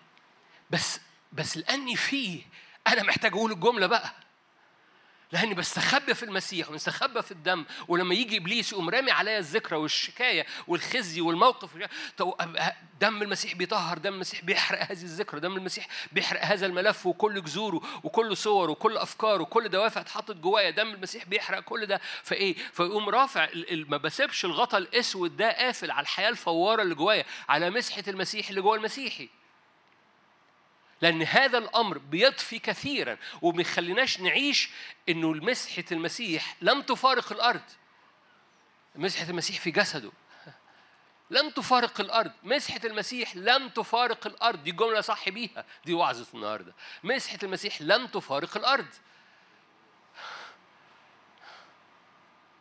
بس 0.70 1.01
بس 1.32 1.57
لأني 1.57 1.97
فيه 1.97 2.43
أنا 2.87 3.03
محتاج 3.03 3.32
أقول 3.32 3.53
الجملة 3.53 3.87
بقى. 3.87 4.12
لأني 5.33 5.55
بستخبى 5.55 6.14
في 6.14 6.22
المسيح 6.22 6.70
ومستخبى 6.70 7.22
في 7.22 7.33
الدم 7.33 7.64
ولما 7.89 8.14
يجي 8.14 8.37
إبليس 8.37 8.72
يقوم 8.72 8.91
رامي 8.91 9.11
عليا 9.11 9.39
الذكرى 9.39 9.79
والشكاية 9.79 10.47
والخزي 10.68 11.20
والموقف 11.20 11.70
دم 13.01 13.22
المسيح 13.22 13.55
بيطهر 13.55 13.99
دم 13.99 14.14
المسيح 14.14 14.45
بيحرق 14.45 14.83
هذه 14.83 15.03
الذكرى 15.03 15.41
دم 15.41 15.57
المسيح 15.57 15.89
بيحرق 16.12 16.45
هذا 16.45 16.66
الملف 16.66 17.07
وكل 17.07 17.45
جذوره 17.45 17.81
وكل 18.03 18.37
صوره 18.37 18.70
وكل 18.70 18.97
افكاره 18.97 19.43
وكل 19.43 19.68
دوافع 19.68 20.01
اتحطت 20.01 20.37
جوايا 20.37 20.70
دم 20.70 20.89
المسيح 20.95 21.25
بيحرق 21.25 21.61
كل 21.61 21.87
ده. 21.87 22.01
فإيه؟ 22.22 22.55
فيقوم 22.72 23.09
رافع 23.09 23.49
ما 23.70 23.97
بسيبش 23.97 24.45
الغطا 24.45 24.79
الأسود 24.79 25.37
ده 25.37 25.53
قافل 25.53 25.91
على 25.91 26.03
الحياة 26.03 26.29
الفوارة 26.29 26.83
اللي 26.83 26.95
جوايا 26.95 27.25
على 27.49 27.70
مسحة 27.70 28.05
المسيح 28.09 28.49
اللي 28.49 28.61
جوه 28.61 28.77
المسيحي. 28.77 29.29
لأن 31.03 31.22
هذا 31.22 31.59
الأمر 31.59 31.99
بيضفي 31.99 32.59
كثيرا 32.59 33.16
وما 33.42 33.61
يخليناش 33.61 34.20
نعيش 34.20 34.70
إنه 35.09 35.32
مسحة 35.32 35.84
المسيح 35.92 36.57
لم 36.61 36.82
تفارق 36.82 37.32
الأرض. 37.32 37.62
مسحة 38.95 39.30
المسيح 39.30 39.61
في 39.61 39.70
جسده. 39.70 40.12
لم 41.30 41.51
تفارق 41.51 42.01
الأرض. 42.01 42.32
مسحة 42.42 42.80
المسيح 42.84 43.36
لم 43.36 43.68
تفارق 43.68 44.26
الأرض. 44.26 44.62
دي 44.62 44.72
جملة 44.72 45.01
صح 45.01 45.28
بيها. 45.28 45.64
دي 45.84 45.95
وعظة 45.95 46.26
النهاردة. 46.34 46.74
مسحة 47.05 47.38
المسيح 47.42 47.82
لم 47.82 48.07
تفارق 48.07 48.57
الأرض. 48.57 48.88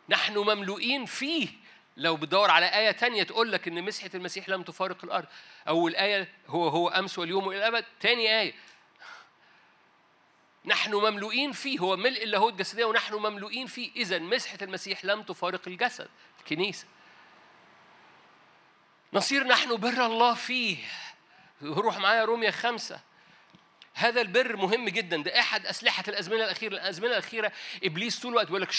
نحن 0.08 0.38
مملوئين 0.38 1.06
فيه. 1.06 1.63
لو 1.96 2.16
بتدور 2.16 2.50
على 2.50 2.66
آية 2.66 2.90
تانية 2.90 3.22
تقول 3.22 3.52
لك 3.52 3.68
إن 3.68 3.84
مسحة 3.84 4.10
المسيح 4.14 4.48
لم 4.48 4.62
تفارق 4.62 5.04
الأرض. 5.04 5.26
أول 5.68 5.96
آية 5.96 6.28
هو 6.46 6.68
هو 6.68 6.88
أمس 6.88 7.18
واليوم 7.18 7.46
وإلى 7.46 7.58
الأبد. 7.58 7.84
تاني 8.00 8.40
آية. 8.40 8.54
نحن 10.64 10.94
مملوئين 10.94 11.52
فيه. 11.52 11.78
هو 11.78 11.96
ملء 11.96 12.22
اللاهوت 12.22 12.52
الجسدية 12.52 12.84
ونحن 12.84 13.14
مملوئين 13.14 13.66
فيه. 13.66 13.90
إذا 13.96 14.18
مسحة 14.18 14.58
المسيح 14.62 15.04
لم 15.04 15.22
تفارق 15.22 15.60
الجسد 15.66 16.08
الكنيسة. 16.40 16.86
نصير 19.12 19.46
نحن 19.46 19.76
بر 19.76 20.06
الله 20.06 20.34
فيه. 20.34 20.76
روح 21.62 21.98
معايا 21.98 22.24
روميا 22.24 22.50
خمسة. 22.50 23.00
هذا 23.94 24.20
البر 24.20 24.56
مهم 24.56 24.88
جدا. 24.88 25.22
ده 25.22 25.40
أحد 25.40 25.66
أسلحة 25.66 26.04
الأزمنة 26.08 26.44
الأخيرة. 26.44 26.72
الأزمنة 26.72 27.10
الأخيرة 27.10 27.52
إبليس 27.84 28.20
طول 28.20 28.32
الوقت 28.32 28.46
بيقول 28.46 28.62
لك 28.62 28.72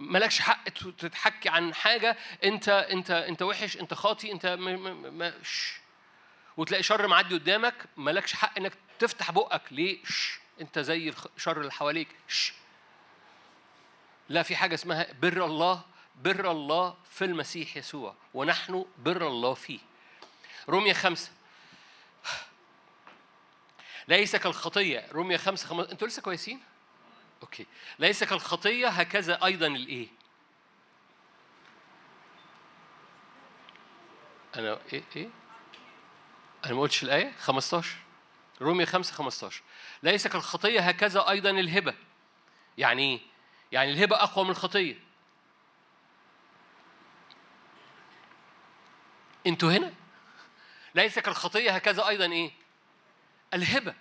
مالكش 0.00 0.40
حق 0.40 0.68
تتحكي 0.98 1.48
عن 1.48 1.74
حاجة 1.74 2.16
أنت 2.44 2.68
أنت 2.68 3.10
أنت 3.10 3.42
وحش 3.42 3.76
أنت 3.76 3.94
خاطي 3.94 4.32
أنت 4.32 4.46
ما 4.46 5.34
وتلاقي 6.56 6.82
شر 6.82 7.06
معدي 7.06 7.34
قدامك 7.34 7.74
مالكش 7.96 8.32
حق 8.32 8.58
إنك 8.58 8.72
تفتح 8.98 9.30
بقك 9.30 9.62
ليه؟ 9.70 10.04
شش. 10.04 10.40
أنت 10.60 10.78
زي 10.78 11.14
الشر 11.36 11.60
اللي 11.60 11.72
حواليك 11.72 12.08
شش. 12.28 12.52
لا 14.28 14.42
في 14.42 14.56
حاجة 14.56 14.74
اسمها 14.74 15.06
بر 15.22 15.44
الله 15.44 15.82
بر 16.22 16.50
الله 16.50 16.96
في 17.10 17.24
المسيح 17.24 17.76
يسوع 17.76 18.14
ونحن 18.34 18.84
بر 18.98 19.28
الله 19.28 19.54
فيه 19.54 19.78
رومية 20.68 20.92
خمسة 20.92 21.30
ليس 24.08 24.36
كالخطية 24.36 25.08
رومية 25.12 25.36
خمسة 25.36 25.66
خمسة 25.66 25.92
أنتوا 25.92 26.08
لسه 26.08 26.22
كويسين؟ 26.22 26.60
أوكي. 27.42 27.66
ليس 27.98 28.24
كالخطية 28.24 28.88
هكذا 28.88 29.44
أيضا 29.44 29.66
الإيه؟ 29.66 30.08
أنا 34.56 34.80
إيه 34.92 35.04
إيه؟ 35.16 35.28
أنا 36.64 36.74
ما 36.74 36.80
قلتش 36.80 37.02
الآية؟ 37.02 37.32
15 37.38 37.96
رومية 38.60 38.84
5 38.84 39.14
15 39.14 39.62
ليس 40.02 40.26
كالخطية 40.26 40.80
هكذا 40.80 41.30
أيضا 41.30 41.50
الهبة. 41.50 41.94
يعني 42.78 43.02
إيه؟ 43.02 43.20
يعني 43.72 43.90
الهبة 43.92 44.16
أقوى 44.22 44.44
من 44.44 44.50
الخطية. 44.50 44.98
أنتوا 49.46 49.72
هنا؟ 49.72 49.94
ليس 50.94 51.18
كالخطية 51.18 51.70
هكذا 51.70 52.08
أيضا 52.08 52.24
إيه؟ 52.24 52.50
الهبة. 53.54 53.94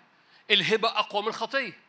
الهبة 0.51 0.89
أقوى 0.99 1.21
من 1.21 1.27
الخطية. 1.27 1.88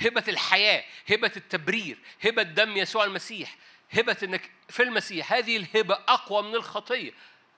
هبة 0.00 0.24
الحياة 0.28 0.84
هبة 1.10 1.32
التبرير 1.36 1.98
هبة 2.24 2.42
دم 2.42 2.76
يسوع 2.76 3.04
المسيح 3.04 3.56
هبة 3.92 4.16
إنك 4.22 4.50
في 4.68 4.82
المسيح. 4.82 5.32
هذه 5.32 5.56
الهبة 5.56 5.94
أقوى 5.94 6.42
من 6.42 6.54
الخطية. 6.54 7.12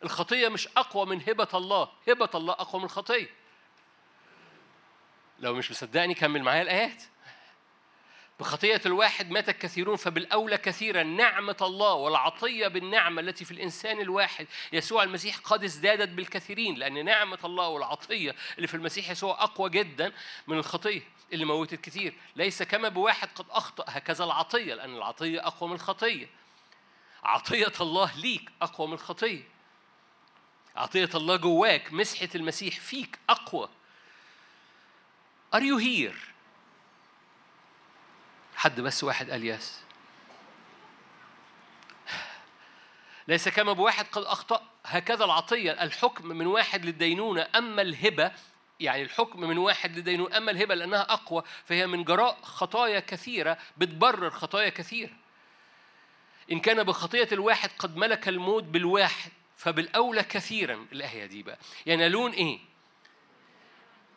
الخطية 0.05 0.49
مش 0.49 0.69
أقوى 0.77 1.07
من 1.07 1.21
هبة 1.29 1.49
الله 1.55 1.89
هبة 2.09 2.31
الله 2.35 2.53
أقوى 2.53 2.81
من 2.81 2.87
الخطية. 2.87 3.31
لو 5.39 5.55
مش 5.55 5.71
مصدقني 5.71 6.15
كمل 6.15 6.43
معايا 6.43 6.63
الآيات. 6.63 7.03
بخطية 8.43 8.81
الواحد 8.87 9.31
مات 9.31 9.49
الكثيرون 9.49 9.97
فبالأولى 9.97 10.59
كثيرا 10.59 11.03
نعمة 11.03 11.57
الله 11.63 11.93
والعطية 11.93 12.69
بالنعمة 12.69 13.21
التي 13.21 13.45
في 13.45 13.51
الإنسان 13.51 14.01
الواحد. 14.01 14.47
يسوع 14.73 15.03
المسيح 15.03 15.39
قد 15.39 15.65
ازدادت 15.65 16.09
بالكثيرين 16.09 16.75
لأن 16.75 17.05
نعمة 17.05 17.39
الله 17.45 17.69
والعطية 17.69 18.35
اللي 18.57 18.67
في 18.67 18.75
المسيح 18.75 19.11
يسوع 19.11 19.43
أقوى 19.43 19.71
جدا 19.71 20.13
من 20.47 20.59
الخطية 20.59 21.03
اللي 21.33 21.45
موتت 21.45 21.81
كثير. 21.81 22.15
ليس 22.37 22.63
كما 22.63 22.89
بواحد 22.89 23.29
قد 23.35 23.47
أخطأ 23.51 23.85
هكذا 23.89 24.25
العطية 24.25 24.75
لأن 24.75 24.97
العطية 24.97 25.47
أقوى 25.47 25.69
من 25.69 25.75
الخطية. 25.75 26.27
عطية 27.25 27.73
الله 27.81 28.13
ليك 28.17 28.51
أقوى 28.63 28.87
من 28.87 28.95
الخطية. 28.95 29.49
عطية 30.77 31.11
الله 31.15 31.37
جواك 31.37 31.93
مسحة 31.93 32.29
المسيح 32.35 32.81
فيك 32.81 33.19
أقوى. 33.29 33.69
Are 35.55 35.63
you 35.63 35.79
here؟ 35.79 36.32
حد 38.63 38.81
بس 38.81 39.05
واحد 39.05 39.31
قال 39.31 39.47
يس 39.47 39.81
ليس 43.29 43.49
كما 43.49 43.73
بواحد 43.73 44.07
قد 44.13 44.23
أخطأ. 44.23 44.63
هكذا 44.85 45.25
العطية 45.25 45.83
الحكم 45.83 46.29
من 46.29 46.47
واحد 46.47 46.85
للدينونة 46.85 47.49
أما 47.57 47.83
الهبة 47.83 48.33
يعني 48.81 49.03
الحكم 49.03 49.41
من 49.41 49.59
واحد 49.59 49.99
لدينونة 49.99 50.37
أما 50.37 50.51
الهبة 50.51 50.75
لأنها 50.75 51.01
أقوى 51.01 51.43
فهي 51.65 51.87
من 51.87 52.05
جراء 52.05 52.39
خطايا 52.43 53.01
كثيرة 53.01 53.59
بتبرر 53.77 54.31
خطايا 54.31 54.69
كثيرة 54.69 55.13
إن 56.53 56.61
كان 56.61 56.83
بخطية 56.83 57.29
الواحد 57.33 57.71
قد 57.79 57.97
ملك 57.97 58.29
الموت 58.29 58.65
بالواحد 58.65 59.31
فبالأولى 59.57 60.23
كثيرا. 60.23 60.87
الآية 60.93 61.27
دي 61.27 61.43
بقى. 61.43 61.59
ينالون 61.87 62.31
إيه؟ 62.33 62.59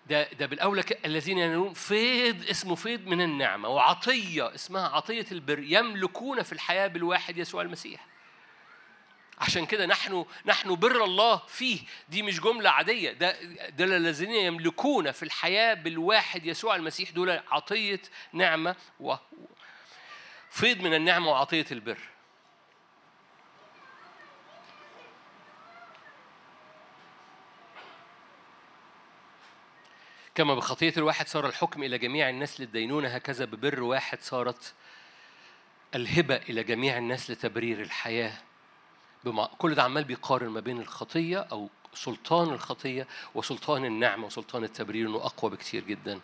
ده 0.06 0.24
ده 0.24 0.46
بالأولى 0.46 0.84
الذين 1.06 1.38
ينالون 1.38 1.74
فيض 1.74 2.50
اسمه 2.50 2.76
فيض 2.76 3.08
من 3.08 3.22
النعمة 3.22 3.70
وعطية 3.70 4.56
اسمها 4.56 4.88
عطية 4.88 5.26
البر 5.32 5.60
يملكون 5.60 6.44
في 6.44 6.54
الحياة 6.54 6.88
بالواحد 6.88 7.38
يسوع 7.38 7.62
المسيح. 7.62 8.06
عشان 9.38 9.66
كده 9.66 9.86
نحن 9.86 10.26
نحن 10.46 10.76
بر 10.76 11.04
الله 11.04 11.38
فيه. 11.48 11.80
دي 12.10 12.22
مش 12.24 12.40
جملة 12.40 12.70
عادية. 12.70 13.12
ده 13.12 13.44
ده 13.70 13.86
الذين 13.86 14.32
يملكون 14.32 15.12
في 15.12 15.24
الحياة 15.24 15.74
بالواحد 15.74 16.46
يسوع 16.46 16.76
المسيح 16.76 17.12
دول 17.12 17.30
عطية 17.52 18.02
نعمة 18.34 18.76
و 19.00 19.16
فيض 20.50 20.82
من 20.82 20.94
النعمة 20.94 21.32
وعطية 21.32 21.66
البر. 21.72 22.00
كما 30.36 30.56
بخطية 30.56 30.94
الواحد 30.98 31.28
صار 31.28 31.48
الحكم 31.48 31.84
إلى 31.84 31.98
جميع 31.98 32.30
الناس 32.30 32.60
للدينونة 32.62 33.08
هكذا 33.08 33.46
ببر 33.46 33.84
واحد 33.84 34.22
صارت 34.22 34.74
الهبة 35.96 36.36
إلى 36.36 36.64
جميع 36.64 36.98
الناس 36.98 37.32
لتبرير 37.32 37.82
الحياة. 37.82 38.34
بمع... 39.24 39.46
كل 39.58 39.76
ده 39.76 39.84
عمال 39.84 40.04
بيقارن 40.04 40.48
ما 40.48 40.60
بين 40.60 40.80
الخطية 40.82 41.40
أو 41.40 41.70
سلطان 41.94 42.50
الخطية 42.50 43.08
وسلطان 43.36 43.86
النعمة 43.86 44.26
وسلطان 44.26 44.64
التبرير 44.64 45.08
إنه 45.08 45.18
أقوى 45.18 45.52
بكتير 45.52 45.84
جدا. 45.84 46.20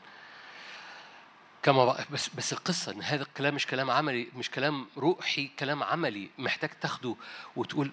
كما 1.63 2.05
بس 2.11 2.29
بس 2.29 2.53
القصة 2.53 2.91
إن 2.91 3.01
هذا 3.01 3.23
الكلام 3.23 3.55
مش 3.55 3.67
كلام 3.67 3.91
عملي 3.91 4.27
مش 4.35 4.51
كلام 4.51 4.87
روحي 4.97 5.47
كلام 5.59 5.83
عملي 5.83 6.29
محتاج 6.37 6.69
تاخده 6.69 7.15
وتقول 7.55 7.91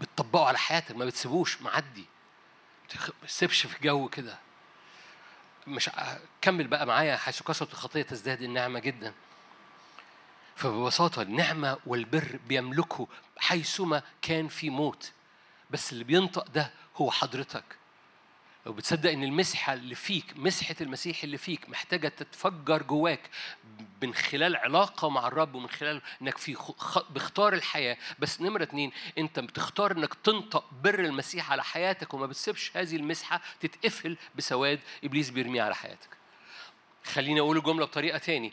بتطبقه 0.00 0.46
على 0.46 0.58
حياتك 0.58 0.96
ما 0.96 1.04
بتسيبوش 1.04 1.62
معدي. 1.62 2.04
تسيبش 3.26 3.66
في 3.66 3.76
جو 3.82 4.08
كده. 4.08 4.38
مش 5.66 5.90
كمل 6.40 6.66
بقى 6.66 6.86
معايا 6.86 7.16
حيث 7.16 7.42
كثرت 7.42 7.72
الخطية 7.72 8.02
تزداد 8.02 8.42
النعمة 8.42 8.78
جدا. 8.78 9.14
فببساطة 10.56 11.22
النعمة 11.22 11.78
والبر 11.86 12.38
بيملكوا 12.48 13.06
حيثما 13.36 14.02
كان 14.22 14.48
في 14.48 14.70
موت 14.70 15.12
بس 15.70 15.92
اللي 15.92 16.04
بينطق 16.04 16.48
ده 16.48 16.70
هو 16.96 17.10
حضرتك. 17.10 17.64
لو 18.68 18.74
بتصدق 18.74 19.10
إن 19.10 19.24
المسحة 19.24 19.72
اللي 19.72 19.94
فيك 19.94 20.24
مسحة 20.36 20.74
المسيح 20.80 21.22
اللي 21.22 21.38
فيك 21.38 21.68
محتاجة 21.68 22.08
تتفجر 22.08 22.82
جواك 22.82 23.30
من 24.02 24.14
خلال 24.14 24.56
علاقة 24.56 25.08
مع 25.08 25.26
الرب 25.26 25.54
ومن 25.54 25.68
خلال 25.68 26.02
إنك 26.22 26.38
في 26.38 26.56
بختار 27.10 27.52
الحياة. 27.52 27.96
بس 28.18 28.40
نمرة 28.40 28.62
اتنين 28.62 28.92
أنت 29.18 29.40
بتختار 29.40 29.92
إنك 29.92 30.14
تنطق 30.14 30.64
بر 30.84 30.98
المسيح 30.98 31.52
على 31.52 31.64
حياتك 31.64 32.14
وما 32.14 32.26
بتسيبش 32.26 32.76
هذه 32.76 32.96
المسحة 32.96 33.40
تتقفل 33.60 34.16
بسواد 34.34 34.80
إبليس 35.04 35.30
بيرميه 35.30 35.62
على 35.62 35.74
حياتك. 35.74 36.08
خليني 37.04 37.40
أقول 37.40 37.56
الجملة 37.56 37.86
بطريقة 37.86 38.18
تاني. 38.18 38.52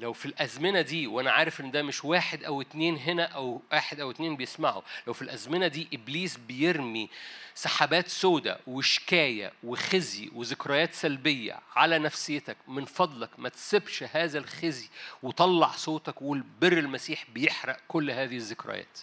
لو 0.00 0.12
في 0.12 0.26
الأزمنة 0.26 0.80
دي 0.80 1.06
وأنا 1.06 1.30
عارف 1.30 1.60
إن 1.60 1.70
ده 1.70 1.82
مش 1.82 2.04
واحد 2.04 2.44
أو 2.44 2.60
اتنين 2.60 2.96
هنا 2.96 3.24
أو 3.24 3.62
واحد 3.72 4.00
أو 4.00 4.10
اتنين 4.10 4.36
بيسمعوا 4.36 4.82
لو 5.06 5.12
في 5.12 5.22
الأزمنة 5.22 5.66
دي 5.66 5.88
إبليس 5.92 6.36
بيرمي 6.36 7.08
سحابات 7.54 8.08
سودة 8.08 8.58
وشكاية 8.66 9.52
وخزي 9.64 10.30
وذكريات 10.34 10.94
سلبية 10.94 11.58
على 11.76 11.98
نفسيتك 11.98 12.56
من 12.68 12.84
فضلك 12.84 13.30
ما 13.38 13.48
تسيبش 13.48 14.02
هذا 14.02 14.38
الخزي 14.38 14.88
وطلع 15.22 15.70
صوتك 15.70 16.22
وقول 16.22 16.44
بر 16.60 16.72
المسيح 16.72 17.24
بيحرق 17.34 17.80
كل 17.88 18.10
هذه 18.10 18.36
الذكريات. 18.36 18.98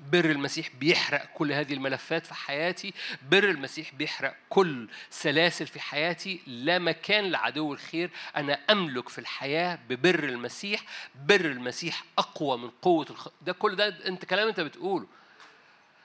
بر 0.00 0.24
المسيح 0.24 0.68
بيحرق 0.80 1.24
كل 1.34 1.52
هذه 1.52 1.74
الملفات 1.74 2.26
في 2.26 2.34
حياتي. 2.34 2.94
بر 3.30 3.44
المسيح 3.44 3.94
بيحرق 3.94 4.36
كل 4.48 4.88
سلاسل 5.10 5.66
في 5.66 5.80
حياتي. 5.80 6.40
لا 6.46 6.78
مكان 6.78 7.30
لعدو 7.30 7.72
الخير. 7.72 8.10
أنا 8.36 8.58
أملك 8.70 9.08
في 9.08 9.18
الحياة 9.18 9.78
ببر 9.88 10.24
المسيح. 10.24 10.82
بر 11.26 11.40
المسيح 11.40 12.04
أقوى 12.18 12.58
من 12.58 12.70
قوة 12.82 13.06
الخ... 13.10 13.28
ده 13.42 13.52
كل 13.52 13.76
ده 13.76 13.88
أنت 14.06 14.24
كلام 14.24 14.48
أنت 14.48 14.60
بتقوله. 14.60 15.06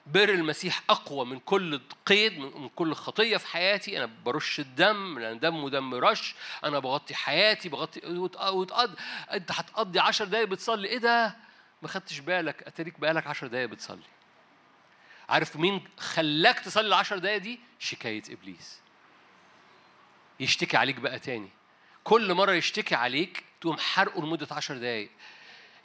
بر 0.08 0.30
المسيح 0.30 0.84
أقوى 0.90 1.26
من 1.26 1.40
كل 1.40 1.82
قيد 2.06 2.40
من 2.40 2.70
كل 2.70 2.94
خطية 2.94 3.38
في 3.38 3.48
حياتي. 3.48 3.98
أنا 3.98 4.10
برش 4.26 4.60
الدم 4.60 5.20
لأن 5.20 5.40
دم 5.40 5.64
ودم 5.64 5.94
رش. 5.96 6.36
أنا 6.64 6.80
بغطي 6.80 7.16
حياتي 7.16 7.70
بغطي 7.70 8.08
وتقضي 8.08 8.96
أنت 9.34 9.52
هتقضي 9.52 10.00
عشر 10.00 10.26
دقايق 10.26 10.48
بتصلي. 10.48 10.88
إيه 10.88 10.98
ده؟ 10.98 11.51
ما 11.82 11.88
خدتش 11.88 12.20
بالك؟ 12.20 12.64
أتاريك 12.64 13.00
بقالك 13.00 13.28
10 13.28 13.48
دقايق 13.48 13.70
بتصلي. 13.70 14.04
عارف 15.30 15.56
مين 15.58 15.88
خلاك 15.98 16.60
تصلي 16.60 16.88
العشر 16.88 17.18
دقايق 17.18 17.38
دي؟ 17.38 17.60
شكاية 17.80 18.24
إبليس. 18.30 18.80
يشتكي 20.40 20.78
عليك 20.78 20.96
بقى 20.96 21.20
تاني. 21.20 21.50
كل 22.04 22.34
مرة 22.34 22.52
يشتكي 22.52 22.96
عليك 22.96 23.44
تقوم 23.62 23.78
حرقه 23.78 24.22
لمدة 24.22 24.48
عشر 24.52 24.78
دقايق. 24.78 25.10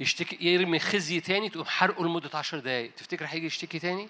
يشتكي 0.01 0.37
يرمي 0.41 0.79
خزي 0.79 1.21
تاني 1.21 1.49
تقوم 1.49 1.65
حرقه 1.65 2.05
لمدة 2.05 2.39
عشر 2.39 2.59
دقايق. 2.59 2.95
تفتكر 2.95 3.25
هيجي 3.27 3.47
يشتكي 3.47 3.79
تاني؟ 3.79 4.09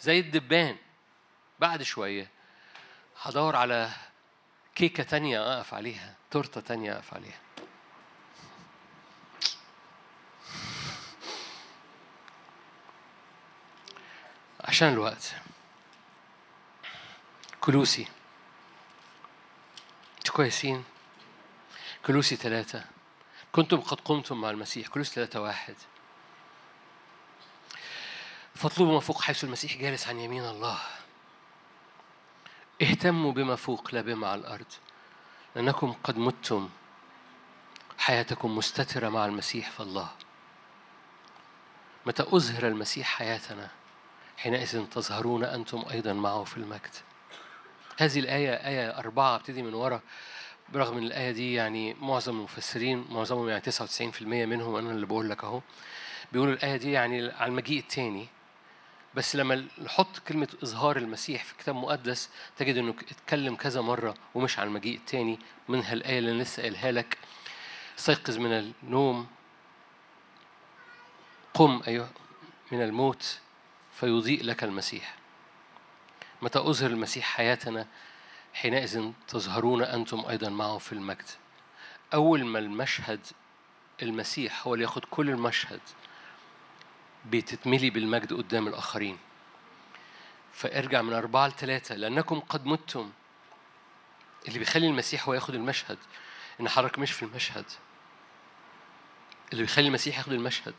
زي 0.00 0.18
الدبان. 0.18 0.76
بعد 1.58 1.82
شوية 1.82 2.30
هدور 3.22 3.56
على 3.56 3.90
كيكة 4.74 5.02
تانية 5.02 5.56
أقف 5.56 5.74
عليها. 5.74 6.14
تورتة 6.30 6.60
تانية 6.60 6.92
أقف 6.92 7.14
عليها. 7.14 7.45
عشان 14.66 14.88
الوقت. 14.88 15.34
كلوسي. 17.60 18.08
أنتوا 20.18 20.34
كويسين؟ 20.34 20.84
كلوسي 22.06 22.36
ثلاثة 22.36 22.84
كنتم 23.52 23.80
قد 23.80 24.00
قمتم 24.00 24.40
مع 24.40 24.50
المسيح. 24.50 24.88
كلوسي 24.88 25.14
ثلاثة 25.14 25.40
واحد. 25.40 25.74
فاطلبوا 28.54 28.94
ما 28.94 29.00
فوق 29.00 29.22
حيث 29.22 29.44
المسيح 29.44 29.76
جالس 29.76 30.08
عن 30.08 30.18
يمين 30.20 30.44
الله. 30.44 30.78
اهتموا 32.82 33.32
بما 33.32 33.56
فوق 33.56 33.94
لا 33.94 34.00
بما 34.00 34.28
على 34.28 34.40
الأرض. 34.40 34.72
لأنكم 35.56 35.92
قد 36.04 36.18
متم 36.18 36.68
حياتكم 37.98 38.56
مستترة 38.56 39.08
مع 39.08 39.24
المسيح 39.24 39.70
في 39.70 39.80
الله 39.80 40.10
متى 42.06 42.22
أظهر 42.22 42.66
المسيح 42.66 43.06
حياتنا؟ 43.06 43.70
حينئذ 44.36 44.86
تظهرون 44.86 45.44
أنتم 45.44 45.84
أيضا 45.90 46.12
معه 46.12 46.44
في 46.44 46.56
المجد. 46.56 46.94
هذه 47.98 48.18
الآية 48.20 48.50
آية 48.50 48.98
أربعة 48.98 49.34
أبتدي 49.36 49.62
من 49.62 49.74
ورا. 49.74 50.00
برغم 50.72 50.98
إن 50.98 51.04
الآية 51.04 51.30
دي 51.30 51.54
يعني 51.54 51.94
معظم 51.94 52.36
المفسرين 52.36 53.06
معظمهم 53.10 53.48
يعني 53.48 53.62
99% 53.62 54.22
منهم 54.22 54.76
أنا 54.76 54.90
اللي 54.90 55.06
بقول 55.06 55.30
لك 55.30 55.44
أهو. 55.44 55.60
بيقولوا 56.32 56.54
الآية 56.54 56.76
دي 56.76 56.92
يعني 56.92 57.32
على 57.32 57.50
المجيء 57.50 57.78
الثاني 57.78 58.26
بس 59.14 59.36
لما 59.36 59.66
نحط 59.82 60.18
كلمة 60.18 60.48
إظهار 60.62 60.96
المسيح 60.96 61.44
في 61.44 61.54
كتاب 61.54 61.74
مقدس 61.74 62.30
تجد 62.56 62.76
إنه 62.76 62.94
اتكلم 63.10 63.56
كذا 63.56 63.80
مرة 63.80 64.14
ومش 64.34 64.58
على 64.58 64.68
المجيء 64.68 64.96
الثاني 64.96 65.38
منها 65.68 65.92
الآية 65.92 66.18
اللي 66.18 66.30
أنا 66.30 66.42
لسه 66.42 66.62
قايلها 66.62 66.92
لك. 66.92 67.18
استيقظ 67.98 68.38
من 68.38 68.52
النوم. 68.52 69.26
قم 71.54 71.82
أيها 71.88 72.08
من 72.72 72.82
الموت. 72.82 73.40
فيضيء 74.00 74.44
لك 74.44 74.64
المسيح. 74.64 75.14
متى 76.42 76.58
أظهر 76.58 76.90
المسيح 76.90 77.24
حياتنا؟ 77.24 77.86
حينئذ 78.54 79.10
تظهرون 79.28 79.82
أنتم 79.82 80.24
أيضا 80.28 80.48
معه 80.48 80.78
في 80.78 80.92
المجد. 80.92 81.24
أول 82.14 82.44
ما 82.44 82.58
المشهد 82.58 83.20
المسيح 84.02 84.66
هو 84.66 84.74
اللي 84.74 84.84
ياخد 84.84 85.04
كل 85.04 85.30
المشهد 85.30 85.80
بتتملي 87.30 87.90
بالمجد 87.90 88.32
قدام 88.32 88.68
الآخرين. 88.68 89.18
فارجع 90.52 91.02
من 91.02 91.12
أربعة 91.12 91.48
لثلاثة 91.48 91.94
لأنكم 91.94 92.40
قد 92.40 92.66
متم. 92.66 93.10
اللي 94.48 94.58
بيخلي 94.58 94.86
المسيح 94.86 95.28
هو 95.28 95.34
ياخد 95.34 95.54
المشهد 95.54 95.98
إن 96.60 96.68
حضرتك 96.68 96.98
مش 96.98 97.12
في 97.12 97.22
المشهد. 97.22 97.64
اللي 99.52 99.62
بيخلي 99.62 99.86
المسيح 99.86 100.18
ياخد 100.18 100.32
المشهد 100.32 100.74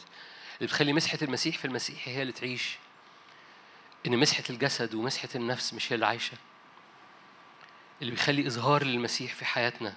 اللي 0.57 0.67
بيخلي 0.67 0.93
مسحة 0.93 1.19
المسيح 1.21 1.57
في 1.57 1.65
المسيح 1.65 2.07
هي 2.07 2.21
اللي 2.21 2.33
تعيش. 2.33 2.77
إن 4.07 4.17
مسحة 4.17 4.43
الجسد 4.49 4.95
ومسحة 4.95 5.29
النفس 5.35 5.73
مش 5.73 5.91
هي 5.91 5.95
اللي 5.95 6.05
عايشة. 6.05 6.37
اللي 8.01 8.11
بيخلي 8.11 8.47
إظهار 8.47 8.83
للمسيح 8.83 9.33
في 9.33 9.45
حياتنا. 9.45 9.93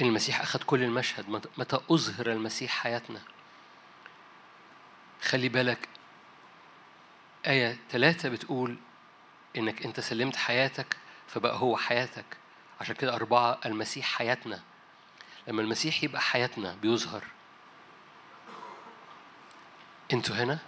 إن 0.00 0.06
المسيح 0.06 0.40
أخذ 0.40 0.62
كل 0.62 0.82
المشهد. 0.82 1.42
متى 1.58 1.80
أظهر 1.90 2.32
المسيح 2.32 2.70
حياتنا؟ 2.70 3.20
خلي 5.22 5.48
بالك 5.48 5.88
آية 7.46 7.78
ثلاثة 7.90 8.28
بتقول 8.28 8.76
إنك 9.56 9.84
أنت 9.86 10.00
سلمت 10.00 10.36
حياتك 10.36 10.96
فبقى 11.28 11.56
هو 11.56 11.76
حياتك. 11.76 12.24
عشان 12.80 12.94
كده 12.94 13.14
أربعة 13.14 13.60
المسيح 13.66 14.06
حياتنا. 14.06 14.62
لما 15.48 15.62
المسيح 15.62 16.04
يبقى 16.04 16.20
حياتنا 16.20 16.74
بيظهر. 16.74 17.24
أنتوا 20.12 20.36
هنا؟ 20.36 20.58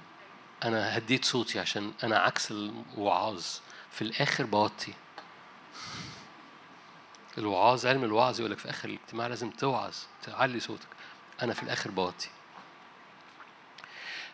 أنا 0.64 0.96
هديت 0.98 1.24
صوتي 1.24 1.60
عشان 1.60 1.92
أنا 2.04 2.18
عكس 2.18 2.50
الوعاظ. 2.50 3.44
في 3.92 4.02
الآخر 4.02 4.44
بوطي. 4.44 4.92
الوعاظ 7.38 7.86
علم 7.86 8.04
الوعظ 8.04 8.40
يقول 8.40 8.52
لك 8.52 8.58
في 8.58 8.70
آخر 8.70 8.88
الاجتماع 8.88 9.26
لازم 9.26 9.50
توعظ 9.50 9.96
تعلي 10.22 10.60
صوتك. 10.60 10.88
أنا 11.42 11.54
في 11.54 11.62
الآخر 11.62 11.90
بوطي. 11.90 12.28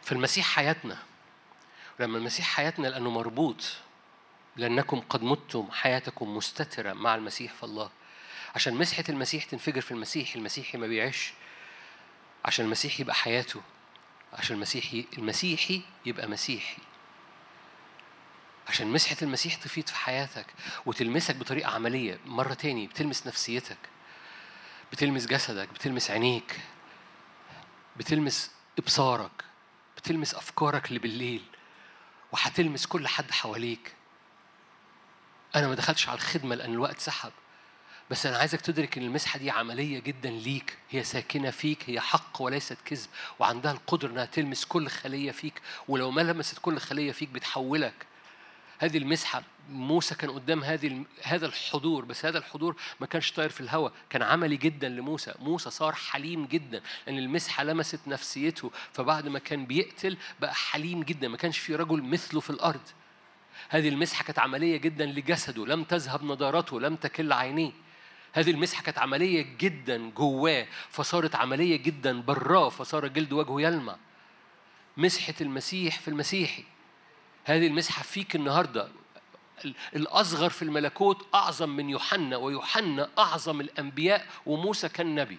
فالمسيح 0.03 0.47
حياتنا 0.47 0.99
لما 2.01 2.19
المسيح 2.19 2.47
حياتنا 2.47 2.89
لأنه 2.89 3.11
مربوط 3.11 3.65
لأنكم 4.57 5.01
قد 5.01 5.23
متم 5.23 5.71
حياتكم 5.71 6.37
مستترة 6.37 6.93
مع 6.93 7.15
المسيح 7.15 7.53
في 7.53 7.63
الله. 7.65 7.91
عشان 8.55 8.75
مسحة 8.75 9.05
المسيح 9.09 9.45
تنفجر 9.45 9.81
في 9.81 9.91
المسيح 9.91 10.35
المسيحي 10.35 10.79
ما 10.79 10.87
بيعيش. 10.87 11.33
عشان 12.45 12.65
المسيح 12.65 13.01
يبقى 13.01 13.15
حياته. 13.15 13.61
عشان 14.35 14.57
المسيحي 14.57 15.07
المسيحي 15.19 15.83
يبقى 16.07 16.29
مسيحي. 16.29 16.83
عشان 18.69 18.87
مسحة 18.87 19.17
المسيح 19.23 19.55
تفيد 19.55 19.89
في 19.89 19.97
حياتك 19.97 20.47
وتلمسك 20.87 21.37
بطريقة 21.37 21.71
عملية 21.71 22.19
مرة 22.27 22.55
تاني 22.55 22.87
بتلمس 22.87 23.27
نفسيتك 23.27 23.77
بتلمس 24.93 25.27
جسدك 25.27 25.69
بتلمس 25.69 26.11
عينيك 26.11 26.61
بتلمس 27.97 28.51
إبصارك 28.79 29.45
بتلمس 29.97 30.35
أفكارك 30.35 30.89
اللي 30.89 30.99
بالليل 30.99 31.45
وهتلمس 32.33 32.87
كل 32.87 33.09
حد 33.09 33.31
حواليك. 33.31 33.95
أنا 35.57 35.69
ما 35.69 35.75
دخلتش 35.75 36.09
على 36.09 36.17
الخدمة 36.17 36.55
لأن 36.55 36.73
الوقت 36.73 36.99
سحب. 37.01 37.33
بس 38.11 38.27
أنا 38.27 38.37
عايزك 38.39 38.61
تدرك 38.61 38.99
إن 38.99 39.05
المسحة 39.05 39.39
دي 39.39 39.51
عملية 39.51 39.99
جدا 39.99 40.31
ليك. 40.31 40.79
هي 40.91 41.05
ساكنة 41.05 41.51
فيك 41.51 41.91
هي 41.91 42.01
حق 42.01 42.43
وليست 42.43 42.77
كذب 42.85 43.09
وعندها 43.39 43.73
القدرة 43.73 44.09
إنها 44.11 44.25
تلمس 44.25 44.65
كل 44.65 44.89
خلية 44.89 45.31
فيك 45.31 45.63
ولو 45.89 46.11
ما 46.11 46.21
لمست 46.21 46.59
كل 46.59 46.79
خلية 46.79 47.13
فيك 47.13 47.29
بتحولك. 47.29 48.07
هذه 48.79 48.99
المسحة 48.99 49.43
موسى 49.71 50.15
كان 50.15 50.31
قدام 50.31 50.65
هذه 50.65 51.05
هذا 51.23 51.47
الحضور 51.47 52.05
بس 52.05 52.25
هذا 52.25 52.39
الحضور 52.39 52.77
ما 53.01 53.07
كانش 53.07 53.33
طاير 53.33 53.49
في 53.51 53.61
الهواء 53.61 53.93
كان 54.11 54.23
عملي 54.23 54.57
جدا 54.57 54.89
لموسى. 54.89 55.35
موسى 55.39 55.71
صار 55.71 55.93
حليم 55.93 56.47
جدا 56.47 56.83
لأن 57.07 57.19
المسحة 57.19 57.65
لمست 57.65 58.01
نفسيته 58.07 58.71
فبعد 58.93 59.29
ما 59.29 59.39
كان 59.39 59.67
بيقتل 59.67 60.17
بقى 60.41 60.55
حليم 60.55 61.03
جدا 61.03 61.29
ما 61.29 61.37
كانش 61.37 61.59
في 61.59 61.75
رجل 61.77 62.03
مثله 62.03 62.41
في 62.41 62.51
الأرض. 62.51 62.89
هذه 63.69 63.89
المسحة 63.89 64.25
كانت 64.25 64.39
عملية 64.39 64.77
جدا 64.77 65.07
لجسده 65.07 65.67
لم 65.67 65.85
تذهب 65.85 66.25
نضارته 66.25 66.81
لم 66.81 66.97
تكل 66.97 67.33
عينيه. 67.33 67.73
هذه 68.35 68.51
المسحة 68.51 68.83
كانت 68.83 68.99
عملية 68.99 69.47
جدا 69.59 70.11
جواه 70.11 70.67
فصارت 70.91 71.35
عملية 71.35 71.77
جدا 71.77 72.21
براه 72.21 72.69
فصار 72.69 73.07
جلد 73.07 73.33
وجهه 73.33 73.61
يلمع. 73.61 73.97
مسحة 74.97 75.35
المسيح 75.41 76.01
في 76.01 76.09
المسيحي. 76.09 76.65
هذه 77.45 77.67
المسحة 77.67 78.03
فيك 78.03 78.37
النهاردة. 78.37 78.89
الأصغر 79.97 80.51
في 80.51 80.63
الملكوت 80.63 81.27
أعظم 81.35 81.69
من 81.69 81.91
يوحنا 81.91 82.37
ويوحنا 82.37 83.11
أعظم 83.19 83.61
الأنبياء 83.61 84.27
وموسى 84.47 84.89
كان 84.89 85.15
نبي 85.15 85.39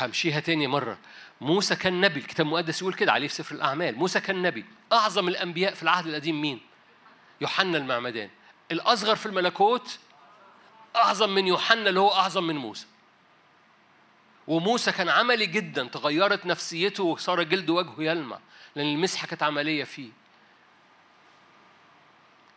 همشيها 0.00 0.40
تاني 0.40 0.66
مرة. 0.66 0.98
موسى 1.40 1.76
كان 1.76 2.00
نبي 2.00 2.20
الكتاب 2.20 2.46
المقدس 2.46 2.82
يقول 2.82 2.94
كده 2.94 3.12
عليه 3.12 3.28
في 3.28 3.34
سفر 3.34 3.54
الأعمال. 3.54 3.96
موسى 3.96 4.20
كان 4.20 4.42
نبي 4.42 4.64
أعظم 4.92 5.28
الأنبياء 5.28 5.74
في 5.74 5.82
العهد 5.82 6.06
القديم 6.06 6.40
مين؟ 6.40 6.75
يوحنا 7.40 7.78
المعمدان. 7.78 8.30
الأصغر 8.70 9.16
في 9.16 9.26
الملكوت 9.26 9.98
أعظم 10.96 11.30
من 11.30 11.46
يوحنا 11.46 11.88
اللي 11.88 12.00
هو 12.00 12.12
أعظم 12.12 12.44
من 12.44 12.56
موسى. 12.56 12.86
وموسى 14.46 14.92
كان 14.92 15.08
عملي 15.08 15.46
جدا 15.46 15.84
تغيرت 15.84 16.46
نفسيته 16.46 17.04
وصار 17.04 17.42
جلد 17.42 17.70
وجهه 17.70 17.94
يلمع 17.98 18.38
لأن 18.76 18.86
المسحة 18.86 19.26
كانت 19.26 19.42
عملية 19.42 19.84
فيه. 19.84 20.10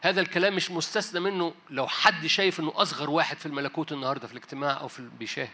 هذا 0.01 0.21
الكلام 0.21 0.55
مش 0.55 0.71
مستثنى 0.71 1.19
منه 1.19 1.53
لو 1.69 1.88
حد 1.88 2.25
شايف 2.25 2.59
إنه 2.59 2.73
أصغر 2.75 3.09
واحد 3.09 3.38
في 3.38 3.45
الملكوت 3.45 3.91
النهارده 3.91 4.27
في 4.27 4.34
الاجتماع 4.34 4.80
أو 4.80 4.88
في 4.88 5.09
بيشاهد. 5.19 5.49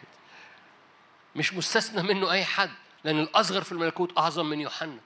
مش 1.36 1.53
مستثنى 1.53 2.03
منه 2.03 2.32
أي 2.32 2.45
حد 2.45 2.71
لأن 3.03 3.19
الأصغر 3.19 3.61
في 3.61 3.71
الملكوت 3.71 4.17
أعظم 4.17 4.45
من 4.45 4.61
يوحنا. 4.61 4.99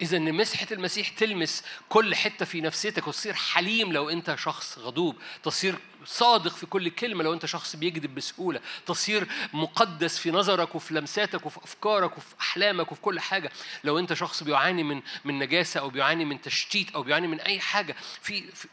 إذا 0.00 0.16
إن 0.16 0.34
مسحة 0.34 0.66
المسيح 0.72 1.08
تلمس 1.08 1.64
كل 1.88 2.14
حتة 2.14 2.44
في 2.44 2.60
نفسيتك 2.60 3.08
وتصير 3.08 3.34
حليم 3.34 3.92
لو 3.92 4.10
أنت 4.10 4.34
شخص 4.38 4.78
غضوب، 4.78 5.16
تصير 5.42 5.74
صادق 6.04 6.56
في 6.56 6.66
كل 6.66 6.88
كلمة 6.88 7.24
لو 7.24 7.32
أنت 7.32 7.46
شخص 7.46 7.76
بيكذب 7.76 8.14
بسهولة، 8.14 8.60
تصير 8.86 9.26
مقدس 9.52 10.18
في 10.18 10.30
نظرك 10.30 10.74
وفي 10.74 10.94
لمساتك 10.94 11.46
وفي 11.46 11.58
أفكارك 11.64 12.18
وفي 12.18 12.34
أحلامك 12.40 12.92
وفي 12.92 13.00
كل 13.00 13.20
حاجة، 13.20 13.52
لو 13.84 13.98
أنت 13.98 14.12
شخص 14.12 14.42
بيعاني 14.42 14.82
من 14.82 15.02
من 15.24 15.38
نجاسة 15.38 15.80
أو 15.80 15.90
بيعاني 15.90 16.24
من 16.24 16.40
تشتيت 16.40 16.90
أو 16.90 17.02
بيعاني 17.02 17.26
من 17.26 17.40
أي 17.40 17.60
حاجة، 17.60 17.96
في, 18.22 18.44
في 18.52 18.68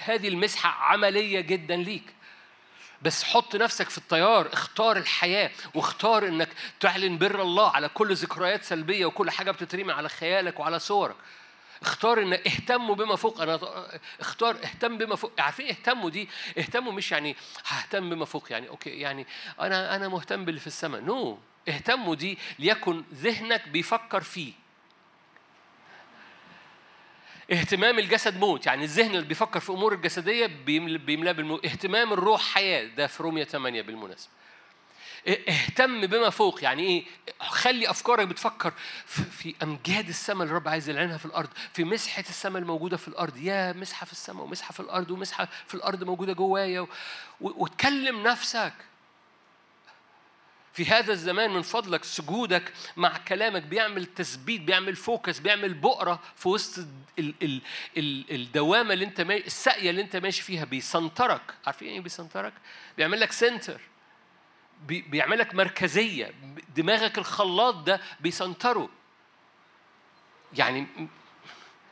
هذه 0.00 0.28
المسحة 0.28 0.68
عملية 0.68 1.40
جدا 1.40 1.76
ليك. 1.76 2.04
بس 3.02 3.24
حط 3.24 3.56
نفسك 3.56 3.88
في 3.90 3.98
التيار 3.98 4.52
اختار 4.52 4.96
الحياة 4.96 5.50
واختار 5.74 6.28
إنك 6.28 6.48
تعلن 6.80 7.18
بر 7.18 7.42
الله 7.42 7.70
على 7.70 7.88
كل 7.88 8.14
ذكريات 8.14 8.64
سلبية 8.64 9.06
وكل 9.06 9.30
حاجة 9.30 9.50
بتترمي 9.50 9.92
على 9.92 10.08
خيالك 10.08 10.60
وعلى 10.60 10.78
صورك. 10.78 11.16
اختار 11.82 12.22
إن 12.22 12.32
اهتموا 12.32 12.94
بما 12.94 13.16
فوق 13.16 13.40
أنا 13.40 13.60
اختار 14.20 14.56
اهتم 14.64 14.98
بما 14.98 15.16
فوق. 15.16 15.32
عارفين 15.38 15.68
اهتموا 15.68 16.10
دي 16.10 16.28
اهتموا 16.58 16.92
مش 16.92 17.12
يعني 17.12 17.36
ههتم 17.66 18.10
بما 18.10 18.24
فوق 18.24 18.52
يعني 18.52 18.68
okay 18.68 18.90
يعني 18.90 19.26
أنا 19.60 19.96
أنا 19.96 20.08
مهتم 20.08 20.44
باللي 20.44 20.60
في 20.60 20.66
السماء. 20.66 21.00
no 21.00 21.34
no. 21.34 21.68
اهتموا 21.68 22.14
دي 22.14 22.38
ليكن 22.58 23.04
ذهنك 23.14 23.68
بيفكر 23.68 24.20
فيه. 24.20 24.52
اهتمام 27.52 27.98
الجسد 27.98 28.38
موت. 28.38 28.66
يعني 28.66 28.84
الذهن 28.84 29.10
اللي 29.10 29.26
بيفكر 29.26 29.60
في 29.60 29.70
أمور 29.70 29.94
الجسديه 29.94 30.46
بيملاه 31.06 31.32
بالموت 31.32 31.66
اهتمام 31.66 32.12
الروح 32.12 32.40
حياة. 32.42 32.84
ده 32.84 33.06
في 33.06 33.22
رومية 33.22 33.44
8 33.44 33.82
بالمناسبة. 33.82 34.30
اهتم 35.48 36.06
بما 36.06 36.30
فوق. 36.30 36.64
يعني 36.64 36.82
إيه؟ 36.82 37.04
خلي 37.40 37.90
أفكارك 37.90 38.26
بتفكر 38.26 38.72
في 39.06 39.54
أمجاد 39.62 40.08
السماء 40.08 40.42
اللي 40.42 40.50
الرب 40.50 40.68
عايز 40.68 40.88
يلعنها 40.88 41.18
في 41.18 41.26
الأرض. 41.26 41.48
في 41.72 41.84
مسحة 41.84 42.24
السماء 42.28 42.62
الموجودة 42.62 42.96
في 42.96 43.08
الأرض. 43.08 43.36
يا 43.36 43.72
مسحة 43.72 44.04
في 44.06 44.12
السماء 44.12 44.44
ومسحة 44.44 44.72
في 44.72 44.80
الأرض 44.80 45.10
ومسحة 45.10 45.48
في 45.66 45.74
الأرض 45.74 46.04
موجودة 46.04 46.32
جوايا 46.32 46.86
وتكلم 47.40 48.22
نفسك. 48.22 48.72
في 50.76 50.84
هذا 50.86 51.12
الزمان 51.12 51.50
من 51.50 51.62
فضلك 51.62 52.04
سجودك 52.04 52.72
مع 52.96 53.18
كلامك 53.18 53.62
بيعمل 53.62 54.06
تثبيت 54.06 54.60
بيعمل 54.60 54.96
فوكس 54.96 55.38
بيعمل 55.38 55.74
بؤرة 55.74 56.22
في 56.36 56.48
وسط 56.48 56.86
ال 57.18 57.34
ال 57.42 57.60
ال 57.96 58.34
الدوامة 58.34 58.94
اللي 58.94 59.04
انت 59.04 59.20
ماشي 59.20 59.46
الساقية 59.46 59.90
اللي 59.90 60.02
انت 60.02 60.16
ماشي 60.16 60.42
فيها. 60.42 60.64
بيسنطرك 60.64 61.54
عارفين 61.66 61.88
إيه 61.88 62.00
بيسنطرك؟ 62.00 62.52
بيعمل 62.96 63.20
لك 63.20 63.32
سنتر. 63.32 63.80
بي 64.86 65.02
بيعمل 65.02 65.38
لك 65.38 65.54
مركزية. 65.54 66.34
دماغك 66.76 67.18
الخلاط 67.18 67.74
ده 67.74 68.00
بيسنطره 68.20 68.88
يعني 70.52 70.86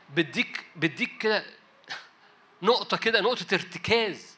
بديك 0.09 0.65
بديك 0.75 1.17
كده 1.17 1.45
نقطة 2.61 2.97
كده 2.97 3.21
نقطة 3.21 3.53
ارتكاز. 3.53 4.34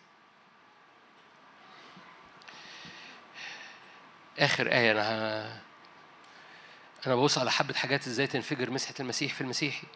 آخر 4.40 4.72
آية 4.72 4.92
أنا 4.92 5.62
أنا 7.08 7.16
ببص 7.16 7.38
على 7.38 7.52
حبة 7.52 7.74
حاجات 7.74 8.08
إزاي 8.08 8.28
تنفجر 8.28 8.72
مسحة 8.72 8.94
المسيح 9.00 9.34
في 9.34 9.42
المسيحي. 9.42 9.88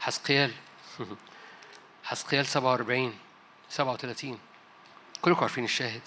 حسقيال 0.00 0.52
حسقيال 2.04 2.46
47 2.46 3.18
37 3.68 4.38
كلكم 5.22 5.40
عارفين 5.40 5.64
الشاهد. 5.64 6.02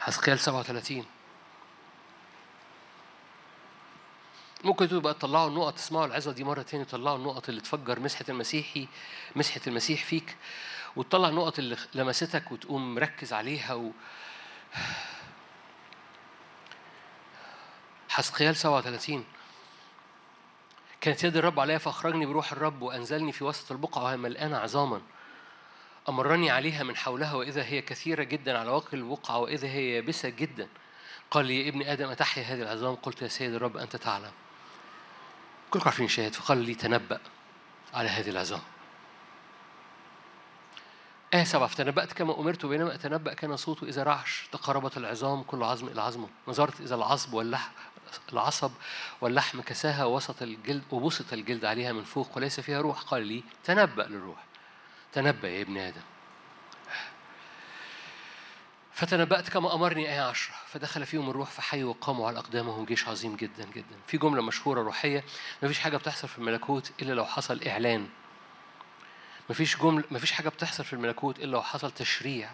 حسقيال 0.00 0.38
37 0.40 1.06
ممكن 4.64 4.88
تبقى 4.88 5.14
تطلعوا 5.14 5.48
النقط 5.48 5.74
تسمعوا 5.74 6.06
العظة 6.06 6.32
دي 6.32 6.44
مرة 6.44 6.62
تاني 6.62 6.84
تطلعوا 6.84 7.16
النقط 7.16 7.48
اللي 7.48 7.60
تفجر 7.60 8.00
مسحة 8.00 8.24
المسيحي 8.28 8.88
مسحة 9.36 9.60
المسيح 9.66 10.04
فيك 10.04 10.36
وتطلع 10.96 11.28
النقط 11.28 11.58
اللي 11.58 11.76
لمستك 11.94 12.52
وتقوم 12.52 12.94
مركز 12.94 13.32
عليها 13.32 13.74
و... 13.74 13.90
حسقيال 18.14 18.56
37 18.56 19.24
كانت 21.00 21.24
يد 21.24 21.36
الرب 21.36 21.60
عليها 21.60 21.78
فأخرجني 21.78 22.26
بروح 22.26 22.52
الرب 22.52 22.82
وأنزلني 22.82 23.32
في 23.32 23.44
وسط 23.44 23.72
البقعة 23.72 24.04
وهي 24.04 24.16
ملقانة 24.16 24.56
عظاما. 24.56 25.00
أمرني 26.08 26.50
عليها 26.50 26.82
من 26.82 26.96
حولها 26.96 27.34
وإذا 27.34 27.64
هي 27.64 27.82
كثيرة 27.82 28.22
جدا 28.22 28.58
على 28.58 28.70
وجه 28.70 28.86
البقعة 28.92 29.38
وإذا 29.38 29.68
هي 29.68 29.94
يابسة 29.94 30.28
جدا. 30.28 30.68
قال 31.30 31.46
لي 31.46 31.64
يا 31.64 31.68
ابن 31.68 31.82
آدم 31.82 32.08
أتحيا 32.08 32.42
هذه 32.42 32.62
العظام؟ 32.62 32.94
قلت 32.94 33.22
يا 33.22 33.28
سيد 33.28 33.54
الرب 33.54 33.76
أنت 33.76 33.96
تعلم. 33.96 34.32
كلكم 35.70 35.84
عارفين 35.84 36.08
شاهد 36.08 36.34
فقال 36.34 36.58
لي 36.58 36.74
تنبأ 36.74 37.20
على 37.94 38.08
هذه 38.08 38.30
العظام. 38.30 38.62
آية 41.34 41.44
سبعة 41.44 41.68
فتنبأت 41.68 42.12
كما 42.12 42.40
أمرت 42.40 42.66
بينما 42.66 42.94
أتنبأ 42.94 43.34
كان 43.34 43.56
صوته 43.56 43.84
إذا 43.84 44.02
رعش 44.02 44.48
تقربت 44.52 44.96
العظام 44.96 45.42
كل 45.42 45.62
عظم 45.62 45.88
إلى 45.88 46.02
عظمه. 46.02 46.28
نظرت 46.48 46.80
إذا 46.80 46.94
العصب 46.94 47.34
واللحم 47.34 47.70
العصب 48.32 48.70
واللحم 49.20 49.60
كساها 49.60 50.04
وسط 50.04 50.42
الجلد 50.42 50.82
وبسط 50.90 51.32
الجلد 51.32 51.64
عليها 51.64 51.92
من 51.92 52.04
فوق 52.04 52.36
وليس 52.36 52.60
فيها 52.60 52.80
روح. 52.80 53.00
قال 53.00 53.26
لي 53.26 53.44
تنبأ 53.64 54.02
للروح. 54.02 54.44
تنبأ 55.12 55.48
يا 55.48 55.62
ابن 55.62 55.78
آدم. 55.78 56.02
فتنبأت 58.92 59.48
كما 59.48 59.74
أمرني 59.74 60.12
آية 60.12 60.20
عشرة. 60.20 60.54
فدخل 60.66 61.06
فيهم 61.06 61.30
الروح 61.30 61.50
فحيوا 61.50 61.90
وقاموا 61.90 62.28
على 62.28 62.38
أقدامهم. 62.38 62.84
جيش 62.84 63.08
عظيم 63.08 63.36
جدا 63.36 63.64
جدا. 63.74 63.96
في 64.06 64.18
جملة 64.18 64.42
مشهورة 64.42 64.82
روحية. 64.82 65.24
ما 65.62 65.68
فيش 65.68 65.78
حاجة 65.78 65.96
بتحصل 65.96 66.28
في 66.28 66.38
الملكوت 66.38 66.92
إلا 67.02 67.12
لو 67.12 67.24
حصل 67.24 67.62
إعلان. 67.66 68.08
ما 69.48 69.54
فيش 69.54 69.76
جملة 69.76 70.04
ما 70.10 70.18
فيش 70.18 70.32
حاجة 70.32 70.48
بتحصل 70.48 70.84
في 70.84 70.92
الملكوت 70.92 71.38
إلا 71.38 71.50
لو 71.50 71.62
حصل 71.62 71.90
تشريع. 71.90 72.50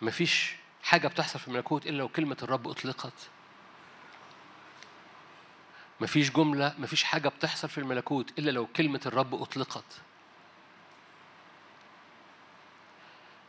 ما 0.00 0.10
فيش 0.10 0.54
حاجة 0.82 1.08
بتحصل 1.08 1.38
في 1.38 1.48
الملكوت 1.48 1.86
إلا 1.86 1.96
لو 1.96 2.08
كلمة 2.08 2.36
الرب 2.42 2.68
أطلقت. 2.68 3.12
ما 6.00 6.06
فيش 6.06 6.30
جملة 6.30 6.74
ما 6.78 6.86
فيش 6.86 7.04
حاجة 7.04 7.28
بتحصل 7.28 7.68
في 7.68 7.78
الملكوت 7.78 8.38
إلا 8.38 8.50
لو 8.50 8.66
كلمة 8.66 9.00
الرب 9.06 9.42
أطلقت. 9.42 9.84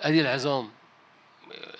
أدي 0.02 0.22
العظام. 0.22 0.72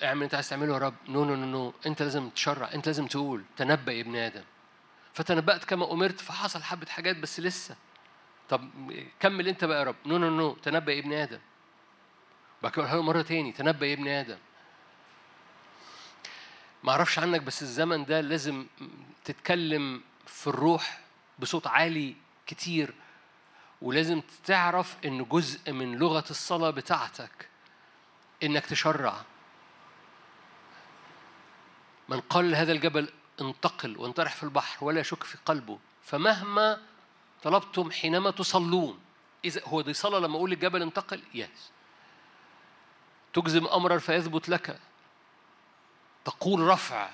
اعمل 0.02 0.22
أنت 0.22 0.34
عايز 0.34 0.48
تعمله 0.48 0.72
يا 0.74 0.78
رب. 0.78 0.94
no 1.08 1.24
no 1.24 1.34
no 1.34 1.46
no 1.46 1.74
أنت 1.86 2.02
لازم 2.02 2.28
تشرع 2.30 2.72
أنت 2.74 2.86
لازم 2.86 3.06
تقول. 3.06 3.44
تنبأ 3.56 3.92
يا 3.92 4.00
ابن 4.00 4.16
آدم. 4.16 4.44
فتنبأت 5.14 5.64
كما 5.64 5.92
أمرت 5.92 6.20
فحصل 6.20 6.62
حبة 6.62 6.86
حاجات 6.86 7.16
بس 7.16 7.40
لسه. 7.40 7.76
طب 8.48 8.70
كمل 9.20 9.48
أنت 9.48 9.64
بقى 9.64 9.78
يا 9.78 9.84
رب. 9.84 9.96
no 10.06 10.18
no 10.18 10.30
no 10.30 10.54
تنبأ 10.54 10.92
يا 10.92 11.00
ابن 11.00 11.12
آدم. 11.12 11.38
بعد 12.62 12.72
كده 12.72 13.02
مرة 13.02 13.22
تاني. 13.22 13.52
تنبأ 13.52 13.86
يا 13.86 13.94
ابن 13.94 14.08
آدم. 14.08 14.38
ما 16.84 16.90
أعرفش 16.92 17.18
عنك 17.18 17.40
بس 17.40 17.62
الزمن 17.62 18.04
ده 18.04 18.20
لازم 18.20 18.66
تتكلم 19.24 20.02
في 20.26 20.46
الروح 20.46 21.00
بصوت 21.38 21.66
عالي 21.66 22.16
كتير 22.46 22.94
ولازم 23.82 24.22
تعرف 24.44 24.96
إن 25.04 25.24
جزء 25.24 25.72
من 25.72 25.96
لغة 25.96 26.24
الصلاة 26.30 26.70
بتاعتك 26.70 27.48
إنك 28.42 28.66
تشرع. 28.66 29.24
من 32.08 32.20
قال 32.20 32.50
لهذا 32.50 32.72
الجبل 32.72 33.08
انتقل 33.40 33.96
وانطرح 33.96 34.34
في 34.34 34.42
البحر 34.42 34.84
ولا 34.84 35.00
يشك 35.00 35.22
في 35.22 35.38
قلبه 35.46 35.78
فمهما 36.02 36.80
طلبتم 37.42 37.90
حينما 37.90 38.30
تصلون 38.30 39.00
إذا 39.44 39.60
هو 39.64 39.80
دي 39.80 39.92
صلاة 39.92 40.18
لما 40.18 40.36
أقول 40.36 40.50
للجبل 40.50 40.82
انتقل؟ 40.82 41.22
يس 41.34 41.70
تجزم 43.32 43.66
أمرا 43.66 43.98
فيثبت 43.98 44.48
لك. 44.48 44.80
تقول 46.24 46.60
رفع 46.60 47.10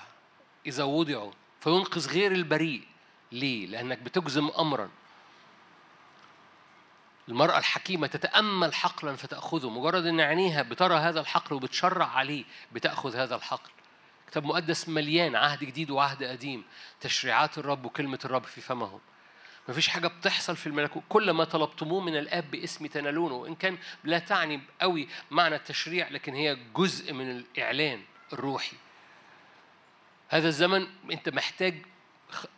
إذا 0.65 0.83
وضعوا 0.83 1.31
فينقذ 1.61 2.09
غير 2.09 2.31
البريء. 2.31 2.87
ليه؟ 3.31 3.67
لأنك 3.67 3.97
بتجزم 3.97 4.49
أمرا. 4.59 4.89
المرأة 7.27 7.57
الحكيمة 7.57 8.07
تتأمل 8.07 8.73
حقلا 8.73 9.15
فتأخذه. 9.15 9.69
مجرد 9.69 10.05
أن 10.05 10.21
عينيها 10.21 10.61
بترى 10.61 10.95
هذا 10.95 11.19
الحقل 11.19 11.55
وبتشرع 11.55 12.05
عليه 12.05 12.43
بتأخذ 12.71 13.15
هذا 13.15 13.35
الحقل. 13.35 13.69
كتاب 14.27 14.45
مقدس 14.45 14.89
مليان 14.89 15.35
عهد 15.35 15.59
جديد 15.59 15.91
وعهد 15.91 16.23
قديم. 16.23 16.63
تشريعات 17.01 17.57
الرب 17.57 17.85
وكلمة 17.85 18.19
الرب 18.25 18.43
في 18.43 18.61
فمهم. 18.61 18.99
ما 19.67 19.73
فيش 19.73 19.87
حاجة 19.87 20.07
بتحصل 20.07 20.55
في 20.55 20.67
الملكوت 20.67 21.03
كل 21.09 21.31
ما 21.31 21.43
طلبتموه 21.43 22.01
من 22.01 22.17
الآب 22.17 22.51
باسمي 22.51 22.87
تنالونه. 22.87 23.35
وإن 23.35 23.55
كان 23.55 23.77
لا 24.03 24.19
تعني 24.19 24.61
قوي 24.81 25.07
معنى 25.31 25.55
التشريع 25.55 26.09
لكن 26.09 26.33
هي 26.33 26.57
جزء 26.75 27.13
من 27.13 27.31
الإعلان 27.31 28.01
الروحي. 28.33 28.77
هذا 30.29 30.47
الزمن 30.47 30.87
أنت 31.11 31.29
محتاج 31.29 31.85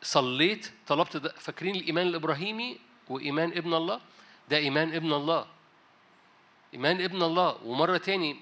صليت 0.03 0.71
طلبت 0.87 1.17
فاكرين 1.39 1.75
الإيمان 1.75 2.07
الإبراهيمي 2.07 2.79
وإيمان 3.09 3.51
ابن 3.57 3.73
الله؟ 3.73 4.01
ده 4.49 4.57
إيمان 4.57 4.93
ابن 4.93 5.13
الله. 5.13 5.45
إيمان 6.73 7.01
ابن 7.01 7.23
الله. 7.23 7.57
ومرة 7.63 7.97
تاني 7.97 8.33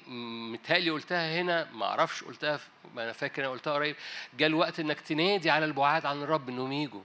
متهيألي 0.51 0.89
قلتها 0.89 1.41
هنا 1.41 1.71
ما 1.71 1.85
أعرفش 1.85 2.23
قلتها 2.23 2.59
ما 2.95 3.03
أنا 3.03 3.11
فاكر 3.11 3.41
أنا 3.41 3.51
قلتها 3.51 3.73
قريب. 3.73 3.95
جاء 4.37 4.47
الوقت 4.49 4.79
إنك 4.79 4.99
تنادي 4.99 5.49
على 5.49 5.65
البعاد 5.65 6.05
عن 6.05 6.21
الرب 6.23 6.49
إنهم 6.49 6.71
يجوا 6.71 7.03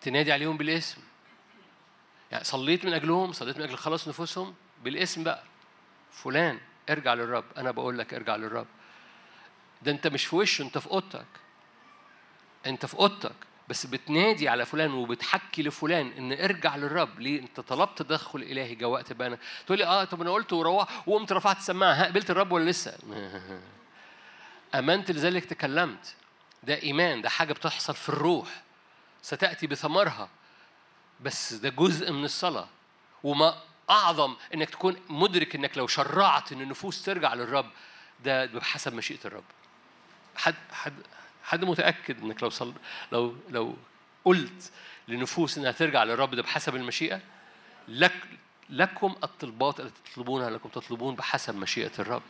تنادي 0.00 0.32
عليهم 0.32 0.56
بالاسم. 0.56 1.00
يعني 2.32 2.44
صليت 2.44 2.84
من 2.84 2.92
أجلهم 2.92 3.32
صليت 3.32 3.56
من 3.56 3.62
أجل 3.62 3.76
خلاص 3.76 4.08
نفوسهم 4.08 4.54
بالاسم 4.84 5.24
بقى. 5.24 5.42
فلان 6.10 6.60
ارجع 6.90 7.14
للرب. 7.14 7.44
أنا 7.56 7.70
بقول 7.70 7.98
لك 7.98 8.14
ارجع 8.14 8.36
للرب. 8.36 8.66
ده 9.82 9.92
أنت 9.92 10.06
مش 10.06 10.26
في 10.26 10.36
وشه 10.36 10.62
أنت 10.62 10.78
في 10.78 10.90
أوضتك. 10.90 11.26
أنت 12.66 12.86
في 12.86 12.94
أوضتك 12.94 13.32
بس 13.68 13.86
بتنادي 13.86 14.48
على 14.48 14.66
فلان 14.66 14.92
وبتحكي 14.92 15.62
لفلان 15.62 16.12
إن 16.18 16.32
ارجع 16.32 16.76
للرب. 16.76 17.20
ليه؟ 17.20 17.40
انت 17.40 17.60
طلبت 17.60 18.02
تدخل 18.02 18.42
إلهي 18.42 18.74
جا 18.74 18.86
وقت 18.86 19.12
بقى 19.12 19.38
تقول 19.66 19.78
لي 19.78 19.84
آه 19.84 20.04
طب 20.04 20.20
أنا 20.20 20.30
قلت 20.30 20.52
وروح 20.52 21.08
وقمت 21.08 21.32
رفعت 21.32 21.56
السماعة 21.56 22.04
قبلت 22.04 22.30
الرب 22.30 22.52
ولا 22.52 22.70
لسه؟ 22.70 22.98
أمنت 24.74 25.10
لذلك 25.10 25.44
تكلمت. 25.44 26.14
ده 26.62 26.82
إيمان 26.82 27.22
ده 27.22 27.28
حاجة 27.28 27.52
بتحصل 27.52 27.94
في 27.94 28.08
الروح. 28.08 28.62
ستأتي 29.22 29.66
بثمرها 29.66 30.28
بس 31.20 31.54
ده 31.54 31.68
جزء 31.68 32.12
من 32.12 32.24
الصلاة. 32.24 32.68
وما 33.24 33.58
أعظم 33.90 34.36
إنك 34.54 34.70
تكون 34.70 34.96
مدرك 35.08 35.54
إنك 35.54 35.78
لو 35.78 35.86
شرعت 35.86 36.52
إن 36.52 36.60
النفوس 36.60 37.02
ترجع 37.02 37.34
للرب 37.34 37.70
ده 38.24 38.46
بحسب 38.46 38.94
مشيئة 38.94 39.20
الرب. 39.24 39.44
حد 40.36 40.54
حد 40.72 40.94
حد 41.46 41.64
متأكد 41.64 42.22
إنك 42.22 42.42
لو 42.42 42.50
صل... 42.50 42.72
لو 43.12 43.36
لو 43.48 43.76
قلت 44.24 44.72
لنفوس 45.08 45.58
إنها 45.58 45.72
ترجع 45.72 46.04
للرب 46.04 46.34
ده 46.34 46.42
بحسب 46.42 46.76
المشيئة 46.76 47.20
لك 47.88 48.12
لكم 48.70 49.14
الطلبات 49.24 49.80
التي 49.80 50.00
تطلبونها 50.12 50.50
لكم 50.50 50.68
تطلبون 50.68 51.14
بحسب 51.14 51.56
مشيئة 51.56 51.92
الرب. 51.98 52.22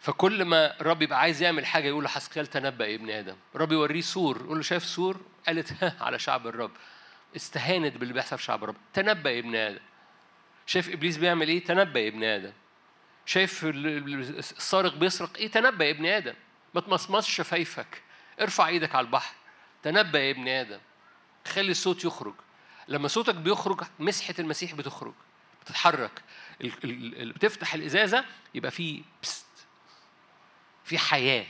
فكل 0.00 0.44
ما 0.44 0.80
الرب 0.80 1.02
يبقى 1.02 1.20
عايز 1.20 1.42
يعمل 1.42 1.66
حاجة 1.66 1.88
يقول 1.88 2.04
لحسقيال 2.04 2.46
تنبأ 2.46 2.86
يا 2.86 2.94
ابن 2.94 3.10
آدم. 3.10 3.36
الرب 3.54 3.72
يوريه 3.72 4.00
سور 4.00 4.36
يقول 4.36 4.56
له 4.56 4.62
شايف 4.62 4.84
سور؟ 4.84 5.20
قالت 5.46 5.84
ها 5.84 5.96
على 6.00 6.18
شعب 6.18 6.46
الرب. 6.46 6.70
استهانت 7.36 7.96
باللي 7.96 8.14
بيحصل 8.14 8.38
في 8.38 8.44
شعب 8.44 8.64
الرب. 8.64 8.76
تنبأ 8.94 9.30
يا 9.30 9.40
ابن 9.40 9.54
آدم. 9.54 9.78
شايف 10.66 10.90
إبليس 10.90 11.16
بيعمل 11.16 11.48
إيه؟ 11.48 11.64
تنبأ 11.64 12.00
يا 12.00 12.08
ابن 12.08 12.24
آدم. 12.24 12.52
شايف 13.26 13.64
السارق 13.64 14.94
بيسرق 14.94 15.36
إيه؟ 15.36 15.50
تنبأ 15.50 15.84
يا 15.84 15.90
ابن 15.90 16.06
آدم. 16.06 16.34
ما 16.74 16.80
تمصمصش 16.80 17.36
شفايفك. 17.36 18.02
ارفع 18.40 18.68
إيدك 18.68 18.94
على 18.94 19.04
البحر. 19.06 19.34
تنبأ 19.82 20.18
يا 20.18 20.30
ابن 20.30 20.48
آدم. 20.48 20.80
خلي 21.48 21.70
الصوت 21.70 22.04
يخرج. 22.04 22.34
لما 22.88 23.08
صوتك 23.08 23.34
بيخرج 23.34 23.82
مسحة 23.98 24.34
المسيح 24.38 24.74
بتخرج. 24.74 25.14
بتتحرك. 25.62 26.22
بتفتح 27.14 27.74
الإزازة 27.74 28.24
يبقى 28.54 28.70
في 28.70 29.02
بست 29.22 29.46
في 30.84 30.98
حياة. 30.98 31.46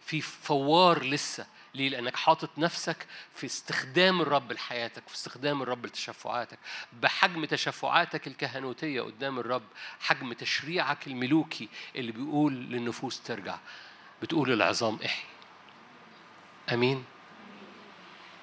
في 0.00 0.20
فوار 0.20 1.02
لسه. 1.04 1.46
ليه؟ 1.78 1.88
لأنك 1.88 2.16
حاطط 2.16 2.50
نفسك 2.58 3.06
في 3.34 3.46
استخدام 3.46 4.20
الرب 4.20 4.52
لحياتك، 4.52 5.08
في 5.08 5.14
استخدام 5.14 5.62
الرب 5.62 5.86
لتشفعاتك، 5.86 6.58
بحجم 6.92 7.44
تشفعاتك 7.44 8.26
الكهنوتية 8.26 9.00
قدام 9.00 9.38
الرب، 9.38 9.62
حجم 10.00 10.32
تشريعك 10.32 11.06
الملوكي 11.06 11.68
اللي 11.96 12.12
بيقول 12.12 12.52
للنفوس 12.54 13.22
ترجع. 13.22 13.58
بتقول 14.22 14.48
للعظام 14.48 14.98
إحي. 15.04 15.24
أمين؟ 16.72 17.04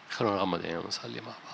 خلونا 0.09 0.35
نغمض 0.35 0.61
عينينا 0.61 0.79
ونصلي 0.79 1.21
مع 1.21 1.27
بعض. 1.27 1.44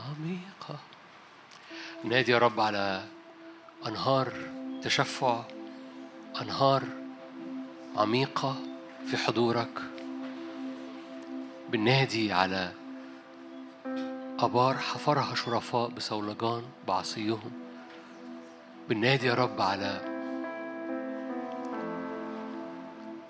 العميقة 0.00 0.78
نادي 2.04 2.32
يا 2.32 2.38
رب 2.38 2.60
على 2.60 3.04
أنهار 3.86 4.32
تشفع 4.82 5.42
أنهار 6.42 6.82
عميقة 7.96 8.56
في 9.06 9.16
حضورك. 9.16 9.80
بالنادي 11.70 12.32
على 12.32 12.72
أبار 14.38 14.78
حفرها 14.78 15.34
شرفاء 15.34 15.88
بصولجان 15.88 16.62
بعصيهم. 16.88 17.52
بالنادي 18.88 19.26
يا 19.26 19.34
رب 19.34 19.60
على 19.60 20.00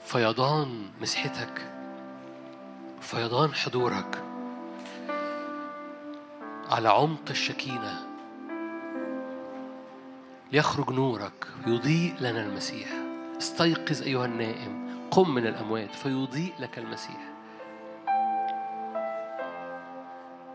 فيضان 0.06 0.90
مسحتك 1.00 1.72
فيضان 3.00 3.54
حضورك. 3.54 4.29
على 6.70 6.88
عمق 6.88 7.30
الشكينة. 7.30 8.06
ليخرج 10.52 10.90
نورك 10.90 11.46
يضيء 11.66 12.14
لنا 12.20 12.40
المسيح. 12.40 12.88
استيقظ 13.38 14.02
أيها 14.02 14.26
النائم 14.26 14.90
قم 15.10 15.34
من 15.34 15.46
الأموات 15.46 15.94
فيضيء 15.94 16.52
لك 16.58 16.78
المسيح. 16.78 17.20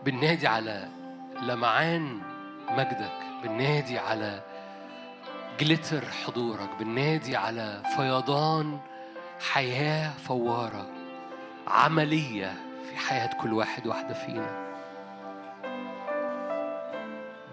بالنادي 0.04 0.46
على 0.46 0.88
لمعان 1.42 2.20
مجدك 2.70 3.18
بالنادي 3.42 3.98
على 3.98 4.42
جلتر 5.60 6.04
حضورك 6.04 6.70
بالنادي 6.78 7.36
على 7.36 7.82
فيضان 7.96 8.78
حياة 9.52 10.10
فوارة 10.10 10.90
عملية 11.66 12.54
في 12.90 12.96
حياة 12.96 13.30
كل 13.40 13.52
واحد 13.52 13.86
واحدة 13.86 14.14
فينا. 14.14 14.65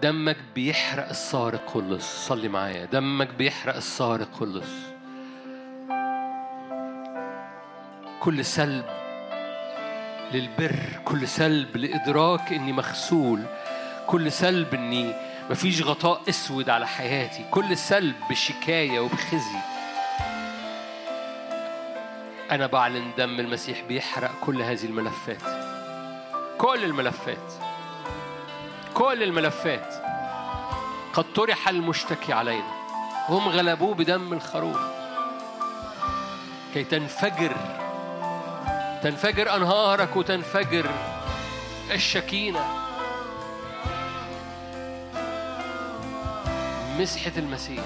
دمك 0.04 0.36
بيحرق 0.54 1.08
السارق 1.08 1.70
خلص. 1.70 2.28
صلي 2.28 2.48
معايا. 2.48 2.84
دمك 2.84 3.28
بيحرق 3.38 3.76
السارق 3.76 4.28
خلص. 4.40 4.68
كل 8.20 8.44
سلب 8.44 8.84
للبر 10.32 10.76
كل 11.04 11.28
سلب 11.28 11.76
لإدراك 11.76 12.52
إني 12.52 12.72
مغسول 12.72 13.42
كل 14.06 14.32
سلب 14.32 14.74
إني 14.74 15.12
مفيش 15.50 15.82
غطاء 15.82 16.20
أسود 16.28 16.70
على 16.70 16.86
حياتي 16.86 17.44
كل 17.50 17.76
سلب 17.76 18.14
بشكاية 18.30 19.00
وبخزي. 19.00 19.58
أنا 22.50 22.66
بعلن 22.66 23.10
دم 23.18 23.40
المسيح 23.40 23.82
بيحرق 23.88 24.30
كل 24.40 24.62
هذه 24.62 24.84
الملفات. 24.84 25.42
كل 26.58 26.84
الملفات. 26.84 27.63
كل 28.94 29.22
الملفات. 29.22 29.94
قد 31.12 31.24
طرح 31.32 31.68
المشتكي 31.68 32.32
علينا. 32.32 32.72
هم 33.28 33.48
غلبوه 33.48 33.94
بدم 33.94 34.32
الخروف. 34.32 34.80
كي 36.74 36.84
تنفجر 36.84 37.56
تنفجر 39.02 39.56
أنهارك 39.56 40.16
وتنفجر 40.16 40.90
الشكينة. 41.90 42.64
مسحة 46.98 47.32
المسيح. 47.36 47.84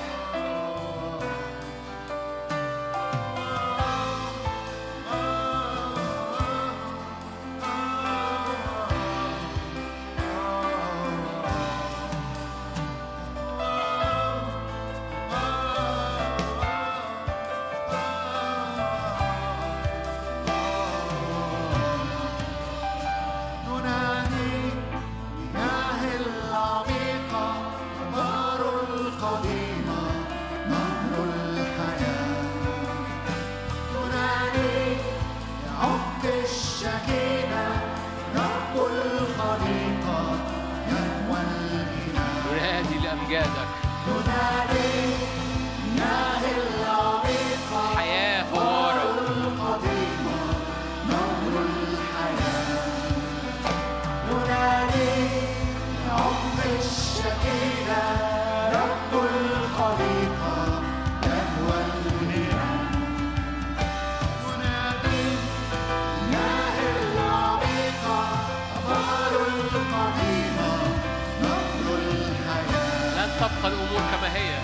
تبقى 73.57 73.69
الأمور 73.73 74.01
كما 74.13 74.35
هي. 74.37 74.58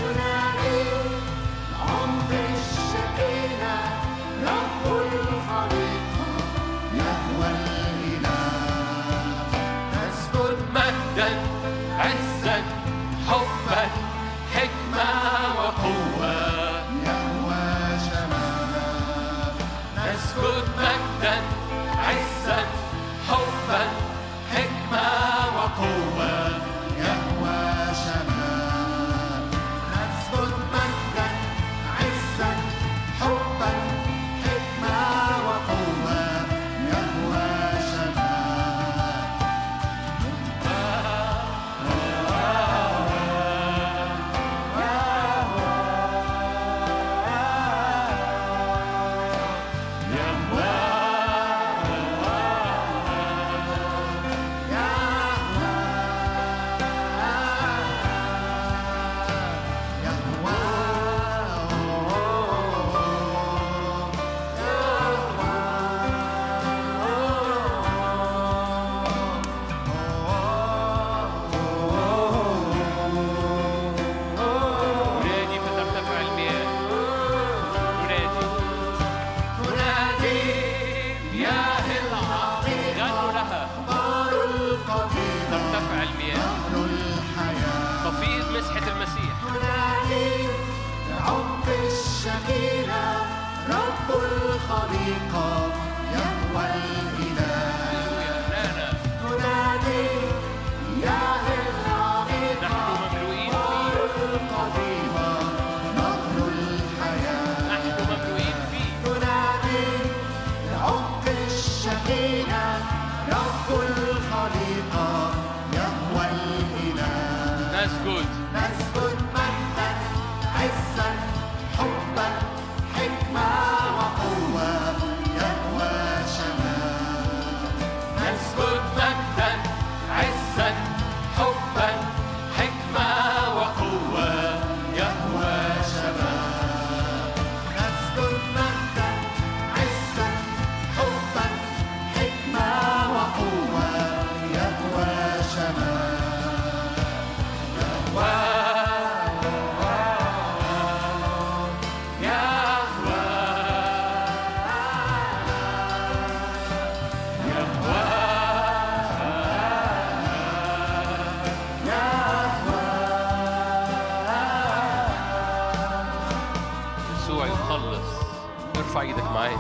معايا 169.45 169.59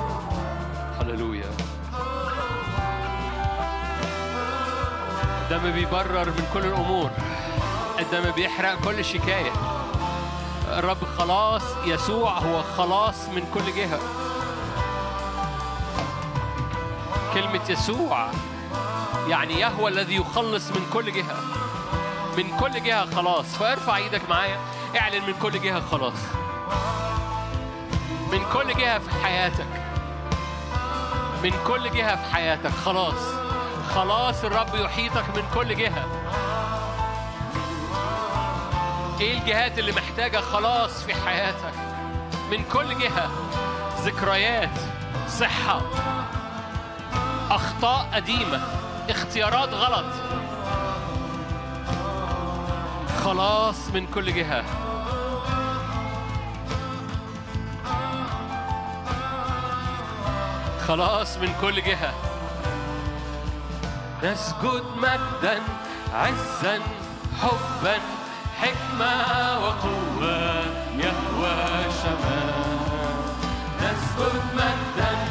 هللويا 1.00 1.50
الدم 5.42 5.72
بيبرر 5.72 6.26
من 6.30 6.46
كل 6.54 6.64
الأمور. 6.64 7.10
الدم 7.98 8.30
بيحرق 8.30 8.80
كل 8.84 9.04
شكاية. 9.04 9.52
الرب 10.68 11.04
خلاص 11.18 11.62
يسوع 11.86 12.38
هو 12.38 12.62
خلاص 12.62 13.28
من 13.28 13.46
كل 13.54 13.74
جهة. 13.76 14.00
كلمة 17.34 17.60
يسوع 17.68 18.30
يعني 19.28 19.60
يهوى 19.60 19.90
الذي 19.90 20.16
يخلص 20.16 20.70
من 20.70 20.86
كل 20.92 21.12
جهة. 21.12 21.36
من 22.36 22.56
كل 22.60 22.82
جهة 22.82 23.14
خلاص. 23.14 23.44
فارفع 23.44 23.96
إيدك 23.96 24.22
معايا. 24.30 24.58
اعلن 24.96 25.26
من 25.26 25.34
كل 25.42 25.60
جهة 25.60 25.80
خلاص. 25.80 26.43
من 28.34 28.44
كل 28.52 28.74
جهة 28.74 28.98
في 28.98 29.10
حياتك. 29.24 29.66
من 31.42 31.52
كل 31.66 31.90
جهة 31.90 32.16
في 32.16 32.34
حياتك. 32.34 32.70
خلاص. 32.70 33.34
خلاص 33.94 34.44
الرب 34.44 34.74
يحيطك 34.74 35.24
من 35.36 35.42
كل 35.54 35.76
جهة. 35.76 36.06
إيه 39.20 39.38
الجهات 39.38 39.78
اللي 39.78 39.92
محتاجة 39.92 40.38
خلاص 40.38 41.02
في 41.02 41.14
حياتك؟ 41.14 41.74
من 42.50 42.64
كل 42.72 42.98
جهة. 42.98 43.30
ذكريات 44.00 44.78
صحة 45.28 45.80
أخطاء 47.50 48.08
قديمة 48.14 48.60
اختيارات 49.10 49.68
غلط. 49.68 50.06
خلاص 53.24 53.88
من 53.94 54.06
كل 54.06 54.34
جهة. 54.34 54.64
خلاص 60.94 61.38
من 61.38 61.54
كل 61.60 61.82
جهة. 61.82 62.14
نسجد 64.22 64.84
مجدا 64.96 65.62
عزا 66.14 66.78
حبا 67.42 67.96
حكمة 68.60 69.12
وقوة 69.58 70.64
يهوى 70.98 71.92
شمال. 72.02 72.54
نسجد 73.82 74.42
مجدا 74.54 75.23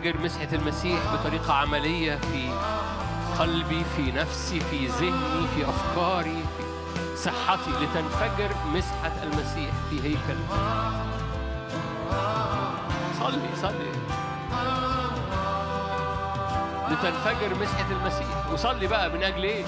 لتنفجر 0.00 0.24
مسحة 0.24 0.48
المسيح 0.52 0.98
بطريقة 1.14 1.52
عملية 1.54 2.16
في 2.16 2.48
قلبي 3.38 3.84
في 3.96 4.12
نفسي 4.12 4.60
في 4.60 4.86
ذهني 4.86 5.46
في 5.54 5.68
أفكاري 5.68 6.44
في 6.56 7.16
صحتي 7.16 7.70
لتنفجر 7.70 8.50
مسحة 8.74 9.12
المسيح 9.22 9.70
في 9.90 10.02
هيكل. 10.02 10.40
صلي 13.20 13.48
صلي. 13.62 13.90
لتنفجر 16.90 17.54
مسحة 17.62 17.90
المسيح. 17.90 18.52
وصلي 18.52 18.86
بقى 18.86 19.10
من 19.10 19.22
أجل 19.22 19.42
إيه؟ 19.42 19.64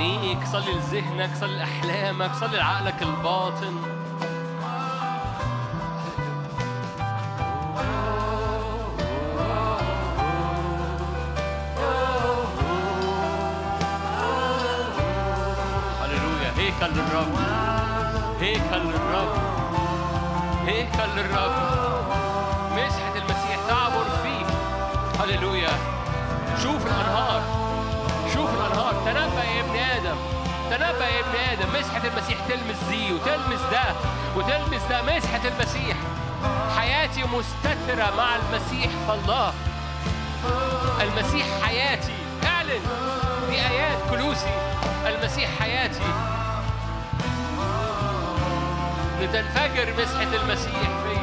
صلي 0.00 0.08
لعينيك 0.08 0.46
صلي 0.46 0.72
لذهنك 0.72 1.30
صلي 1.40 1.58
لأحلامك 1.58 2.34
صلي 2.34 2.56
لعقلك 2.56 3.02
الباطن. 3.02 3.76
هيكل 16.56 16.94
للرب 16.94 17.34
هيكل 18.40 18.82
للرب 18.88 19.32
هيكل 20.66 21.10
للرب. 21.16 21.49
تلمس 32.50 32.82
دي 32.90 33.12
وتلمس 33.12 33.60
ده 33.72 33.94
وتلمس 34.36 34.82
ده. 34.90 35.02
مسحة 35.02 35.40
المسيح. 35.48 35.96
حياتي 36.78 37.22
مستترة 37.22 38.16
مع 38.16 38.36
المسيح 38.36 38.90
فالله 39.08 39.52
المسيح 41.00 41.46
حياتي. 41.62 42.12
اعلن 42.46 42.82
دي 43.50 43.56
آيات 43.56 43.98
كلوسي. 44.10 44.54
المسيح 45.06 45.50
حياتي. 45.60 46.00
لتنفجر 49.20 49.94
مسحة 50.02 50.42
المسيح 50.42 50.88
فيا 51.04 51.19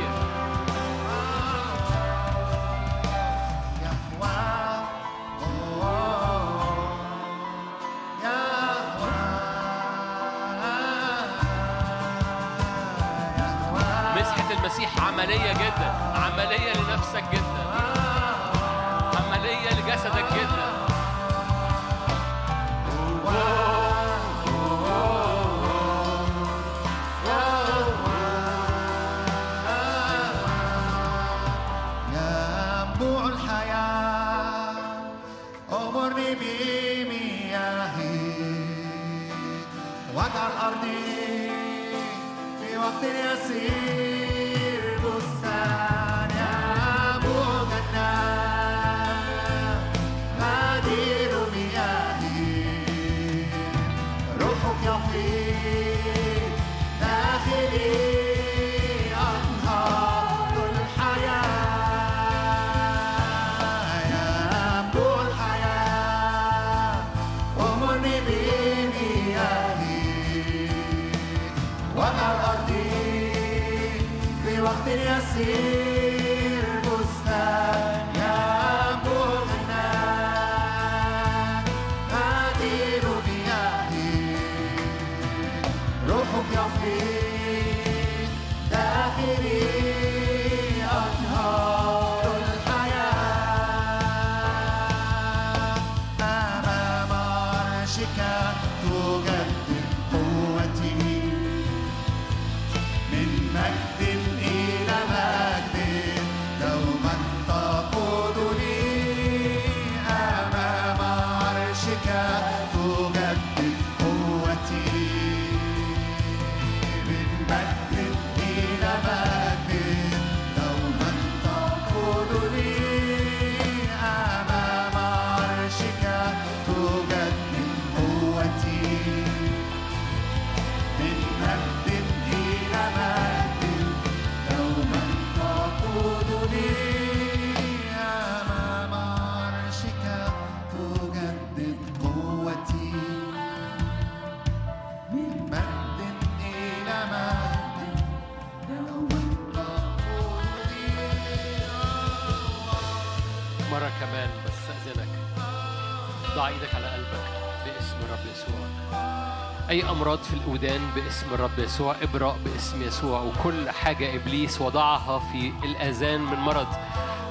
الأودان 160.47 160.81
باسم 160.95 161.33
الرب 161.33 161.59
يسوع 161.59 161.95
إبراء 162.01 162.37
باسم 162.45 162.81
يسوع 162.81 163.21
وكل 163.21 163.69
حاجة 163.69 164.15
إبليس 164.15 164.61
وضعها 164.61 165.19
في 165.19 165.51
الآذان 165.63 166.21
من 166.21 166.37
مرض 166.37 166.67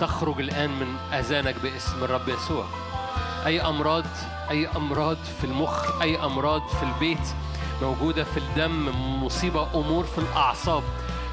تخرج 0.01 0.41
الآن 0.41 0.71
من 0.71 0.97
آذانك 1.13 1.55
باسم 1.63 2.05
الرب 2.05 2.29
يسوع. 2.29 2.65
أي 3.47 3.61
أمراض 3.61 4.05
أي 4.51 4.69
أمراض 4.77 5.17
في 5.41 5.45
المخ 5.45 6.01
أي 6.03 6.25
أمراض 6.25 6.69
في 6.69 6.83
البيت 6.83 7.29
موجودة 7.83 8.25
في 8.25 8.37
الدم 8.37 8.89
مصيبة 9.25 9.69
أمور 9.75 10.05
في 10.05 10.19
الأعصاب 10.19 10.83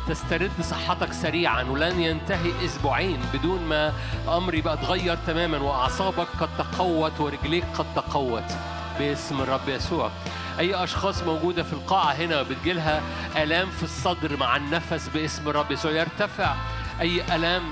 تسترد 0.08 0.52
صحتك 0.62 1.14
سريعا 1.14 1.64
ولن 1.64 2.00
ينتهي 2.00 2.66
أسبوعين 2.66 3.20
بدون 3.34 3.62
ما 3.62 3.94
أمر 4.28 4.54
يبقى 4.54 4.74
اتغير 4.74 5.18
تماما 5.28 5.58
وأعصابك 5.58 6.28
قد 6.40 6.50
تقوت 6.58 7.20
ورجليك 7.20 7.66
قد 7.78 7.86
تقوت 7.96 8.52
باسم 9.00 9.42
الرب 9.42 9.70
يسوع. 9.70 10.12
أي 10.60 10.84
أشخاص 10.84 11.24
موجودة 11.24 11.64
في 11.64 11.74
القاعة 11.74 12.12
هنا 12.12 12.42
بتجيلها 12.42 13.02
آلام 13.38 13.70
في 13.70 13.84
الصدر 13.84 14.38
مع 14.38 14.56
النفس 14.56 15.10
باسم 15.14 15.50
الرب 15.50 15.72
يسوع. 15.72 15.92
يرتفع 15.92 16.56
أي 17.02 17.36
آلام 17.36 17.64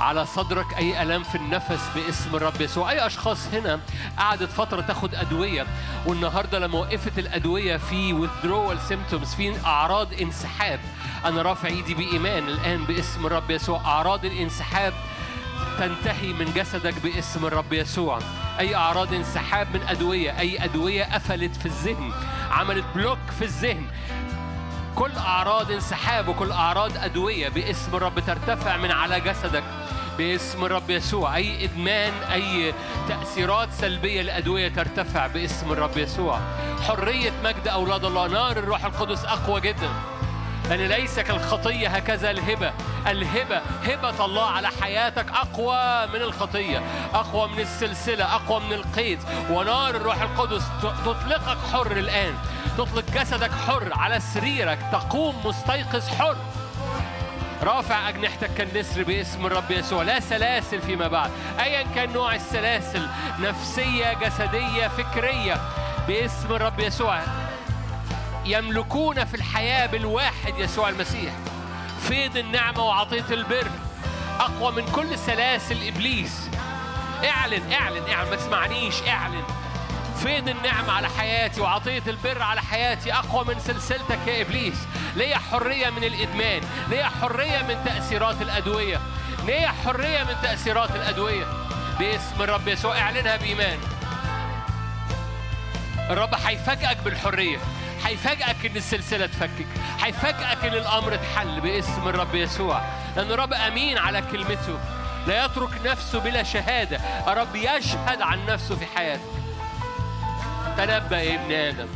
على 0.00 0.26
صدرك 0.26 0.66
أي 0.78 1.02
آلام 1.02 1.22
في 1.22 1.34
النفس 1.34 1.80
باسم 1.94 2.36
الرب 2.36 2.60
يسوع. 2.60 2.90
أي 2.90 3.06
أشخاص 3.06 3.46
هنا 3.52 3.80
قعدت 4.18 4.50
فترة 4.50 4.80
تاخد 4.80 5.14
أدوية 5.14 5.66
والنهاردة 6.06 6.58
لما 6.58 6.78
وقفت 6.78 7.18
الأدوية 7.18 7.76
في 7.76 8.26
withdrawal 8.26 8.92
symptoms 8.92 9.36
في 9.36 9.66
أعراض 9.66 10.08
انسحاب. 10.20 10.80
أنا 11.24 11.42
رافع 11.42 11.68
إيدي 11.68 11.94
بإيمان 11.94 12.48
الآن 12.48 12.84
باسم 12.84 13.26
الرب 13.26 13.50
يسوع. 13.50 13.80
أعراض 13.84 14.24
الانسحاب 14.24 14.92
تنتهي 15.78 16.32
من 16.32 16.52
جسدك 16.56 16.94
باسم 17.02 17.46
الرب 17.46 17.72
يسوع. 17.72 18.18
أي 18.60 18.74
أعراض 18.74 19.14
انسحاب 19.14 19.66
من 19.74 19.82
أدوية 19.88 20.38
أي 20.38 20.64
أدوية 20.64 21.04
قفلت 21.04 21.56
في 21.56 21.66
الذهن 21.66 22.12
عملت 22.50 22.84
بلوك 22.94 23.18
في 23.38 23.44
الذهن. 23.44 23.86
كل 24.94 25.10
أعراض 25.16 25.70
انسحاب 25.70 26.28
وكل 26.28 26.52
أعراض 26.52 26.96
أدوية 26.96 27.48
باسم 27.48 27.96
الرب 27.96 28.20
ترتفع 28.20 28.76
من 28.76 28.90
على 28.90 29.20
جسدك 29.20 29.64
باسم 30.18 30.64
الرب 30.64 30.90
يسوع. 30.90 31.36
أي 31.36 31.64
إدمان 31.64 32.12
أي 32.32 32.74
تأثيرات 33.08 33.68
سلبية 33.72 34.22
لأدوية 34.22 34.68
ترتفع 34.68 35.26
باسم 35.26 35.72
الرب 35.72 35.96
يسوع. 35.96 36.40
حرية 36.88 37.32
مجد 37.44 37.68
أولاد 37.68 38.04
الله 38.04 38.26
نار 38.28 38.56
الروح 38.56 38.84
القدس 38.84 39.24
أقوى 39.24 39.60
جدا. 39.60 39.90
لأن 40.72 40.88
ليس 40.88 41.20
كالخطية 41.20 41.88
هكذا 41.88 42.30
الهبة. 42.30 42.72
الهبة 43.06 43.60
هبة 43.84 44.24
الله 44.24 44.50
على 44.50 44.68
حياتك 44.80 45.26
أقوى 45.30 46.06
من 46.06 46.22
الخطية 46.22 46.82
أقوى 47.14 47.48
من 47.48 47.60
السلسلة 47.60 48.34
أقوى 48.34 48.60
من 48.60 48.72
القيد. 48.72 49.18
ونار 49.50 49.90
الروح 49.90 50.22
القدس 50.22 50.64
تطلقك 50.82 51.58
حر 51.72 51.92
الآن. 51.92 52.34
تطلق 52.78 53.04
جسدك 53.14 53.50
حر 53.66 53.88
على 53.92 54.20
سريرك. 54.20 54.78
تقوم 54.92 55.46
مستيقظ 55.46 56.08
حر. 56.08 56.36
رافع 57.62 58.08
أجنحتك 58.08 58.54
كالنسر 58.54 59.02
باسم 59.02 59.46
الرب 59.46 59.70
يسوع. 59.70 60.02
لا 60.02 60.20
سلاسل 60.20 60.80
فيما 60.80 61.08
بعد. 61.08 61.30
أيا 61.60 61.82
كان 61.94 62.12
نوع 62.12 62.34
السلاسل. 62.34 63.06
نفسية 63.40 64.12
جسدية 64.12 64.88
فكرية 64.88 65.60
باسم 66.08 66.52
الرب 66.52 66.80
يسوع. 66.80 67.20
يملكون 68.44 69.24
في 69.24 69.34
الحياة 69.34 69.86
بالواحد 69.86 70.58
يسوع 70.58 70.88
المسيح. 70.88 71.32
فيض 72.08 72.36
النعمة 72.36 72.84
وعطية 72.84 73.24
البر. 73.30 73.70
أقوى 74.40 74.72
من 74.72 74.92
كل 74.92 75.18
سلاسل 75.18 75.88
إبليس 75.88 76.50
اعلن 77.24 77.72
اعلن 77.72 78.10
اعلن. 78.12 78.30
ما 78.30 78.36
تسمعنيش 78.36 79.02
اعلن. 79.08 79.44
فيض 80.22 80.48
النعمة 80.48 80.92
على 80.92 81.08
حياتي 81.08 81.60
وعطية 81.60 82.02
البر 82.06 82.42
على 82.42 82.62
حياتي 82.62 83.12
أقوى 83.12 83.44
من 83.44 83.60
سلسلتك 83.60 84.18
يا 84.26 84.42
إبليس. 84.42 84.76
ليا 85.16 85.38
حرية 85.38 85.90
من 85.90 86.04
الإدمان. 86.04 86.62
ليا 86.88 87.08
حرية 87.20 87.62
من 87.62 87.84
تأثيرات 87.84 88.42
الأدوية. 88.42 89.00
ليا 89.46 89.72
حرية 89.84 90.22
من 90.24 90.34
تأثيرات 90.42 90.90
الأدوية. 90.90 91.46
باسم 91.98 92.42
الرب 92.42 92.68
يسوع 92.68 92.98
اعلنها 92.98 93.36
بإيمان. 93.36 93.78
الرب 96.10 96.34
هيفاجئك 96.34 96.98
بالحرية. 97.04 97.58
هيفاجئك 98.04 98.66
إن 98.66 98.76
السلسلة 98.76 99.26
تفكك. 99.26 99.66
هيفاجئك 100.00 100.64
إن 100.64 100.74
الأمر 100.74 101.14
اتحل 101.14 101.60
باسم 101.60 102.08
الرب 102.08 102.34
يسوع. 102.34 102.82
لأن 103.16 103.30
الرب 103.30 103.52
أمين 103.52 103.98
على 103.98 104.22
كلمته. 104.32 104.78
لا 105.26 105.44
يترك 105.44 105.70
نفسه 105.84 106.20
بلا 106.20 106.42
شهادة. 106.42 106.96
الرب 107.32 107.56
يشهد 107.56 108.22
عن 108.22 108.46
نفسه 108.46 108.76
في 108.76 108.86
حياتك 108.86 109.22
تنبأ 110.76 111.20
يا 111.22 111.34
ابن 111.34 111.52
آدم. 111.52 111.88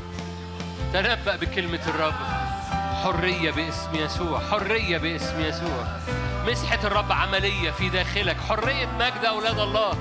تنبأ 0.92 1.36
بكلمة 1.36 1.80
الرب. 1.86 2.14
حرية 3.04 3.50
باسم 3.50 3.94
يسوع. 3.94 4.40
حرية 4.50 4.98
باسم 4.98 5.40
يسوع. 5.40 5.86
مسحة 6.46 6.78
الرب 6.84 7.12
عملية 7.12 7.70
في 7.70 7.88
داخلك. 7.88 8.36
حرية 8.48 8.86
مجد 8.86 9.24
أولاد 9.24 9.58
الله. 9.58 9.94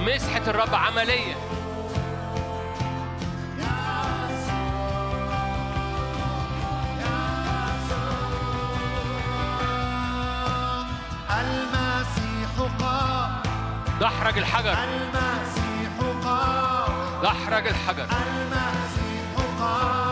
مسحة 0.00 0.42
الرب 0.46 0.74
عملية. 0.74 1.34
المسيح 11.40 12.70
قام. 12.80 13.42
دحرج 14.00 14.38
الحجر. 14.38 14.72
المسيح 14.72 15.92
قام. 16.24 17.22
دحرج 17.22 17.66
الحجر. 17.68 18.04
المسيح 18.04 19.60
قام. 19.60 20.11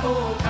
Oh. 0.00 0.47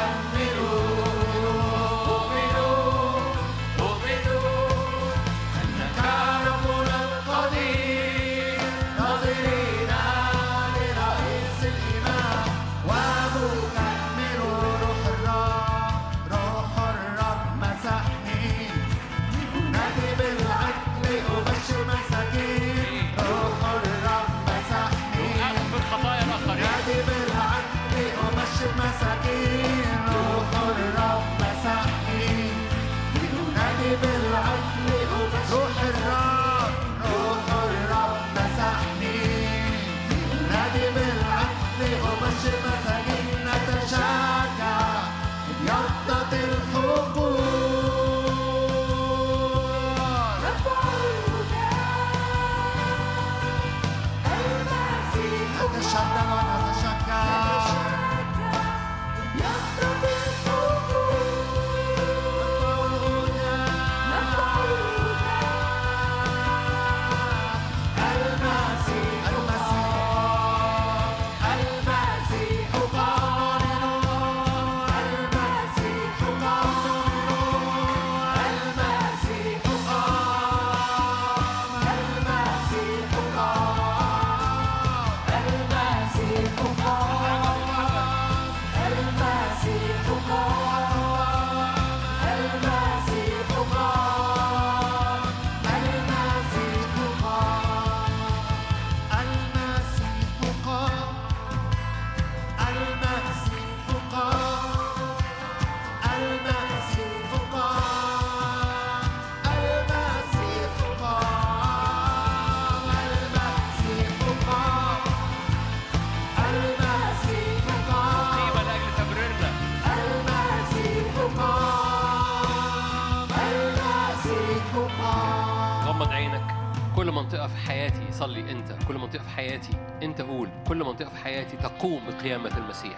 حياتي 128.19 128.35
صلي 128.35 128.51
أنت 128.53 128.73
كل 128.89 128.99
منطقة 128.99 129.23
في 129.23 129.31
حياتي 129.31 129.73
أنت 130.03 130.21
قول 130.21 130.49
كل 130.69 130.85
منطقة 130.85 131.09
في 131.09 131.17
حياتي 131.25 131.57
تقوم 131.57 132.01
بقيامة 132.09 132.57
المسيح. 132.57 132.97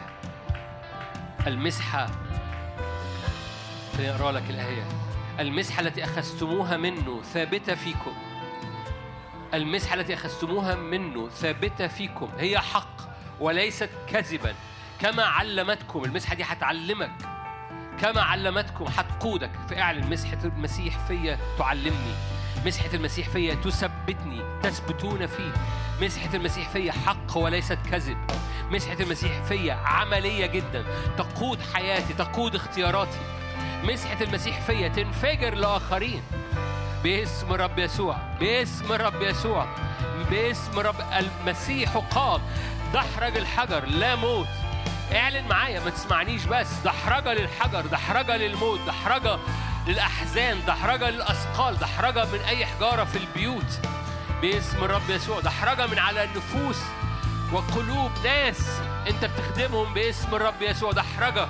المسحة 1.47 2.07
خليني 3.97 4.15
أقرأ 4.15 4.33
لك 4.33 4.51
الآية. 4.51 4.85
المسحة 5.41 5.81
التي 5.81 6.05
أخذتموها 6.05 6.77
منه 6.77 7.23
ثابتة 7.23 7.75
فيكم. 7.75 8.13
المسحة 9.55 9.95
التي 9.95 10.15
أخذتموها 10.15 10.75
منه 10.75 11.29
ثابتة 11.29 11.87
فيكم. 11.87 12.29
هي 12.39 12.59
حق 12.59 13.01
وليست 13.41 13.91
كذبا. 14.09 14.55
كما 15.01 15.23
علمتكم 15.23 16.05
المسحة 16.05 16.35
دي 16.35 16.43
هتعلمك. 16.43 17.13
كما 18.01 18.23
علمتكم 18.23 18.85
هتقودك 18.85 19.51
فاعلن 19.69 20.11
مسحة 20.11 20.39
المسيح 20.45 20.99
فيا 20.99 21.39
تعلمني. 21.59 22.40
مسحة 22.67 22.95
المسيح 22.95 23.29
فيا 23.29 23.55
تثبتني 23.55 24.43
تثبتون 24.63 25.27
فيه. 25.27 25.53
مسحة 26.03 26.35
المسيح 26.35 26.69
فيا 26.69 26.93
حق 26.93 27.37
وليست 27.37 27.79
كذب. 27.91 28.17
مسحة 28.71 28.97
المسيح 29.01 29.43
فيا 29.43 29.75
عملية 29.75 30.47
جدا. 30.47 30.85
تقود 31.19 31.59
حياتي 31.75 32.13
تقود 32.13 32.55
اختياراتي. 32.55 33.19
مسحة 33.85 34.23
المسيح 34.23 34.61
فيا 34.61 34.89
تنفجر 34.89 35.55
لآخرين. 35.55 36.23
باسم 37.05 37.53
رب 37.53 37.79
يسوع 37.79 38.17
باسم 38.41 38.93
رب 38.93 39.23
يسوع. 39.23 39.67
باسم 40.31 40.79
رب 40.79 41.01
المسيح 41.19 41.97
قام. 41.97 42.41
دحرج 42.95 43.37
الحجر 43.37 43.85
لا 43.85 44.17
موت. 44.17 44.49
اعلن 45.13 45.49
معايا 45.49 45.81
ما 45.81 45.91
تسمعنيش 45.91 46.45
بس. 46.45 46.73
دحرجة 46.85 47.35
للحجر 47.35 47.87
دحرجة 47.87 48.37
للموت. 48.37 48.81
دحرجة 48.87 49.39
للأحزان. 49.87 50.59
دحرجة 50.67 51.11
للأثقال. 51.11 51.79
دحرجة 51.79 52.25
من 52.25 52.41
أي 52.41 52.67
حجارة 52.67 53.05
في 53.05 53.19
البيوت. 53.19 53.81
باسم 54.43 54.85
الرب 54.85 55.11
يسوع. 55.11 55.41
دحرجة 55.41 55.87
من 55.87 55.99
على 55.99 56.25
النفوس 56.25 56.79
وقلوب 57.53 58.11
ناس 58.25 58.81
أنت 59.09 59.25
بتخدمهم. 59.25 59.95
باسم 59.95 60.35
الرب 60.35 60.63
يسوع. 60.63 60.93
دحرجة. 60.93 61.49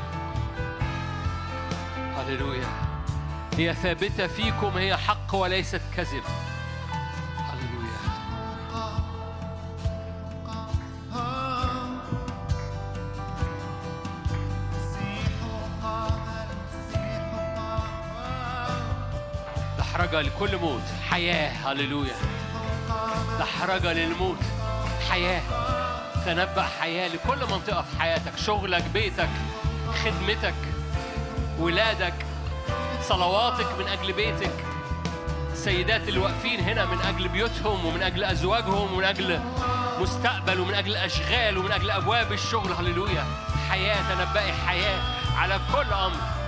هللويا. 2.16 2.68
هي 3.58 3.74
ثابتة 3.74 4.26
فيكم. 4.26 4.78
هي 4.78 4.96
حق 4.96 5.34
وليست 5.34 5.80
كذب. 5.96 6.22
دحرجة 20.10 20.28
لكل 20.28 20.56
موت. 20.56 20.82
حياة 21.10 21.50
هللويا. 21.50 22.14
دحرجة 23.38 23.92
للموت. 23.92 24.38
حياة. 25.10 25.42
تنبأ 26.26 26.62
حياة 26.80 27.08
لكل 27.08 27.38
منطقة 27.50 27.82
في 27.82 28.00
حياتك. 28.00 28.36
شغلك 28.36 28.84
بيتك 28.94 29.28
خدمتك 30.04 30.54
ولادك 31.58 32.14
صلواتك 33.02 33.66
من 33.78 33.88
أجل 33.88 34.12
بيتك. 34.12 34.52
السيدات 35.52 36.08
اللي 36.08 36.18
واقفين 36.20 36.60
هنا 36.60 36.86
من 36.86 37.00
أجل 37.00 37.28
بيوتهم 37.28 37.86
ومن 37.86 38.02
أجل 38.02 38.24
أزواجهم 38.24 38.92
ومن 38.92 39.04
أجل 39.04 39.40
مستقبل 40.00 40.60
ومن 40.60 40.74
أجل 40.74 40.96
أشغال 40.96 41.58
ومن 41.58 41.72
أجل 41.72 41.90
أبواب 41.90 42.32
الشغل. 42.32 42.72
هللويا. 42.72 43.24
حياة 43.70 44.14
تنبأي 44.14 44.52
حياة 44.52 45.00
على 45.36 45.60
كل 45.72 45.92
أمر. 45.92 46.39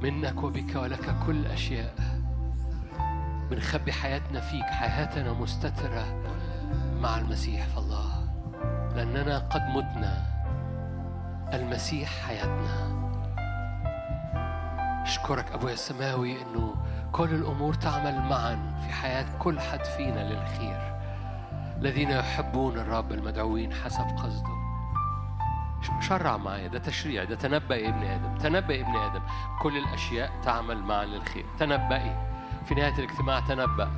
منك 0.00 0.42
وبك 0.42 0.76
ولك 0.76 1.14
كل 1.26 1.46
أشياء. 1.46 1.94
بنخبي 3.50 3.92
حياتنا 3.92 4.40
فيك 4.40 4.64
حياتنا 4.64 5.32
مستترة 5.32 6.22
مع 7.00 7.18
المسيح 7.18 7.66
في 7.66 7.78
الله. 7.78 8.28
لأننا 8.96 9.38
قد 9.38 9.62
متنا. 9.62 10.22
المسيح 11.52 12.08
حياتنا. 12.26 12.96
أشكرك 15.02 15.52
أبويا 15.52 15.72
السماوي 15.72 16.42
أنه 16.42 16.74
كل 17.12 17.34
الأمور 17.34 17.74
تعمل 17.74 18.20
معا 18.20 18.76
في 18.86 18.92
حياة 18.92 19.38
كل 19.38 19.60
حد 19.60 19.84
فينا 19.84 20.32
للخير. 20.32 20.96
الذين 21.76 22.10
يحبون 22.10 22.78
الرب 22.78 23.12
المدعوين 23.12 23.72
حسب 23.72 24.04
قصده. 24.04 24.55
شرع 26.00 26.36
معايا 26.36 26.68
ده 26.68 26.78
تشريع 26.78 27.24
ده 27.24 27.34
تنبأ 27.34 27.88
ابن 27.88 28.02
آدم 28.04 28.38
تنبأ 28.38 28.80
ابن 28.80 28.96
آدم. 28.96 29.22
كل 29.60 29.76
الأشياء 29.76 30.30
تعمل 30.44 30.82
معا 30.82 31.04
للخير 31.04 31.44
تنبأي. 31.58 32.16
في 32.64 32.74
نهاية 32.74 32.98
الاجتماع 32.98 33.40
تنبأ. 33.40 33.90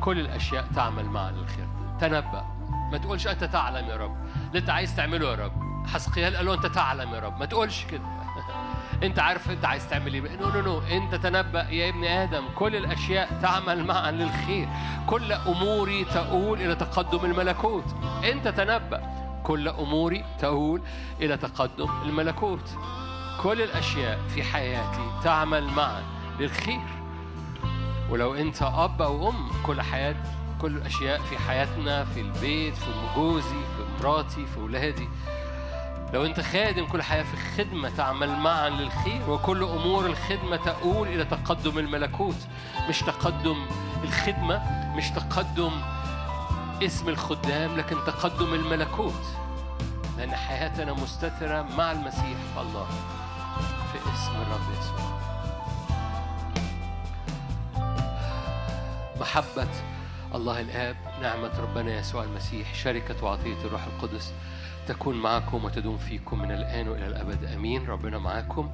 كل 0.00 0.20
الأشياء 0.20 0.66
تعمل 0.74 1.04
معا 1.04 1.30
للخير 1.30 1.68
تنبأ. 2.00 2.44
ما 2.92 2.98
تقولش 2.98 3.26
أنت 3.26 3.44
تعلم 3.44 3.88
يا 3.88 3.96
رب. 3.96 4.16
اللي 4.48 4.58
أنت 4.58 4.70
عايز 4.70 4.96
تعمله 4.96 5.30
يا 5.30 5.34
رب. 5.34 5.86
حسقيال 5.86 6.36
قال 6.36 6.46
له 6.46 6.54
أنت 6.54 6.66
تعلم 6.66 7.14
يا 7.14 7.20
رب؟ 7.20 7.38
ما 7.38 7.46
تقولش 7.46 7.84
كده. 7.84 8.02
أنت 9.02 9.18
عارف 9.18 9.50
أنت 9.50 9.64
عايز 9.64 9.88
تعمل 9.90 10.14
إيه. 10.14 10.36
no 10.36 10.48
no 10.48 10.60
no 10.60 10.78
أنت 10.78 11.14
تنبأ 11.14 11.62
يا 11.70 11.88
ابن 11.88 12.04
آدم. 12.04 12.44
كل 12.54 12.76
الأشياء 12.76 13.38
تعمل 13.42 13.84
معا 13.84 14.10
للخير 14.10 14.68
كل 15.06 15.32
أموري 15.32 16.04
تؤول 16.04 16.60
إلى 16.60 16.74
تقدم 16.74 17.24
الملكوت. 17.24 17.84
أنت 18.32 18.48
تنبأ. 18.48 19.27
كل 19.48 19.68
أموري 19.68 20.24
تؤول 20.40 20.82
إلى 21.20 21.36
تقدم 21.36 21.88
الملكوت. 22.02 22.70
كل 23.42 23.62
الأشياء 23.62 24.18
في 24.34 24.42
حياتي 24.42 25.10
تعمل 25.24 25.64
معا 25.64 26.02
للخير. 26.38 26.86
ولو 28.10 28.34
أنت 28.34 28.62
أب 28.62 29.02
أو 29.02 29.28
أم 29.28 29.48
كل 29.66 29.82
حياه 29.82 30.16
كل 30.60 30.76
الأشياء 30.76 31.20
في 31.20 31.38
حياتنا 31.38 32.04
في 32.04 32.20
البيت 32.20 32.74
في 32.74 32.90
جوزي 33.16 33.48
في 33.48 34.02
مراتي 34.02 34.46
في 34.46 34.60
ولادي. 34.60 35.08
لو 36.14 36.24
أنت 36.26 36.40
خادم 36.40 36.86
كل 36.86 37.02
حياة 37.02 37.22
في 37.22 37.36
خدمة 37.36 37.88
تعمل 37.96 38.30
معا 38.30 38.68
للخير. 38.68 39.30
وكل 39.30 39.62
أمور 39.62 40.06
الخدمة 40.06 40.56
تؤول 40.56 41.08
إلى 41.08 41.24
تقدم 41.24 41.78
الملكوت. 41.78 42.46
مش 42.88 43.00
تقدم 43.00 43.66
الخدمة 44.04 44.62
مش 44.96 45.10
تقدم 45.10 45.70
اسم 46.82 47.08
الخدام 47.08 47.76
لكن 47.76 47.96
تقدم 48.06 48.54
الملكوت. 48.54 49.37
لأن 50.18 50.36
حياتنا 50.36 50.92
مستترة 50.92 51.62
مع 51.62 51.92
المسيح. 51.92 52.38
الله 52.58 52.86
في 53.92 53.98
اسم 53.98 54.32
الرب 54.32 54.60
يسوع. 54.80 55.18
محبة 59.20 59.68
الله 60.34 60.60
الآب 60.60 60.96
نعمة 61.22 61.60
ربنا 61.60 61.98
يسوع 61.98 62.24
المسيح 62.24 62.74
شركة 62.74 63.24
وعطية 63.24 63.56
الروح 63.64 63.84
القدس 63.84 64.32
تكون 64.86 65.14
معكم 65.22 65.64
وتدوم 65.64 65.98
فيكم 65.98 66.38
من 66.38 66.52
الآن 66.52 66.88
وإلى 66.88 67.06
الأبد. 67.06 67.44
آمين. 67.44 67.86
ربنا 67.86 68.18
معاكم. 68.18 68.70